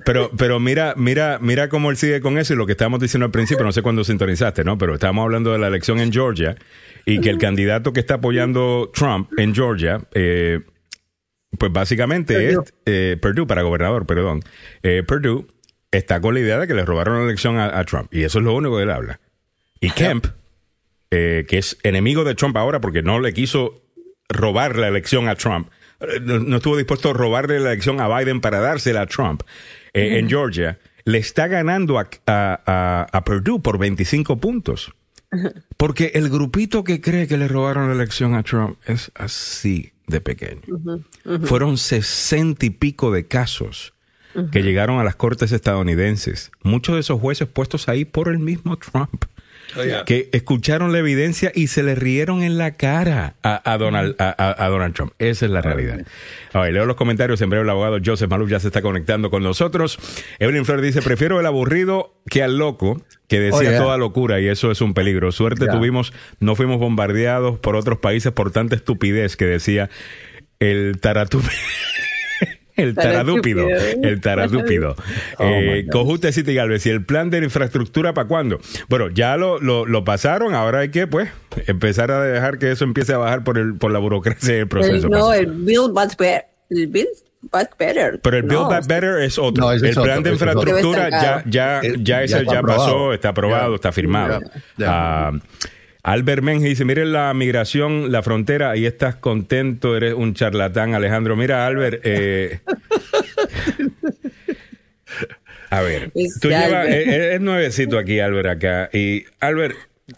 [0.04, 3.26] pero, pero mira, mira, mira cómo él sigue con eso y lo que estábamos diciendo
[3.26, 4.78] al principio, no sé cuándo sintonizaste, ¿no?
[4.78, 6.56] Pero estábamos hablando de la elección en Georgia
[7.04, 13.62] y que el candidato que está apoyando Trump en Georgia, pues básicamente es Purdue para
[13.62, 14.40] gobernador, perdón,
[15.06, 15.46] Purdue
[15.92, 18.12] está con la idea de que le robaron la elección a, Trump.
[18.12, 19.20] Y eso es lo único que él habla.
[19.80, 20.26] Y Kemp,
[21.10, 23.82] eh, que es enemigo de Trump ahora porque no le quiso
[24.28, 25.68] robar la elección a Trump,
[26.00, 29.42] eh, no, estuvo dispuesto a robarle la elección a Biden para dársela a Trump
[29.92, 34.92] eh, en Georgia, le está ganando a, a, Purdue por 25 puntos.
[35.78, 40.20] Porque el grupito que cree que le robaron la elección a Trump es así de
[40.20, 40.60] pequeño.
[41.44, 43.94] Fueron sesenta y pico de casos
[44.50, 46.50] que llegaron a las cortes estadounidenses.
[46.62, 49.24] Muchos de esos jueces puestos ahí por el mismo Trump.
[49.74, 54.68] Oh, que escucharon la evidencia y se le rieron en la cara a, Donald, a,
[54.68, 55.12] Donald Trump.
[55.18, 56.04] Esa es la realidad.
[56.52, 57.40] leo los comentarios.
[57.40, 59.98] En breve el abogado Joseph Maluf ya se está conectando con nosotros.
[60.40, 64.48] Evelyn Flores dice, prefiero el aburrido que al loco que decía oh, toda locura y
[64.48, 65.32] eso es un peligro.
[65.32, 69.88] Suerte tuvimos, no fuimos bombardeados por otros países por tanta estupidez que decía
[70.58, 71.40] el taratú.
[72.82, 73.66] El taradúpido.
[73.68, 74.96] El taradúpido.
[75.38, 76.84] Oh eh, Cojute City Galvez.
[76.86, 78.60] ¿Y el plan de infraestructura para cuándo?
[78.88, 80.54] Bueno, ya lo, lo, pasaron.
[80.54, 81.30] Ahora hay que, pues,
[81.66, 85.08] empezar a dejar que eso empiece a bajar por, el, por la burocracia del proceso.
[85.08, 86.44] no, el Build Back Better.
[86.70, 87.08] El Build
[87.42, 88.20] Back Better.
[88.22, 89.72] Pero el Build Back Better es otro.
[89.72, 94.40] el plan de infraestructura ya, ya, ya, ya, ya pasó, está aprobado, está firmado.
[94.80, 95.32] Ah,
[96.02, 101.36] Albert Menge dice, mire la migración, la frontera, ahí estás contento, eres un charlatán, Alejandro.
[101.36, 102.60] Mira, Albert, eh,
[105.70, 106.10] a ver,
[106.40, 108.90] tú llevas, es, nuevecito aquí, Albert, acá.
[108.92, 109.76] Y, Albert,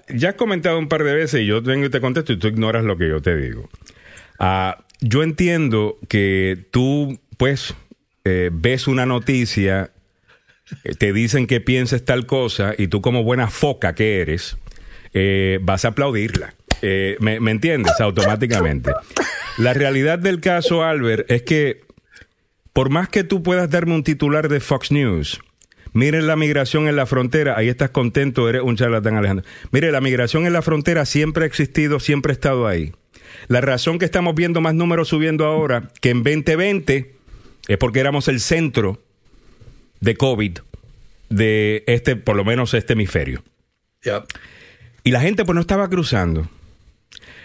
[0.08, 2.48] ya has comentado un par de veces y yo vengo y te contesto y tú
[2.48, 3.68] ignoras lo que yo te digo.
[4.38, 7.74] Ah, yo entiendo que tú, pues,
[8.24, 9.90] eh, ves una noticia,
[10.82, 14.56] eh, te dicen que pienses tal cosa y tú como buena foca que eres
[15.14, 16.54] eh, vas a aplaudirla.
[16.82, 17.98] Eh, ¿me, entiendes?
[18.00, 18.92] Automáticamente.
[19.56, 21.80] La realidad del caso, Albert, es que
[22.74, 25.40] por más que tú puedas darme un titular de Fox News,
[25.92, 29.46] miren la migración en la frontera, ahí estás contento, eres un charlatán, Alejandro.
[29.70, 32.92] Mire, la migración en la frontera siempre ha existido, siempre ha estado ahí.
[33.48, 37.14] La razón que estamos viendo más números subiendo ahora que en 2020
[37.68, 39.00] es porque éramos el centro
[40.00, 40.58] de COVID
[41.30, 43.42] de este, por lo menos este hemisferio.
[45.04, 46.48] Y la gente pues no estaba cruzando.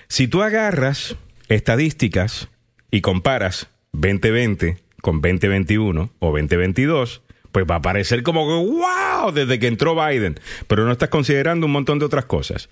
[0.08, 1.18] Si tú agarras
[1.50, 2.48] estadísticas
[2.90, 7.22] y comparas 2020 con 2021 o 2022,
[7.52, 11.66] pues va a parecer como que wow desde que entró Biden, pero no estás considerando
[11.66, 12.70] un montón de otras cosas.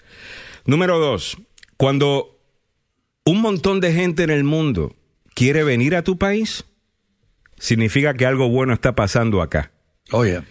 [0.66, 1.38] Número dos,
[1.76, 2.40] cuando
[3.26, 4.96] un montón de gente en el mundo
[5.34, 6.66] quiere venir a tu país,
[7.58, 9.72] significa que algo bueno está pasando acá.
[10.12, 10.42] Oye.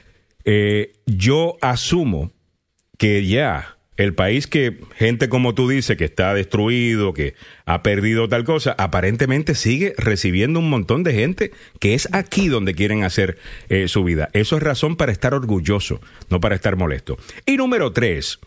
[0.45, 2.33] Eh, yo asumo
[2.99, 8.29] que ya el país que gente como tú dices que está destruido, que ha perdido
[8.29, 13.39] tal cosa, aparentemente sigue recibiendo un montón de gente que es aquí donde quieren hacer
[13.69, 14.29] eh, su vida.
[14.33, 16.01] Eso es razón para estar orgulloso,
[16.31, 17.17] no para estar molesto.
[17.47, 18.39] Y número tres,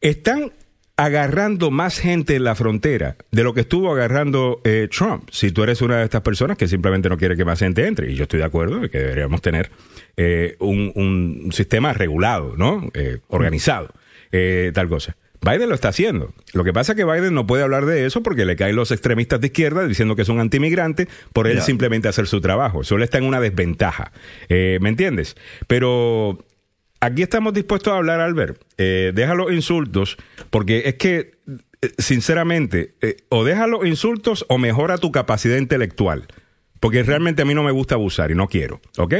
[0.00, 0.52] están
[0.96, 5.28] agarrando más gente en la frontera de lo que estuvo agarrando eh, Trump.
[5.32, 8.12] Si tú eres una de estas personas que simplemente no quiere que más gente entre,
[8.12, 9.70] y yo estoy de acuerdo de que deberíamos tener
[10.16, 12.88] eh, un, un, sistema regulado, ¿no?
[14.32, 15.16] Eh, tal cosa.
[15.40, 16.32] Biden lo está haciendo.
[16.52, 18.92] Lo que pasa es que Biden no puede hablar de eso porque le caen los
[18.92, 22.84] extremistas de izquierda diciendo que es un antimigrante por él simplemente hacer su trabajo.
[22.84, 24.12] Solo está en una desventaja.
[24.48, 25.36] ¿Me entiendes?
[25.66, 26.38] Pero
[27.02, 28.62] aquí estamos dispuestos a hablar, Albert.
[28.78, 30.16] Eh, deja los insultos,
[30.48, 31.32] porque es que,
[31.82, 36.26] eh, sinceramente, eh, o deja los insultos o mejora tu capacidad intelectual.
[36.80, 38.80] Porque realmente a mí no me gusta abusar y no quiero.
[38.98, 39.14] ¿Ok?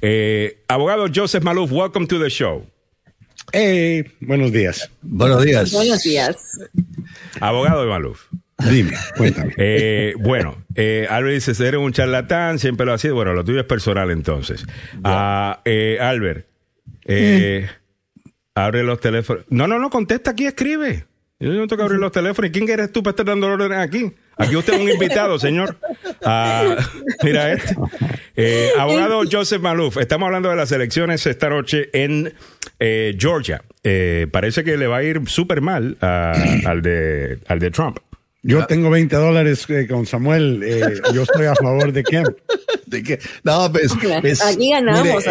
[0.00, 2.66] Eh, abogado Joseph Maluf, welcome to the show.
[3.52, 4.90] Hey, buenos días.
[5.02, 5.72] Buenos días.
[5.72, 6.60] Buenos días.
[7.40, 8.26] Abogado de Maluf.
[8.58, 9.54] Dime, cuéntame.
[9.58, 13.14] Eh, bueno, eh, Albert dice, eres un charlatán, siempre lo ha sido.
[13.14, 14.64] Bueno, lo tuyo es personal entonces.
[15.04, 16.46] Ah, eh, Albert,
[17.04, 17.68] eh,
[18.54, 19.44] abre los teléfonos.
[19.48, 21.06] No, no, no, contesta aquí, escribe.
[21.38, 22.48] Yo no tengo que abrir los teléfonos.
[22.48, 24.12] ¿Y quién eres tú para estar dando órdenes aquí?
[24.38, 25.78] Aquí usted es un invitado, señor.
[26.24, 26.76] Ah,
[27.22, 27.76] mira este.
[28.36, 32.34] Eh, abogado Joseph Maluf, estamos hablando de las elecciones esta noche en
[32.78, 33.62] eh, Georgia.
[33.82, 37.98] Eh, parece que le va a ir súper mal al, de, al de Trump.
[38.46, 40.62] Yo tengo 20 dólares eh, con Samuel.
[40.62, 42.28] Eh, yo estoy a favor de Kemp.
[42.86, 43.18] ¿De qué?
[43.42, 45.24] No, pues, pues Aquí ganamos,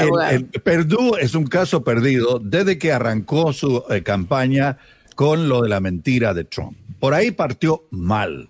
[0.64, 4.78] Perdue es un caso perdido desde que arrancó su eh, campaña
[5.16, 6.78] con lo de la mentira de Trump.
[7.00, 8.50] Por ahí partió mal.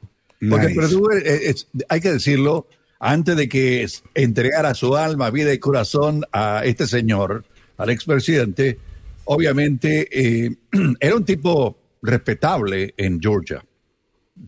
[0.49, 1.53] Porque Perdue,
[1.89, 2.67] hay que decirlo,
[2.99, 7.45] antes de que entregara su alma, vida y corazón a este señor,
[7.77, 8.79] al expresidente,
[9.25, 10.07] obviamente
[10.99, 13.63] era un tipo respetable en Georgia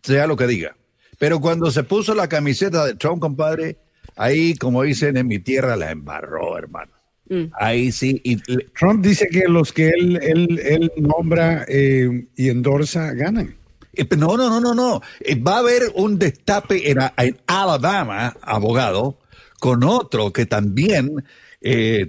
[0.03, 0.75] sea lo que diga.
[1.19, 3.77] Pero cuando se puso la camiseta de Trump, compadre,
[4.15, 6.91] ahí, como dicen en mi tierra, la embarró, hermano.
[7.29, 7.45] Mm.
[7.53, 8.21] Ahí sí.
[8.23, 8.37] Y,
[8.77, 13.55] Trump dice que los que él, él, nombra eh, y endorsa ganan.
[13.97, 15.01] Eh, no, no, no, no, no.
[15.19, 16.99] Eh, va a haber un destape en,
[17.47, 19.17] Alabama, abogado,
[19.59, 21.23] con otro que también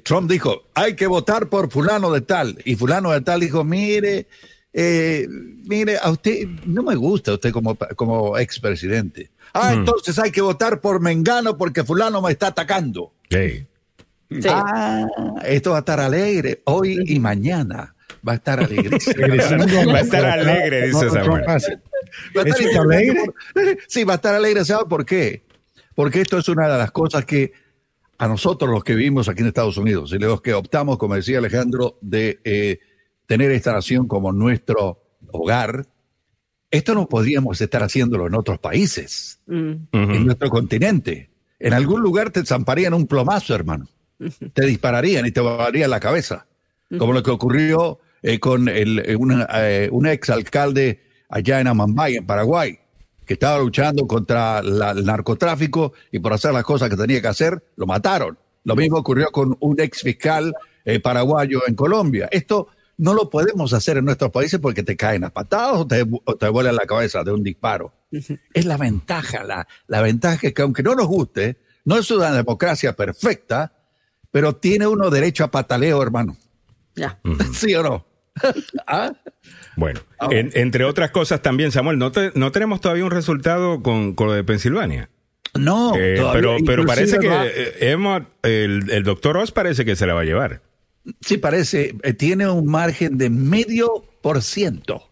[0.04, 2.58] Trump dijo, hay que votar por fulano de tal.
[2.64, 4.28] Y fulano de tal dijo, mire,
[4.72, 5.26] eh,
[5.64, 9.30] mire, a usted no me gusta usted como, como expresidente.
[9.54, 9.78] Ah, mm.
[9.78, 13.12] entonces hay que votar por Mengano porque fulano me está atacando.
[13.30, 13.66] Sí.
[14.48, 15.06] Ah,
[15.44, 17.94] esto va a estar alegre hoy y mañana.
[18.26, 18.98] Va a estar alegre.
[19.86, 21.44] va a estar alegre, dice Samuel.
[21.46, 23.24] Va a estar alegre.
[23.88, 24.64] Sí, va a estar alegre.
[24.64, 25.44] ¿Sabe por qué?
[25.94, 27.52] Porque esto es una de las cosas que
[28.18, 31.38] a nosotros los que vivimos aquí en Estados Unidos y los que optamos, como decía
[31.38, 32.80] Alejandro, de eh,
[33.26, 35.86] tener esta nación como nuestro hogar,
[36.70, 39.74] esto no podríamos estar haciéndolo en otros países, mm.
[39.92, 41.30] en nuestro continente.
[41.58, 43.88] En algún lugar te zamparían un plomazo, hermano.
[44.52, 46.46] Te dispararían y te volarían la cabeza.
[46.96, 49.16] Como lo que ocurrió eh, con el, eh,
[49.54, 52.78] eh, un ex alcalde allá en Amambay, en Paraguay,
[53.24, 57.62] que estaba luchando contra el narcotráfico y por hacer las cosas que tenía que hacer,
[57.76, 58.38] lo mataron.
[58.64, 60.54] Lo mismo ocurrió con un ex fiscal
[61.02, 62.28] paraguayo en Colombia.
[62.30, 66.02] Esto no lo podemos hacer en nuestros países porque te caen a patadas o te,
[66.02, 67.92] o vuelan la cabeza de un disparo.
[68.10, 72.32] Es la ventaja, la, la ventaja es que aunque no nos guste, no es una
[72.32, 73.72] democracia perfecta,
[74.30, 76.36] pero tiene uno derecho a pataleo, hermano.
[76.98, 77.18] Ya.
[77.54, 78.06] ¿Sí o no?
[78.86, 79.12] ¿Ah?
[79.76, 84.26] Bueno, ah, entre otras cosas también, Samuel, ¿no, no tenemos todavía un resultado con, con
[84.28, 85.08] lo de Pensilvania?
[85.54, 87.96] No, eh, pero, pero parece que eh,
[88.42, 90.60] el, el doctor Oz parece que se la va a llevar.
[91.20, 95.08] Sí, parece, eh, tiene un margen de medio por ciento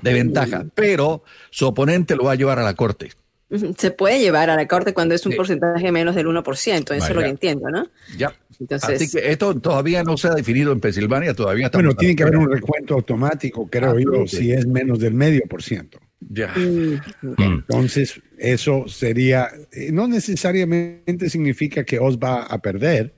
[0.00, 3.12] de ventaja, pero su oponente lo va a llevar a la corte.
[3.76, 7.14] Se puede llevar a la corte cuando es un porcentaje menos del 1%, eso es
[7.14, 7.86] lo que entiendo, ¿no?
[8.16, 8.34] Ya.
[8.80, 11.78] Así que esto todavía no se ha definido en Pensilvania, todavía está.
[11.78, 15.62] Bueno, tiene que haber un recuento automático, creo yo, si es menos del medio por
[15.62, 15.98] ciento.
[16.20, 16.48] Ya.
[16.54, 17.00] Mm,
[17.38, 23.14] Entonces, eso sería, eh, no necesariamente significa que os va a perder,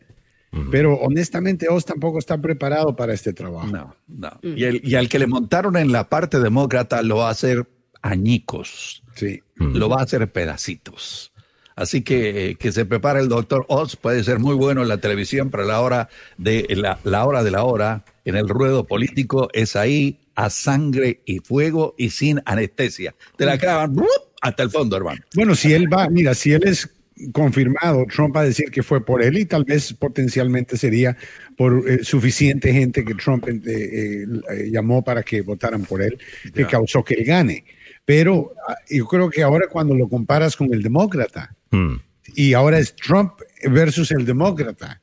[0.70, 3.66] pero honestamente, Oz tampoco está preparado para este trabajo.
[3.66, 4.39] No, no.
[4.43, 7.66] Y, y, al que le montaron en la parte demócrata lo va a hacer
[8.05, 9.03] añicos.
[9.15, 9.43] Sí.
[9.57, 11.33] Lo va a hacer pedacitos.
[11.75, 15.51] Así que que se prepare el doctor Oz, puede ser muy bueno en la televisión,
[15.51, 19.75] pero la hora de la, la hora de la hora en el ruedo político es
[19.75, 23.15] ahí a sangre y fuego y sin anestesia.
[23.37, 23.97] Te la clavan
[24.41, 25.23] hasta el fondo, hermano.
[25.35, 26.89] Bueno, si él va, mira, si él es
[27.33, 31.17] confirmado, Trump va a decir que fue por él y tal vez potencialmente sería
[31.57, 36.19] por eh, suficiente gente que Trump eh, eh, llamó para que votaran por él,
[36.53, 37.65] que causó que él gane.
[38.05, 41.95] Pero ah, yo creo que ahora cuando lo comparas con el demócrata, hmm.
[42.35, 43.33] y ahora es Trump
[43.71, 45.01] versus el demócrata,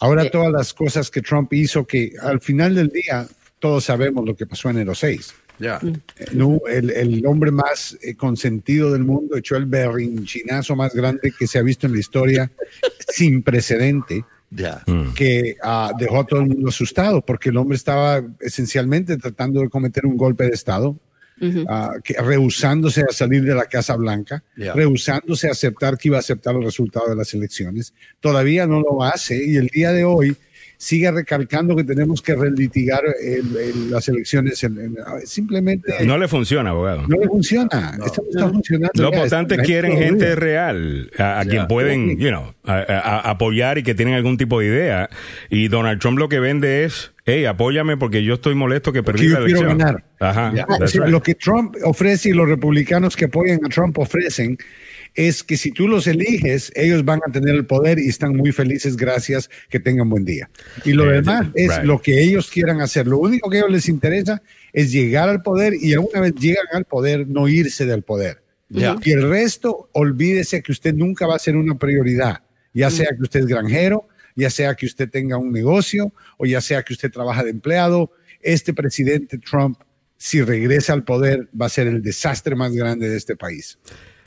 [0.00, 3.26] ahora todas las cosas que Trump hizo, que al final del día
[3.58, 5.34] todos sabemos lo que pasó en el 6.
[6.32, 11.46] No, el, el, hombre más eh, consentido del mundo echó el berrinchinazo más grande que
[11.46, 12.50] se ha visto en la historia,
[13.08, 14.24] sin precedente.
[14.86, 15.14] Mm.
[15.14, 19.70] que uh, dejó a todo el mundo asustado porque el hombre estaba esencialmente tratando de
[19.70, 20.94] cometer un golpe de Estado,
[21.42, 24.74] uh, que, rehusándose a salir de la Casa Blanca, Yeah.
[24.74, 27.92] rehusándose a aceptar que iba a aceptar los resultados de las elecciones.
[28.20, 30.36] Todavía no lo hace y el día de hoy
[30.82, 34.64] sigue recalcando que tenemos que relitigar el- el- las elecciones.
[34.64, 37.06] en- en- simplemente No le funciona, abogado.
[37.06, 37.96] no le funciona.
[38.04, 39.02] Esto no está funcionando.
[39.02, 39.18] Los ya.
[39.20, 44.14] votantes quieren gente real, a, a quien pueden, you know, a- apoyar y que tienen
[44.14, 45.08] algún tipo de idea.
[45.50, 49.20] Y Donald Trump lo que vende es, hey, apóyame porque yo estoy molesto que perdí
[49.22, 49.78] que yo la quiero elección.
[49.78, 50.04] ganar.
[50.18, 50.50] Ajá.
[50.50, 50.94] Right.
[51.08, 54.58] Lo que Trump ofrece y los republicanos que apoyan a Trump ofrecen
[55.14, 58.52] es que si tú los eliges, ellos van a tener el poder y están muy
[58.52, 60.50] felices gracias que tengan buen día.
[60.84, 61.84] Y lo demás es right.
[61.84, 63.06] lo que ellos quieran hacer.
[63.06, 66.66] Lo único que a ellos les interesa es llegar al poder y una vez llegan
[66.72, 68.42] al poder, no irse del poder.
[68.70, 73.22] Y el resto, olvídese que usted nunca va a ser una prioridad, ya sea que
[73.22, 77.10] usted es granjero, ya sea que usted tenga un negocio o ya sea que usted
[77.10, 78.12] trabaja de empleado.
[78.40, 79.78] Este presidente Trump,
[80.16, 83.78] si regresa al poder, va a ser el desastre más grande de este país.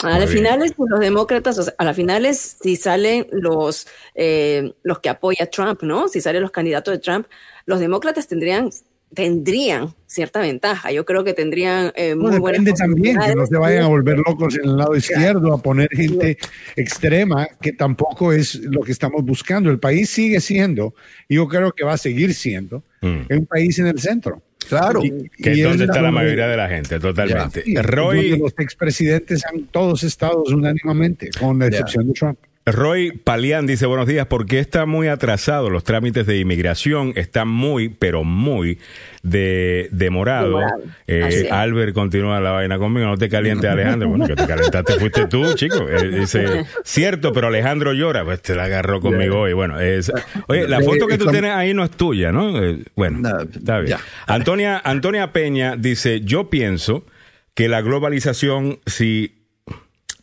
[0.06, 4.74] A las finales, pues, los demócratas, o sea, a las finales, si salen los, eh,
[4.84, 6.08] los que apoya Trump, ¿no?
[6.08, 7.28] Si salen los candidatos de Trump,
[7.66, 8.70] los demócratas tendrían,
[9.14, 10.92] tendrían cierta ventaja.
[10.92, 13.88] Yo creo que tendrían eh, muy No, buenas depende también que no se vayan a
[13.88, 16.38] volver locos en el lado izquierdo, a poner gente
[16.76, 19.70] extrema, que tampoco es lo que estamos buscando.
[19.70, 20.94] El país sigue siendo,
[21.28, 23.22] y yo creo que va a seguir siendo, Mm.
[23.30, 24.42] un país en el centro.
[24.68, 25.04] Claro.
[25.04, 27.64] Y- Que es donde es está la mayoría de la gente, totalmente.
[27.64, 32.40] Sí, Roy, los expresidentes han todos estado unánimamente, con la excepción de Trump.
[32.68, 37.14] Roy Palián dice buenos días, ¿por qué está muy atrasado los trámites de inmigración?
[37.16, 38.80] Están muy, pero muy
[39.22, 40.60] de, demorado.
[41.06, 41.48] Eh.
[41.52, 44.10] Albert continúa la vaina conmigo, no te calientes Alejandro.
[44.10, 45.88] Bueno, que te calentaste fuiste tú, chico.
[45.88, 49.54] Eh, dice, cierto, pero Alejandro llora, pues te la agarró conmigo hoy.
[49.54, 50.12] Bueno, es,
[50.48, 52.64] oye, la foto que tú tienes ahí no es tuya, ¿no?
[52.64, 54.00] Eh, bueno, No, está bien.
[54.26, 57.06] Antonia, Antonia Peña dice, yo pienso
[57.54, 59.35] que la globalización, si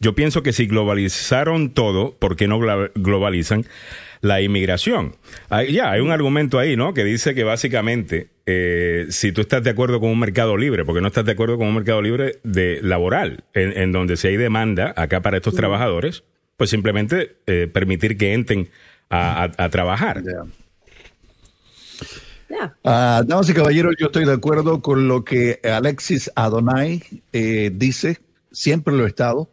[0.02, 2.58] yo pienso que si globalizaron todo, ¿por qué no
[2.94, 3.64] globalizan
[4.20, 5.14] la inmigración?
[5.48, 6.92] Hay- ya, hay un argumento ahí, ¿no?
[6.92, 11.00] Que dice que básicamente, eh, si tú estás de acuerdo con un mercado libre, porque
[11.00, 14.36] no estás de acuerdo con un mercado libre de laboral, en, en donde si hay
[14.36, 16.24] demanda acá para estos trabajadores,
[16.56, 18.68] pues simplemente eh, permitir que entren
[19.08, 20.22] a, a- a trabajar.
[20.24, 20.44] Ya.
[22.48, 22.76] Ya.
[22.84, 27.02] Ah, damas y caballeros, yo estoy de acuerdo con lo que Alexis Adonai
[27.32, 28.18] eh, dice,
[28.50, 29.48] siempre lo he estado.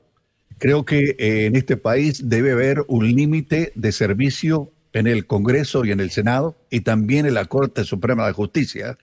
[0.59, 5.85] Creo que eh, en este país debe haber un límite de servicio en el Congreso
[5.85, 8.97] y en el Senado y también en la Corte Suprema de Justicia.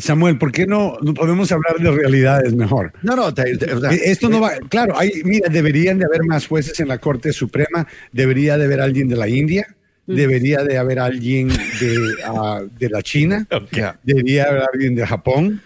[0.00, 2.92] Samuel, ¿por qué no, no podemos hablar de realidades mejor?
[3.02, 6.06] No, no, te- te- o sea, Eh, Esto no va, claro, hay, mira, deberían de
[6.06, 10.64] haber más jueces en la Corte Suprema, debería de haber alguien de la India, debería
[10.64, 11.96] de haber alguien de,
[12.26, 14.00] ah, de la China, Ya.
[14.02, 15.62] debería haber alguien de Japón.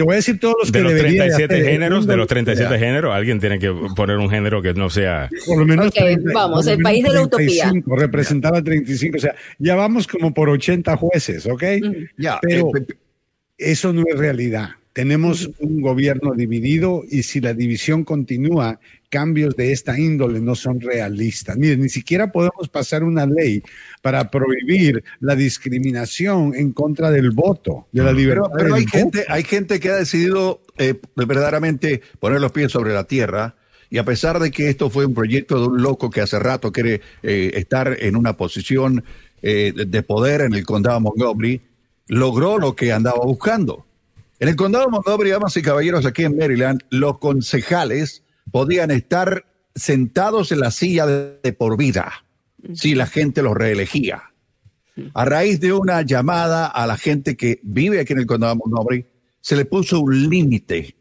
[0.00, 1.66] Te voy a decir todos los De que los debería de 37 hacer.
[1.66, 2.78] El géneros, de los 37 Ya.
[2.78, 5.28] géneros, alguien tiene que poner un género que no sea...
[5.44, 7.62] Por lo menos Ok, 30, vamos, el menos país de la utopía.
[7.64, 11.62] 35, Representar a 35, o sea, ya vamos como por 80 jueces, ¿ok?
[12.16, 12.86] ya, Pero eh,
[13.58, 14.70] eso no es realidad.
[14.94, 18.80] Tenemos un gobierno dividido y si la división continúa,
[19.10, 21.56] cambios de esta índole no son realistas.
[21.58, 23.62] Miren, ni siquiera podemos pasar una ley
[24.02, 28.50] para prohibir la discriminación en contra del voto, de la libertad.
[28.56, 28.96] Pero, hay voto.
[28.98, 33.56] gente, hay gente que ha decidido eh, verdaderamente poner los pies sobre la tierra.
[33.90, 36.70] Y a pesar de que esto fue un proyecto de un loco que hace rato
[36.70, 39.02] quiere eh, estar en una posición
[39.42, 41.60] eh, de- de poder en el condado de Montgomery,
[42.06, 43.86] logró lo que andaba buscando.
[44.38, 49.46] En el condado de Montgomery, damas y caballeros, aquí en Maryland, los concejales podían estar
[49.74, 52.24] sentados en la silla de, de por vida
[52.74, 54.22] si la gente los reelegía.
[55.14, 58.58] A raíz de una llamada a la gente que vive aquí en el condado de
[58.58, 59.06] Montgomery,
[59.40, 60.94] se le puso un límite.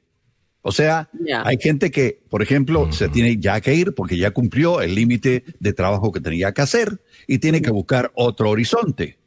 [0.61, 1.09] O sea,
[1.43, 5.43] hay gente que, por ejemplo, se tiene ya que ir porque ya cumplió el límite
[5.59, 9.19] de trabajo que tenía que hacer y tiene que buscar otro horizonte.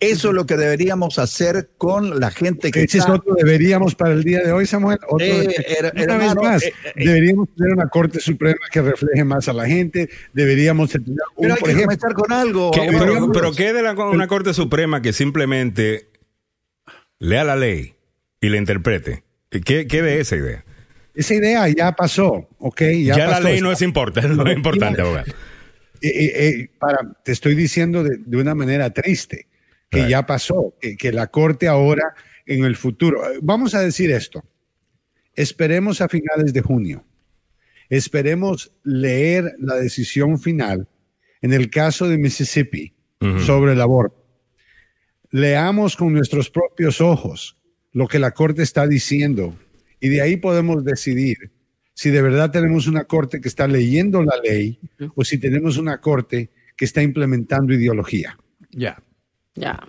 [0.00, 3.94] Eso es lo que deberíamos hacer con la gente que Ese es está- otro deberíamos
[3.94, 4.98] para el día de hoy, Samuel.
[5.08, 9.24] Otro Eh, era- una vez más, eh, eh, deberíamos tener una Corte Suprema que refleje
[9.24, 10.10] más a la gente.
[10.34, 12.70] Deberíamos tener un, Pero hay por que ejemplo, comenzar con algo.
[12.72, 16.08] ¿Qué- pero, pero ¿qué de la, una Corte Suprema que simplemente
[17.18, 17.94] lea la ley
[18.40, 19.22] y la interprete?
[19.50, 20.64] ¿Qué, qué de esa idea?
[21.14, 22.80] esa idea ya pasó, ¿ok?
[23.04, 25.26] Ya, Ya, la ley no es importante, no es importante, abogado.
[26.00, 29.46] Eh, eh, eh, para, te estoy diciendo de, de una manera triste
[29.94, 30.10] que Right.
[30.10, 32.14] ya pasó, que, que la Corte ahora
[32.46, 34.44] en el futuro, vamos a decir esto,
[35.34, 37.04] esperemos a finales de junio.
[37.88, 40.88] Esperemos leer la decisión final
[41.42, 42.94] en el caso de Mississippi
[43.46, 44.22] sobre el aborto.
[45.30, 47.56] Leamos con nuestros propios ojos
[47.92, 49.56] lo que la Corte está diciendo
[50.00, 51.52] y de ahí podemos decidir
[51.94, 54.78] si de verdad tenemos una Corte que está leyendo la ley
[55.14, 58.36] o si tenemos una Corte que está implementando ideología.
[58.70, 59.02] Ya.
[59.54, 59.80] Ya.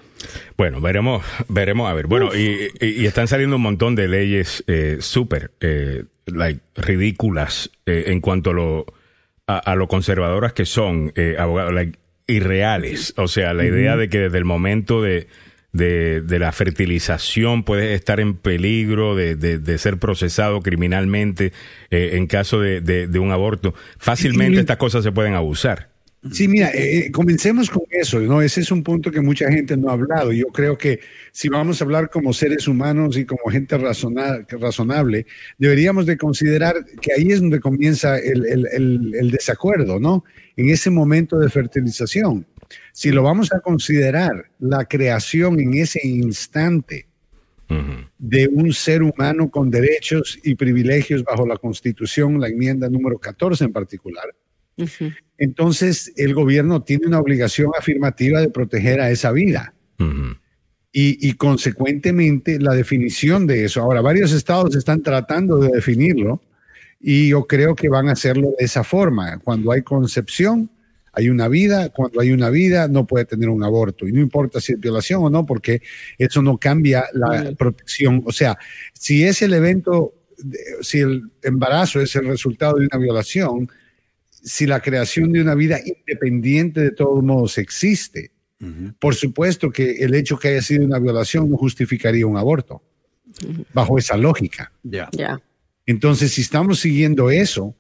[0.58, 2.08] Bueno, veremos, veremos a ver.
[2.08, 8.06] Bueno, y, y, están saliendo un montón de leyes eh, súper eh, like, ridículas eh,
[8.08, 8.86] en cuanto a lo,
[9.48, 11.98] a, lo conservadoras que son, eh, abogados, like,
[12.28, 13.14] irreales.
[13.18, 15.28] O sea, la idea de que desde el momento de,
[15.76, 21.54] de, de la fertilización puedes estar en peligro de, de ser procesado criminalmente
[21.92, 23.74] eh, en caso de, un aborto.
[23.98, 25.95] Fácilmente estas cosas se pueden abusar.
[26.32, 28.42] Sí, mira, eh, eh, comencemos con eso, ¿no?
[28.42, 30.32] Ese es un punto que mucha gente no ha hablado.
[30.32, 31.00] Yo creo que
[31.32, 35.28] si vamos a hablar como seres humanos y como gente razonable,
[35.60, 40.24] deberíamos de considerar que ahí es donde comienza el, desacuerdo, ¿no?
[40.56, 42.48] En ese momento de fertilización.
[42.92, 47.08] Si lo vamos a considerar la creación en ese instante
[48.18, 53.66] de un ser humano con derechos y privilegios bajo la Constitución, la enmienda número 14
[53.66, 54.26] en particular,
[55.38, 59.74] entonces el gobierno tiene una obligación afirmativa de proteger a esa vida.
[60.98, 63.82] y, consecuentemente la definición de eso.
[63.82, 66.42] Ahora, varios estados están tratando de definirlo
[67.02, 69.38] y yo creo que van a hacerlo de esa forma.
[69.40, 70.70] Cuando hay concepción,
[71.12, 74.62] hay una vida, cuando hay una vida no puede tener un aborto y no importa
[74.62, 75.82] si es violación o no, porque
[76.18, 78.24] eso no cambia la protección.
[78.26, 78.58] O sea,
[78.94, 80.14] si es el evento,
[80.82, 83.70] si el embarazo es el resultado de una violación,
[84.46, 88.32] si la creación de una vida independiente de todos modos existe.
[89.00, 92.82] Por supuesto que el hecho que haya sido una violación no justificaría un aborto,
[93.74, 94.72] bajo esa lógica.
[94.84, 95.10] Ya.
[95.86, 97.76] Entonces, si estamos siguiendo eso,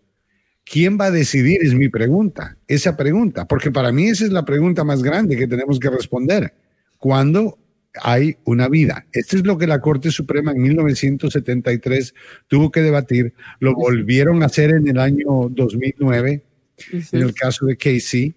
[0.63, 1.59] ¿quién va a decidir?
[1.63, 5.47] Es mi pregunta, esa pregunta, porque para mí esa es la pregunta más grande que
[5.47, 6.53] tenemos que responder.
[6.97, 7.57] ¿Cuándo
[8.01, 9.07] hay una vida?
[9.11, 12.13] Esto es lo que la Corte Suprema en 1973
[12.47, 16.44] tuvo que debatir, lo volvieron a hacer en el año 2009
[16.91, 18.33] en el caso de Casey,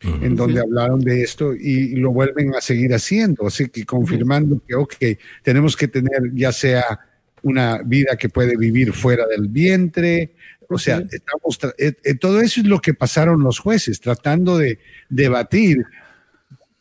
[0.00, 4.74] en donde hablaron de esto y, lo vuelven a seguir haciendo, así que confirmando que,
[4.74, 4.94] ok,
[5.42, 7.00] tenemos que tener ya sea
[7.42, 10.34] una vida que puede vivir fuera del vientre,
[10.68, 14.78] o sea, estamos eh, eh, todo eso es lo que pasaron los jueces, tratando de
[15.08, 15.84] debatir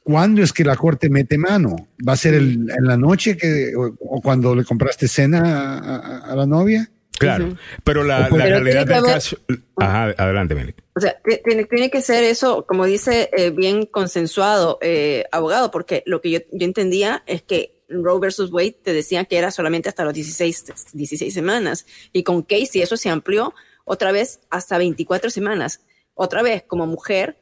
[0.03, 1.87] cuándo es que la corte mete mano.
[2.07, 6.89] ¿Va a ser en la noche que, o, cuando le compraste cena a la novia?
[7.19, 9.37] Claro, pero la, realidad del caso...
[9.77, 10.75] Ajá, adelante, Meli.
[10.95, 16.03] O sea, tiene, tiene, que ser eso, como dice, eh, bien consensuado, eh, abogado, porque
[16.05, 19.89] lo que yo, yo, entendía es que Roe versus Wade te decía que era solamente
[19.89, 23.53] hasta los 16, 16 semanas, y con Casey eso se amplió
[23.85, 25.81] otra vez hasta 24 semanas.
[26.13, 27.37] Otra vez, como mujer,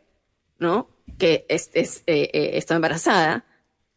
[0.59, 0.89] ¿no?
[1.17, 3.45] Que es, es eh, está embarazada,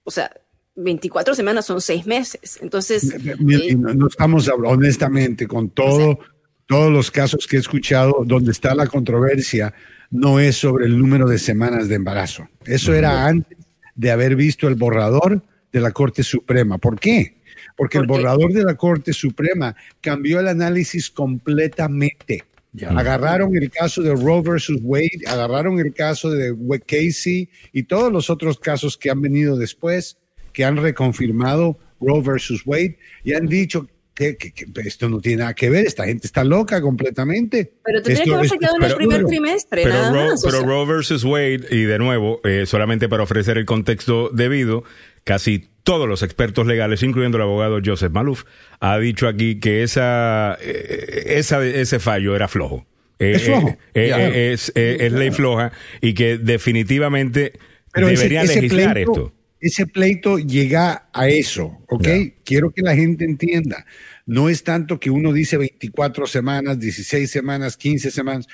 [0.05, 0.31] o sea,
[0.79, 2.59] 24 semanas son seis meses.
[2.63, 3.13] Entonces.
[3.13, 6.21] Eh, no, estamos honestamente con todo,
[6.67, 9.75] todos los casos que he escuchado donde está la controversia,
[10.11, 12.49] no es sobre el número de semanas de embarazo.
[12.65, 13.59] Eso era antes
[13.95, 15.43] de haber visto el borrador
[15.73, 16.79] de la Corte Suprema.
[16.79, 17.39] ¿Por qué?
[17.77, 22.45] Porque el borrador de la Corte Suprema cambió el análisis completamente.
[22.87, 26.55] Agarraron el caso de Roe versus Wade, agarraron el caso de
[26.87, 30.17] Casey y todos los otros casos que han venido después
[30.59, 34.37] que han reconfirmado Roe versus Wade y han dicho que,
[34.85, 37.75] esto no tiene nada que ver, esta gente está loca completamente.
[37.85, 39.85] Pero tendría que haberse quedado en el primer trimestre.
[39.85, 44.31] Pero, Roe, pero Roe versus Wade, y de nuevo, eh, solamente para ofrecer el contexto
[44.31, 44.83] debido,
[45.23, 48.43] casi todos los expertos legales, incluyendo el abogado Joseph Malouf,
[48.81, 52.85] ha dicho aquí que esa, eh, esa ese fallo era flojo.
[53.21, 53.79] Eh, es flojo.
[53.95, 55.71] es, ley floja
[56.01, 57.53] y que definitivamente
[57.95, 62.09] debería legislar esto ese pleito llega a eso, ¿ok?
[62.45, 63.85] Quiero que la gente entienda.
[64.27, 68.47] No es tanto que uno dice 24 semanas, 16 semanas, 15 semanas.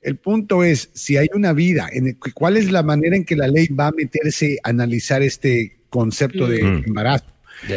[0.00, 3.48] El punto es, si hay una vida, en ¿cuál es la manera en que la
[3.48, 6.84] ley va a meterse a analizar este concepto de mm.
[6.86, 7.26] embarazo?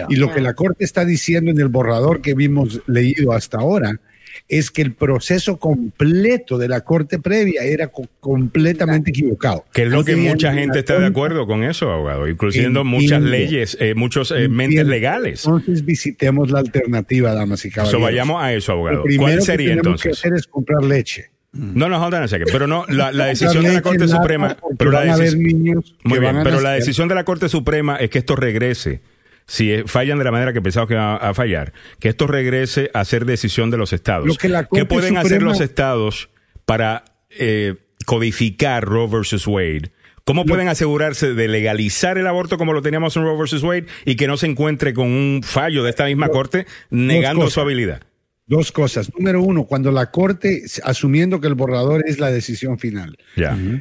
[0.08, 4.00] Y lo que la Corte está diciendo en el borrador que vimos leído hasta ahora
[4.48, 9.66] es que el proceso completo de la corte previa era completamente equivocado.
[9.74, 13.78] Que es lo que mucha gente está de acuerdo con eso, abogado, incluyendo muchas leyes,
[13.80, 15.46] eh, muchos eh, mentes legales.
[15.46, 18.02] Entonces visitemos la alternativa, damas y caballeros.
[18.02, 19.04] vayamos a eso, abogado.
[19.18, 20.04] ¿Cuál sería que entonces?
[20.04, 21.34] Que hacer es comprar leche.
[21.54, 22.16] No, no, hold
[22.52, 24.58] Pero no, la, decisión de la Corte Suprema.
[24.78, 28.36] Pero la, decisión, muy bien, pero la decisión de la Corte Suprema es que esto
[28.36, 29.02] regrese
[29.46, 32.90] si eh, fallan de la manera que pensamos que va a fallar, que esto regrese
[32.94, 34.38] a ser decisión de los estados.
[34.38, 36.30] ¿Qué pueden hacer los estados
[36.66, 37.76] para eh,
[38.06, 39.92] codificar Roe versus Wade?
[40.26, 44.16] ¿Cómo pueden asegurarse de legalizar el aborto como lo teníamos en Roe versus Wade y
[44.16, 48.02] que no se encuentre con un fallo de esta misma corte negando su habilidad?
[48.46, 49.10] Dos cosas.
[49.18, 53.18] Número uno, cuando la Corte, asumiendo que el borrador es la decisión final,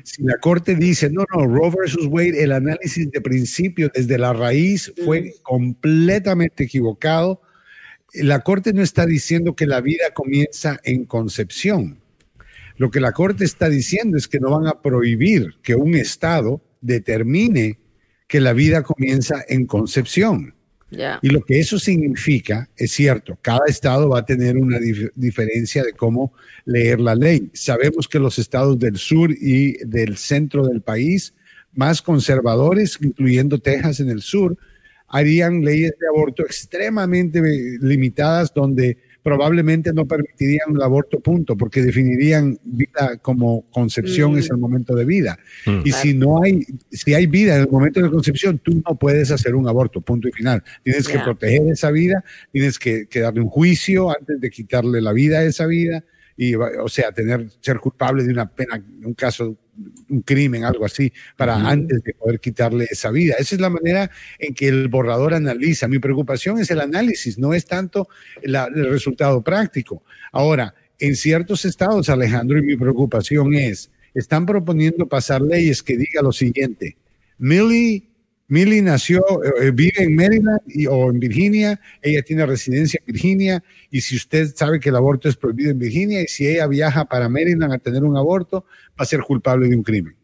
[0.04, 4.32] si la Corte dice, no, no, Roe versus Wade, el análisis de principio desde la
[4.32, 7.42] raíz fue completamente equivocado,
[8.14, 11.98] la Corte no está diciendo que la vida comienza en concepción.
[12.76, 16.62] Lo que la Corte está diciendo es que no van a prohibir que un Estado
[16.80, 17.78] determine
[18.28, 20.54] que la vida comienza en concepción.
[21.22, 24.78] Y lo que eso significa, es cierto, cada estado va a tener una
[25.14, 26.32] diferencia de cómo
[26.64, 27.50] leer la ley.
[27.52, 31.34] Sabemos que los estados del sur y del centro del país,
[31.74, 34.56] más conservadores, incluyendo Texas en el sur,
[35.08, 37.40] harían leyes de aborto extremadamente
[37.80, 44.58] limitadas donde probablemente no permitirían el aborto, punto, porque definirían vida como concepción es el
[44.58, 45.38] momento de vida.
[45.66, 45.80] Mm.
[45.84, 49.30] Y si no hay, si hay vida en el momento de concepción, tú no puedes
[49.30, 50.62] hacer un aborto, punto y final.
[50.82, 55.12] Tienes que proteger esa vida, tienes que, que darle un juicio antes de quitarle la
[55.12, 56.04] vida a esa vida
[56.36, 59.56] y, o sea, tener, ser culpable de una pena, un caso,
[60.08, 63.34] un crimen, algo así, para antes de poder quitarle esa vida.
[63.38, 65.88] Esa es la manera en que el borrador analiza.
[65.88, 68.08] Mi preocupación es el análisis, no es tanto
[68.42, 70.02] el resultado práctico.
[70.30, 76.22] Ahora, en ciertos estados, Alejandro, y mi preocupación es, están proponiendo pasar leyes que diga
[76.22, 76.96] lo siguiente,
[77.38, 78.11] Millie
[78.52, 79.24] Millie nació,
[79.62, 80.60] eh, vive en Maryland
[80.90, 85.26] o en Virginia, ella tiene residencia en Virginia y si usted sabe que el aborto
[85.26, 89.04] es prohibido en Virginia y si ella viaja para Maryland a tener un aborto, va
[89.04, 90.14] a ser culpable de un crimen.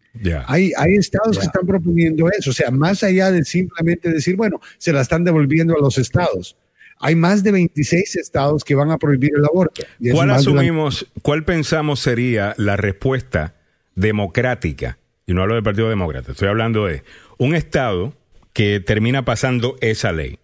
[0.46, 4.60] Hay, hay estados que están proponiendo eso, o sea, más allá de simplemente decir, bueno,
[4.76, 6.54] se la están devolviendo a los estados.
[7.00, 9.84] Hay más de 26 estados que van a prohibir el aborto.
[10.12, 13.54] ¿Cuál asumimos, cuál pensamos sería la respuesta
[13.94, 14.98] democrática?
[15.26, 17.04] Y no hablo del Partido Demócrata, estoy hablando de
[17.38, 18.17] un estado
[18.58, 20.40] que termina pasando esa ley.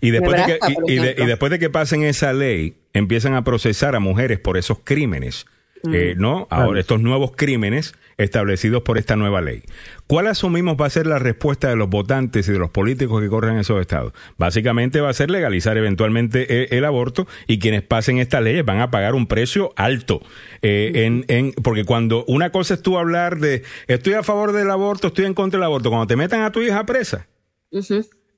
[0.00, 0.96] Y después, de que, y,
[1.26, 5.44] después de que pasen esa ley, empiezan a procesar a mujeres por esos crímenes,
[5.82, 5.94] mm.
[5.94, 6.46] eh, ¿no?
[6.48, 9.64] Ahora, estos nuevos crímenes establecidos por esta nueva ley.
[10.06, 13.28] ¿Cuál asumimos va a ser la respuesta de los votantes y de los políticos que
[13.28, 14.14] corren en esos estados?
[14.38, 18.90] Básicamente va a ser legalizar eventualmente el, aborto y quienes pasen estas leyes van a
[18.90, 20.22] pagar un precio alto.
[20.62, 24.70] Eh, en, en, porque cuando una cosa es tú hablar de estoy a favor del
[24.70, 27.26] aborto, estoy en contra del aborto, cuando te metan a tu hija presa,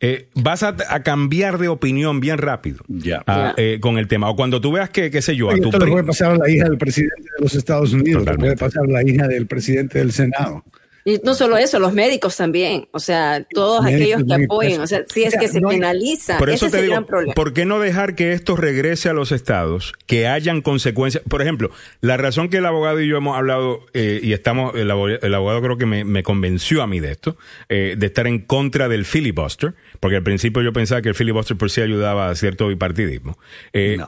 [0.00, 2.84] eh, vas a, cambiar de opinión bien rápido.
[3.26, 4.28] Ah, eh, con el tema.
[4.28, 6.36] O cuando tú veas que, qué sé yo, a tu esto le puede pasar a
[6.36, 9.46] la hija del presidente de los Estados Unidos, le puede pasar a la hija del
[9.46, 10.64] presidente del Senado.
[11.06, 15.04] Y no solo eso, los médicos también, o sea, todos aquellos que apoyen, o sea,
[15.06, 17.34] si es que se penaliza, por eso ese te es el gran problema.
[17.34, 21.22] ¿Por qué no dejar que esto regrese a los estados, que hayan consecuencias?
[21.28, 21.70] Por ejemplo,
[22.00, 25.76] la razón que el abogado y yo hemos hablado, eh, y estamos, el abogado, creo
[25.76, 27.36] que me, convenció a mí de esto,
[27.68, 31.58] eh, de estar en contra del filibuster, porque al principio yo pensaba que el filibuster
[31.58, 33.38] por sí ayudaba a cierto bipartidismo.
[33.74, 33.98] Eh,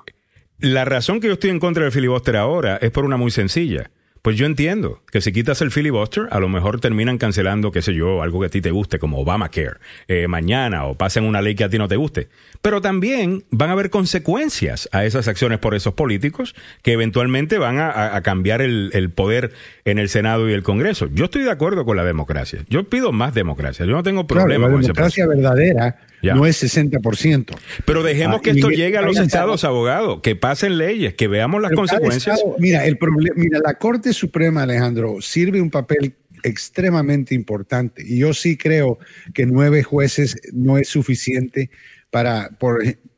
[0.61, 3.91] la razón que yo estoy en contra del filibuster ahora es por una muy sencilla
[4.27, 7.95] pues yo entiendo que si quitas el filibuster, a lo mejor terminan cancelando, qué sé
[7.95, 9.77] yo, algo que a ti te guste, como Obamacare,
[10.09, 12.27] eh, mañana, o pasen una ley que a ti no te guste.
[12.61, 17.79] Pero también van a haber consecuencias a esas acciones por esos políticos que eventualmente van
[17.79, 19.53] a, cambiar el, poder
[19.87, 21.09] en el Senado y el Congreso.
[21.13, 22.65] Yo estoy de acuerdo con la democracia.
[22.69, 23.87] Yo pido más democracia.
[23.87, 27.57] Yo no tengo problema con La democracia verdadera no es 60%.
[27.85, 31.63] Pero dejemos ah, que esto llegue a los estados, abogados, que pasen leyes, que veamos
[31.63, 32.43] las consecuencias.
[32.59, 38.03] mira, el problema, mira, la Corte Suprema, Alejandro, sirve un papel extremadamente importante.
[38.05, 38.99] Y yo sí creo
[39.35, 41.71] que nueve jueces no es suficiente
[42.11, 42.51] para,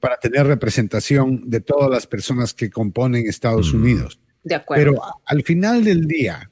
[0.00, 3.76] para tener representación de todas las personas que componen Estados mm.
[3.76, 4.20] Unidos.
[4.44, 4.84] De acuerdo.
[4.84, 6.50] Pero al final del día,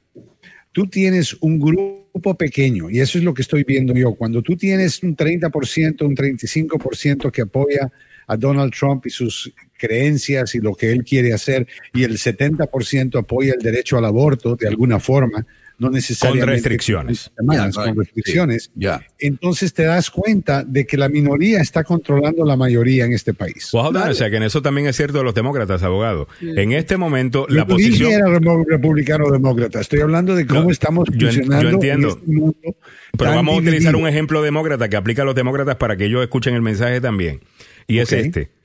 [0.76, 4.58] tú tienes un grupo pequeño, y eso es lo que estoy viendo yo, cuando tú
[4.58, 7.90] tienes un 30%, un 35% que apoya
[8.26, 13.18] a Donald Trump y sus creencias y lo que él quiere hacer, y el 70%
[13.18, 15.46] apoya el derecho al aborto de alguna forma,
[15.78, 17.30] no necesariamente con restricciones.
[17.74, 18.70] con restricciones.
[19.18, 23.68] Entonces te das cuenta de que la minoría está controlando la mayoría en este país.
[23.72, 26.28] o sea que en eso también es cierto de los demócratas, abogado.
[26.40, 28.26] En este momento la posición era
[28.66, 29.80] republicano o demócrata.
[29.80, 31.62] Estoy hablando de cómo estamos funcionando.
[31.62, 32.08] Yo entiendo.
[32.08, 32.76] Este
[33.16, 36.22] Pero vamos a utilizar un ejemplo demócrata que aplica a los demócratas para que ellos
[36.22, 37.40] escuchen el mensaje también.
[37.86, 38.55] Y es este.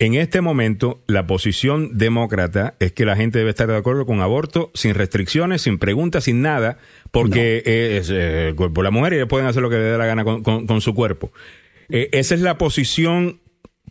[0.00, 4.20] En este momento, la posición demócrata es que la gente debe estar de acuerdo con
[4.20, 6.78] aborto sin restricciones, sin preguntas, sin nada,
[7.12, 7.62] porque
[7.98, 9.98] es eh, el cuerpo de la mujer y ellos pueden hacer lo que les dé
[9.98, 11.32] la gana con, su cuerpo.
[11.88, 13.40] Eh, esa es la posición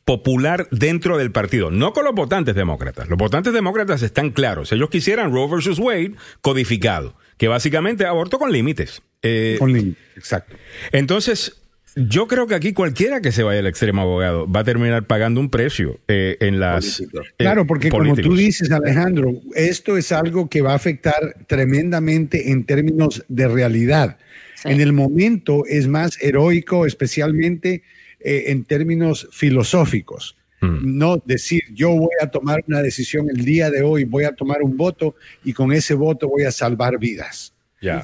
[0.03, 3.07] popular dentro del partido, no con los votantes demócratas.
[3.07, 4.73] Los votantes demócratas están claros.
[4.73, 9.01] Ellos quisieran Roe versus Wade codificado, que básicamente aborto con límites.
[9.21, 10.57] Eh, con límites, exacto.
[10.91, 11.62] Entonces,
[11.95, 15.39] yo creo que aquí cualquiera que se vaya al extremo abogado va a terminar pagando
[15.39, 17.01] un precio eh, en las.
[17.01, 17.07] Eh,
[17.37, 22.65] claro, porque como tú dices, Alejandro, esto es algo que va a afectar tremendamente en
[22.65, 24.17] términos de realidad.
[24.65, 27.83] En el momento es más heroico, especialmente
[28.19, 30.37] eh, en términos filosóficos.
[30.61, 30.97] Hmm.
[30.97, 34.63] No decir, yo voy a tomar una decisión el día de hoy, voy a tomar
[34.63, 37.52] un voto y con ese voto voy a salvar vidas.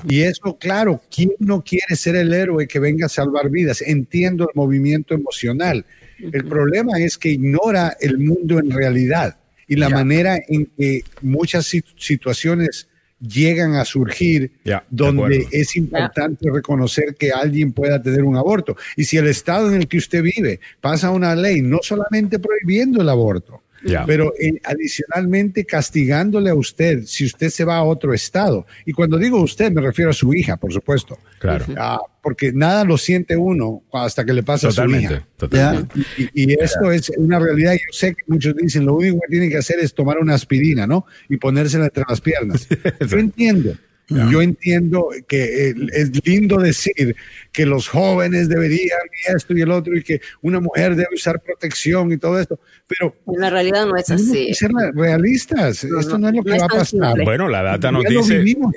[0.07, 3.81] Y eso, claro, ¿quién no quiere ser el héroe que venga a salvar vidas?
[3.81, 5.85] Entiendo el movimiento emocional.
[6.19, 9.37] El problema es que ignora el mundo en realidad
[9.67, 12.87] y la manera en que muchas situaciones
[13.19, 14.51] llegan a surgir
[14.89, 18.75] donde es importante reconocer que alguien pueda tener un aborto.
[18.95, 23.01] Y si el estado en el que usted vive pasa una ley no solamente prohibiendo
[23.01, 23.61] el aborto,
[24.05, 28.65] pero eh, adicionalmente castigándole a usted si usted se va a otro estado.
[28.85, 31.17] Y cuando digo usted, me refiero a su hija, por supuesto.
[31.39, 31.65] Claro.
[31.77, 35.25] Ah, porque nada lo siente uno hasta que le pasa a su hija.
[35.37, 35.99] Totalmente.
[36.33, 37.73] Y, esto es una realidad.
[37.73, 40.85] Yo sé que muchos dicen lo único que tiene que hacer es tomar una aspirina,
[40.85, 41.05] ¿no?
[41.29, 42.67] Y ponérsela entre las piernas.
[43.07, 43.73] Yo entiendo.
[44.09, 47.15] Yo entiendo que es lindo decir
[47.51, 51.39] que los jóvenes deberían y esto y el otro y que una mujer debe usar
[51.41, 54.47] protección y todo esto, pero en la realidad no es así.
[54.47, 57.23] Que ser realistas, esto no, es lo que va a pasar.
[57.23, 58.71] Bueno, la data nos dice el hijo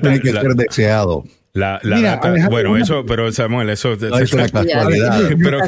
[0.00, 1.24] tiene que ser deseado.
[1.54, 4.46] La, la data, bueno, eso, pero Samuel, eso, no, es una
[5.42, 5.58] pero,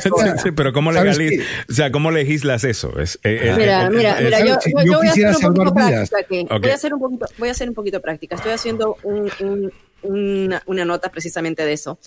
[0.56, 2.98] pero ¿cómo legalizas, o sea, cómo legislas eso?
[2.98, 6.47] Es, eh, eh, mira, mira, mira, yo, yo, voy a hacer un poquito práctica aquí.
[6.48, 8.36] Voy a hacer un poquito, voy a hacer un poquito práctica.
[8.36, 9.73] Estoy haciendo un, un,
[10.05, 11.98] una, una nota precisamente de eso.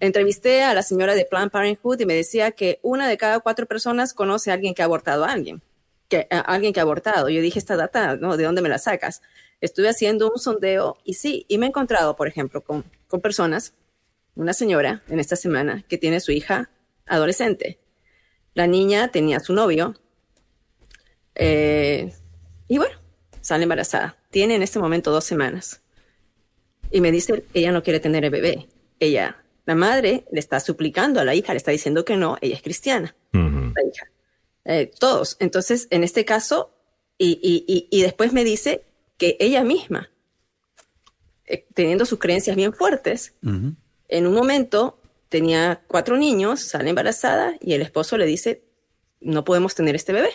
[0.00, 3.66] Entrevisté a la señora de Planned Parenthood y me decía que una de cada cuatro
[3.66, 5.62] personas conoce a alguien que ha abortado a alguien,
[6.10, 7.30] que a alguien que ha abortado.
[7.30, 8.36] Yo dije, esta data, ¿no?
[8.36, 9.22] ¿De dónde me la sacas?
[9.62, 13.74] Estuve haciendo un sondeo y sí, y me he encontrado, por ejemplo, con con personas,
[14.36, 16.70] una señora en esta semana que tiene su hija
[17.06, 17.80] adolescente.
[18.54, 19.96] La niña tenía su novio
[21.34, 22.14] eh,
[22.68, 22.96] y bueno,
[23.40, 24.16] sale embarazada.
[24.30, 25.82] Tiene en este momento dos semanas.
[26.92, 28.68] Y me dice, ella no quiere tener el bebé.
[29.00, 32.54] Ella, la madre, le está suplicando a la hija, le está diciendo que no, ella
[32.54, 33.16] es cristiana.
[33.32, 34.09] La hija.
[34.70, 35.36] Eh, todos.
[35.40, 36.70] Entonces, en este caso,
[37.18, 38.84] y, y después me dice
[39.18, 40.10] que ella misma
[41.50, 47.72] eh, teniendo sus creencias bien fuertes, en un momento tenía cuatro niños, sale embarazada y
[47.72, 48.62] el esposo le dice,
[49.20, 50.30] no podemos tener este bebé.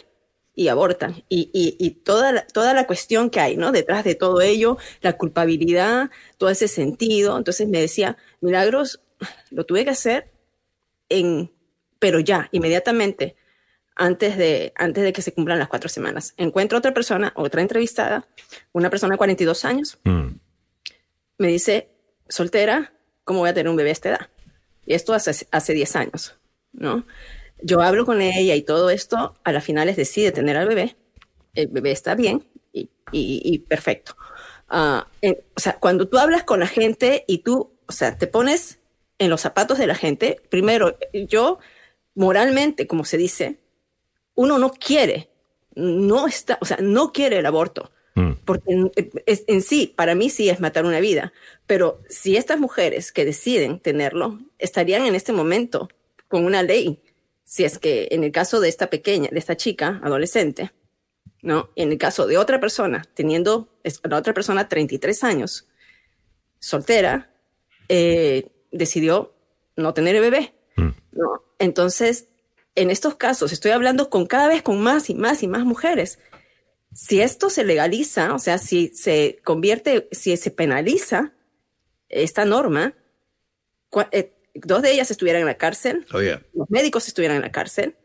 [0.58, 1.24] Y abortan.
[1.28, 3.74] Y, y, toda, la, toda la cuestión que hay, ¿no?
[3.74, 7.38] Detrás de todo ello, la culpabilidad, todo ese sentido.
[7.38, 9.02] Entonces me decía, Milagros,
[9.52, 10.32] lo tuve que hacer
[11.10, 11.52] en,
[12.00, 13.36] pero ya, inmediatamente,
[13.96, 16.34] antes de, antes de que se cumplan las cuatro semanas.
[16.38, 18.28] Encuentro otra persona, otra entrevistada,
[18.74, 20.28] una persona de 42 años, mm
[21.38, 21.90] me dice,
[22.30, 22.94] soltera,
[23.24, 24.30] ¿cómo voy a tener un bebé a esta edad?
[24.86, 26.36] Y esto hace, hace 10 años,
[26.72, 27.06] ¿no?
[27.62, 30.96] Yo hablo con ella y todo esto, a las finales decide tener al bebé,
[31.54, 32.46] el bebé está bien
[33.12, 34.16] y, perfecto.
[34.68, 35.08] Ah,
[35.56, 38.80] o sea, cuando tú hablas con la gente y tú, o sea, te pones
[39.20, 41.60] en los zapatos de la gente, primero, yo
[42.14, 43.60] moralmente, como se dice,
[44.36, 45.30] uno no quiere,
[45.76, 47.92] no está, o sea, no quiere el aborto.
[48.16, 48.32] Mm.
[48.46, 48.92] Porque
[49.26, 51.34] en, sí, para mí sí es matar una vida,
[51.68, 55.90] pero si estas mujeres que deciden tenerlo estarían en este momento
[56.30, 57.02] con una ley,
[57.44, 60.72] si es que en el caso de esta pequeña, de esta chica adolescente,
[61.42, 61.70] ¿no?
[61.76, 63.70] En el caso de otra persona, teniendo
[64.04, 65.68] la otra persona 33 años,
[66.60, 67.30] soltera,
[67.90, 69.34] eh, decidió
[69.76, 70.90] no tener el bebé, mm.
[71.12, 71.44] ¿no?
[71.60, 72.28] Entonces,
[72.76, 76.20] en estos casos, estoy hablando con cada vez con más y más y más mujeres
[76.96, 81.34] si esto se legaliza, o sea, si se convierte, si se penaliza
[82.08, 82.94] esta norma,
[84.12, 86.20] eh, dos de ellas estuvieran en la cárcel, oh,
[86.54, 87.96] los médicos estuvieran en la cárcel,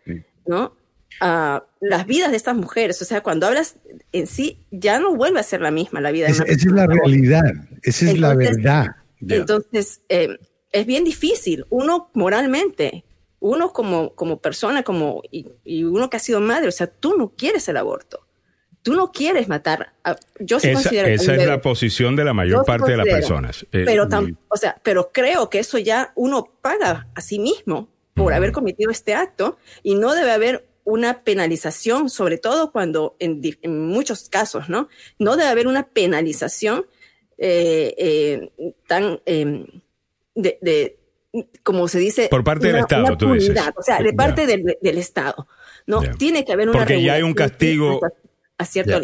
[0.45, 0.77] ¿no?
[1.21, 3.77] Ah, las vidas de estas mujeres, o sea, cuando hablas
[4.11, 6.27] en sí, ya no vuelve a ser la misma la vida.
[6.27, 7.45] esa es la realidad,
[7.83, 8.87] esa es la verdad.
[9.21, 10.37] Entonces, eh,
[10.73, 13.05] es bien difícil, uno moralmente,
[13.41, 17.17] uno como, como persona, como, y, y, uno que ha sido madre, o sea, tú
[17.17, 18.27] no quieres el aborto
[18.83, 19.93] tú no quieres matar.
[20.39, 23.67] yo sí esa, esa es la posición de la mayor parte de las personas.
[23.73, 24.09] Eh, pero,
[24.49, 28.91] o sea, pero creo que eso ya uno paga a sí mismo por haber cometido
[28.91, 33.41] este acto y no debe haber una penalización, sobre todo cuando en,
[33.87, 34.89] muchos casos, ¿no?
[35.19, 36.87] No debe haber una penalización
[37.39, 39.67] eh, eh, tan em,
[40.35, 40.99] de,
[41.63, 43.57] como se dice, por parte del Estado, tú dices.
[43.77, 45.47] O sea, de parte del, del, Estado.
[45.87, 48.01] No, tiene que haber una Porque ya hay un castigo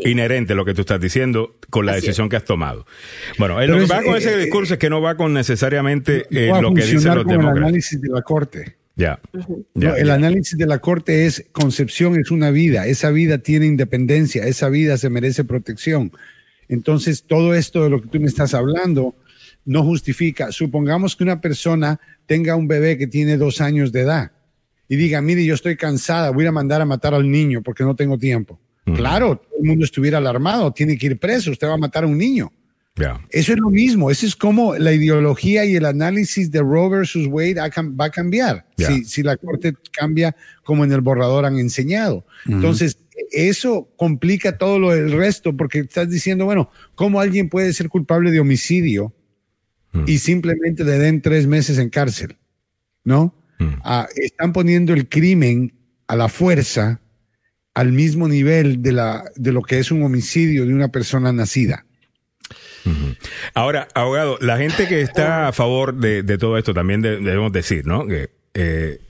[0.04, 2.86] inherente lo que tú estás diciendo con la decisión que has tomado.
[3.38, 6.82] Bueno, lo que va con ese discurso es que no va con necesariamente lo que
[6.82, 7.56] dicen los demócratas.
[7.56, 8.76] El análisis de la Corte.
[8.98, 9.20] Ya.
[9.74, 14.70] el análisis de la Corte es concepción es una vida, esa vida tiene independencia, esa
[14.70, 16.12] vida se merece protección.
[16.68, 19.14] Entonces, todo esto de lo que tú me estás hablando
[19.66, 20.50] no justifica.
[20.52, 24.32] Supongamos que una persona tenga un bebé que tiene dos años de edad
[24.88, 27.94] y diga, mire, yo estoy cansada, voy a mandar a matar al niño porque no
[27.94, 28.58] tengo tiempo.
[28.94, 32.06] Claro, todo el mundo estuviera alarmado, tiene que ir preso, usted va a matar a
[32.06, 32.52] un niño.
[33.28, 37.26] Eso es lo mismo, eso es como la ideología y el análisis de Roe versus
[37.26, 40.34] Wade va a cambiar si, si, la corte cambia
[40.64, 42.24] como en el borrador han enseñado.
[42.46, 42.98] Entonces,
[43.32, 48.30] eso complica todo lo del resto porque estás diciendo, bueno, ¿cómo alguien puede ser culpable
[48.30, 49.12] de homicidio
[50.06, 52.36] y simplemente le den tres meses en cárcel?
[53.04, 53.34] ¿No?
[53.82, 55.72] Ah, están poniendo el crimen
[56.08, 57.00] a la fuerza
[57.74, 61.86] al mismo nivel de, la, de lo que es un homicidio de una persona nacida.
[63.54, 68.06] Ahora, abogado, la gente que está a favor de, todo esto también debemos decir, ¿no?
[68.06, 69.00] Que, eh,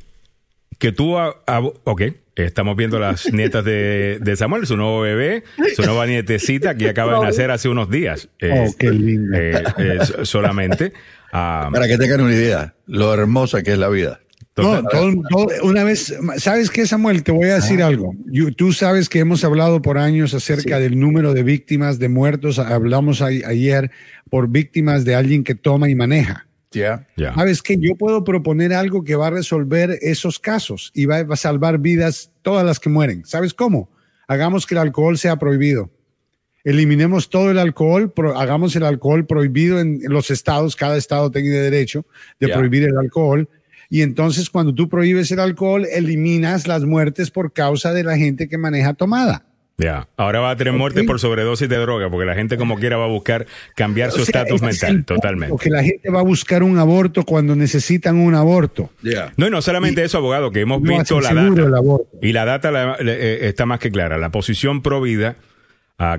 [0.78, 2.02] que tú, ok,
[2.34, 5.44] estamos viendo las nietas de, Samuel, su nuevo bebé,
[5.74, 8.28] su nueva nietecita que acaba de nacer hace unos días.
[8.42, 9.36] oh, qué lindo.
[9.36, 9.62] Eh,
[10.22, 10.92] solamente.
[11.32, 14.20] Ah, Para que tengan una idea, lo hermosa que es la vida.
[14.56, 14.82] No,
[15.64, 17.22] una vez, ¿sabes qué, Samuel?
[17.22, 18.14] Te voy a decir algo.
[18.56, 22.58] tú sabes que hemos hablado por años acerca del número de víctimas, de muertos.
[22.58, 23.90] Hablamos ayer
[24.30, 26.45] por víctimas de alguien que toma y maneja.
[27.34, 31.36] ¿Sabes que Yo puedo proponer algo que va a resolver esos casos y va, a
[31.36, 33.24] salvar vidas, todas las que mueren.
[33.24, 33.90] ¿Sabes cómo?
[34.28, 35.90] Hagamos que el alcohol sea prohibido.
[36.64, 42.04] Eliminemos todo el alcohol, hagamos el alcohol prohibido en los estados, cada estado tiene derecho
[42.40, 43.48] de prohibir el alcohol
[43.88, 48.48] y entonces cuando tú prohíbes el alcohol, eliminas las muertes por causa de la gente
[48.48, 49.45] que maneja tomada.
[49.78, 52.96] Ya, ahora va a tener muertes por sobredosis de droga, porque la gente como quiera
[52.96, 55.50] va a buscar cambiar su estatus mental, totalmente.
[55.50, 58.90] Porque la gente va a buscar un aborto cuando necesitan un aborto.
[59.36, 61.62] No, y no solamente eso, abogado, que hemos visto la data.
[62.22, 64.16] Y la data eh, está más que clara.
[64.16, 65.36] La posición pro vida,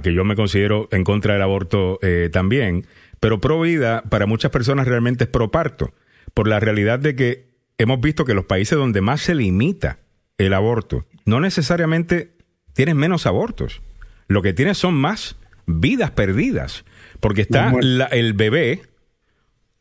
[0.04, 2.86] que yo me considero en contra del aborto eh, también,
[3.20, 5.96] pero pro vida para muchas personas realmente es pro parto,
[6.36, 7.48] por la realidad de que
[7.80, 9.98] hemos visto que los países donde más se limita
[10.38, 12.37] el aborto no necesariamente
[12.78, 13.82] tienen menos abortos.
[14.28, 15.36] Lo que tienen son más
[15.66, 16.86] vidas perdidas.
[17.20, 17.74] Porque está
[18.12, 18.84] el bebé,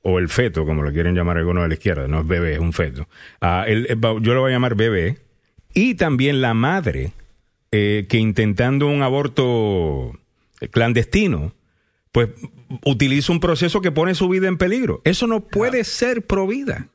[0.01, 2.59] o el feto, como lo quieren llamar algunos de la izquierda, no es bebé, es
[2.59, 3.07] un feto.
[3.43, 5.19] Ah, yo lo voy a llamar bebé.
[5.75, 7.13] Y también la madre,
[7.71, 10.19] eh, que intentando un aborto
[10.71, 11.53] clandestino,
[12.13, 12.31] pues
[12.87, 15.03] utiliza un proceso que pone su vida en peligro.
[15.05, 16.89] Eso no puede ser pro vida.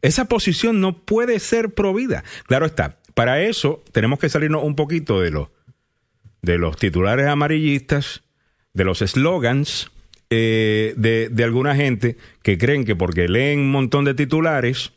[0.00, 2.22] Esa posición no puede ser provida.
[2.46, 2.98] Claro está.
[3.18, 5.50] Para eso tenemos que salirnos un poquito de, lo,
[6.40, 8.22] de los titulares amarillistas,
[8.74, 9.90] de los slogans
[10.30, 14.92] eh, de, de, alguna gente que creen que porque leen un montón de titulares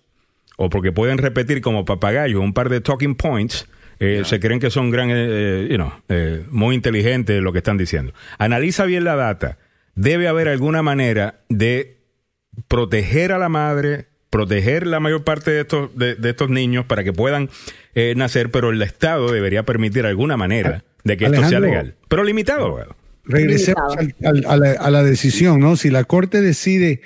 [0.55, 3.67] o porque pueden repetir como papagayos un par de talking points,
[3.97, 5.91] eh, se creen que son gran, eh, you know,
[6.51, 8.13] muy inteligentes lo que están diciendo.
[8.37, 9.57] Analiza bien la data.
[9.95, 11.97] Debe haber alguna manera de
[12.67, 17.13] proteger a la madre, proteger la mayor parte de estos, de, estos niños para que
[17.13, 17.49] puedan
[17.93, 21.95] eh, nacer, pero el Estado debería permitir alguna manera de que esto sea legal.
[22.07, 22.79] Pero limitado,
[23.23, 25.75] Regresemos a, la, decisión, ¿no?
[25.75, 27.01] Si la Corte decide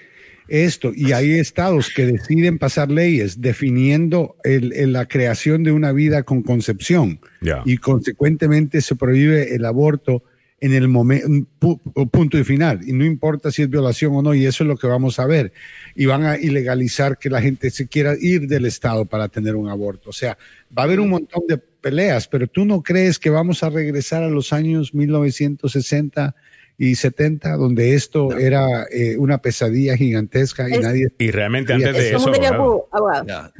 [0.47, 6.23] esto y hay estados que deciden pasar leyes definiendo el, la creación de una vida
[6.23, 7.19] con concepción
[7.65, 10.23] y consecuentemente se prohíbe el aborto
[10.65, 11.79] en el momento,
[12.11, 12.79] punto y final.
[12.87, 15.27] Y no importa si es violación o no, y eso es lo que vamos a
[15.27, 15.53] ver.
[15.93, 19.69] Y van a ilegalizar que la gente se quiera ir del Estado para tener un
[19.69, 20.09] aborto.
[20.09, 20.39] O sea,
[20.75, 24.23] va a haber un montón de peleas, pero tú no crees que vamos a regresar
[24.23, 26.35] a los años 1960
[26.77, 31.07] y 70, donde esto era eh, una pesadilla gigantesca y nadie...
[31.17, 32.31] Y realmente antes de eso...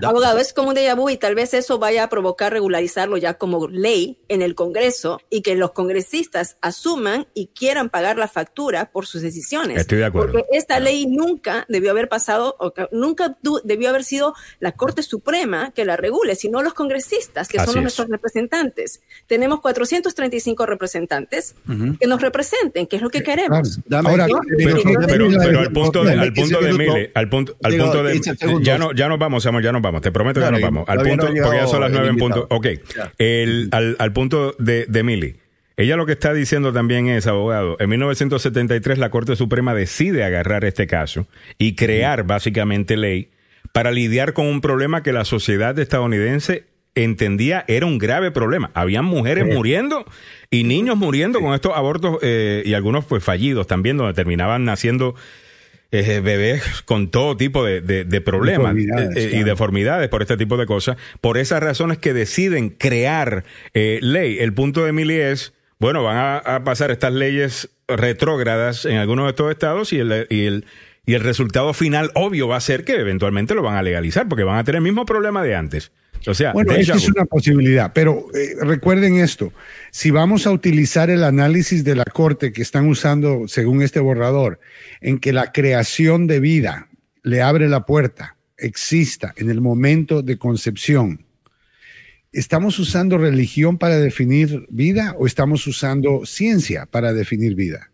[0.03, 3.35] abogado, es como un déjà vu y tal vez eso vaya a provocar regularizarlo ya
[3.35, 8.91] como ley en el Congreso y que los congresistas asuman y quieran pagar la factura
[8.91, 9.79] por sus decisiones.
[9.79, 10.33] Estoy de acuerdo.
[10.33, 15.71] Porque esta ley nunca debió haber pasado, o nunca debió haber sido la Corte Suprema
[15.71, 19.01] que la regule, sino los congresistas, que son nuestros representantes.
[19.27, 21.55] Tenemos 435 representantes
[21.99, 23.79] que nos representen, que es lo que queremos.
[23.87, 28.21] pero, al punto de, al punto de Mile, al punto, al punto de,
[28.61, 30.89] ya no, ya nos vamos, Samuel, ya nos vamos, te prometo que ya nos vamos.
[30.89, 32.47] Al punto, porque ya son las nueve en punto.
[32.49, 32.67] Ok,
[33.17, 35.35] el, al, al punto de, de Mili.
[35.77, 40.63] Ella lo que está diciendo también es, abogado, en 1973 la Corte Suprema decide agarrar
[40.63, 41.27] este caso
[41.57, 43.29] y crear básicamente ley
[43.73, 46.63] para lidiar con un problema que la sociedad estadounidense
[46.95, 48.71] entendía era un grave problema.
[48.73, 50.05] Habían mujeres muriendo
[50.49, 55.15] y niños muriendo con estos abortos eh, y algunos pues fallidos también, donde terminaban naciendo
[55.91, 58.75] eh, bebés con todo tipo de, problemas
[59.15, 60.97] eh, y deformidades por este tipo de cosas.
[61.21, 63.43] Por esas razones que deciden crear
[63.73, 64.37] ley.
[64.39, 69.29] El punto de Emily es, bueno, van a, pasar estas leyes retrógradas en algunos de
[69.31, 70.65] estos estados y el, y el
[71.05, 74.43] y el resultado final obvio va a ser que eventualmente lo van a legalizar porque
[74.43, 75.91] van a tener el mismo problema de antes.
[76.27, 79.53] O sea, bueno, esa es una posibilidad, pero eh, recuerden esto,
[79.91, 84.59] si vamos a utilizar el análisis de la Corte que están usando según este borrador,
[85.01, 86.87] en que la creación de vida
[87.21, 91.25] le abre la puerta, exista en el momento de concepción,
[92.31, 97.91] ¿estamos usando religión para definir vida o estamos usando ciencia para definir vida?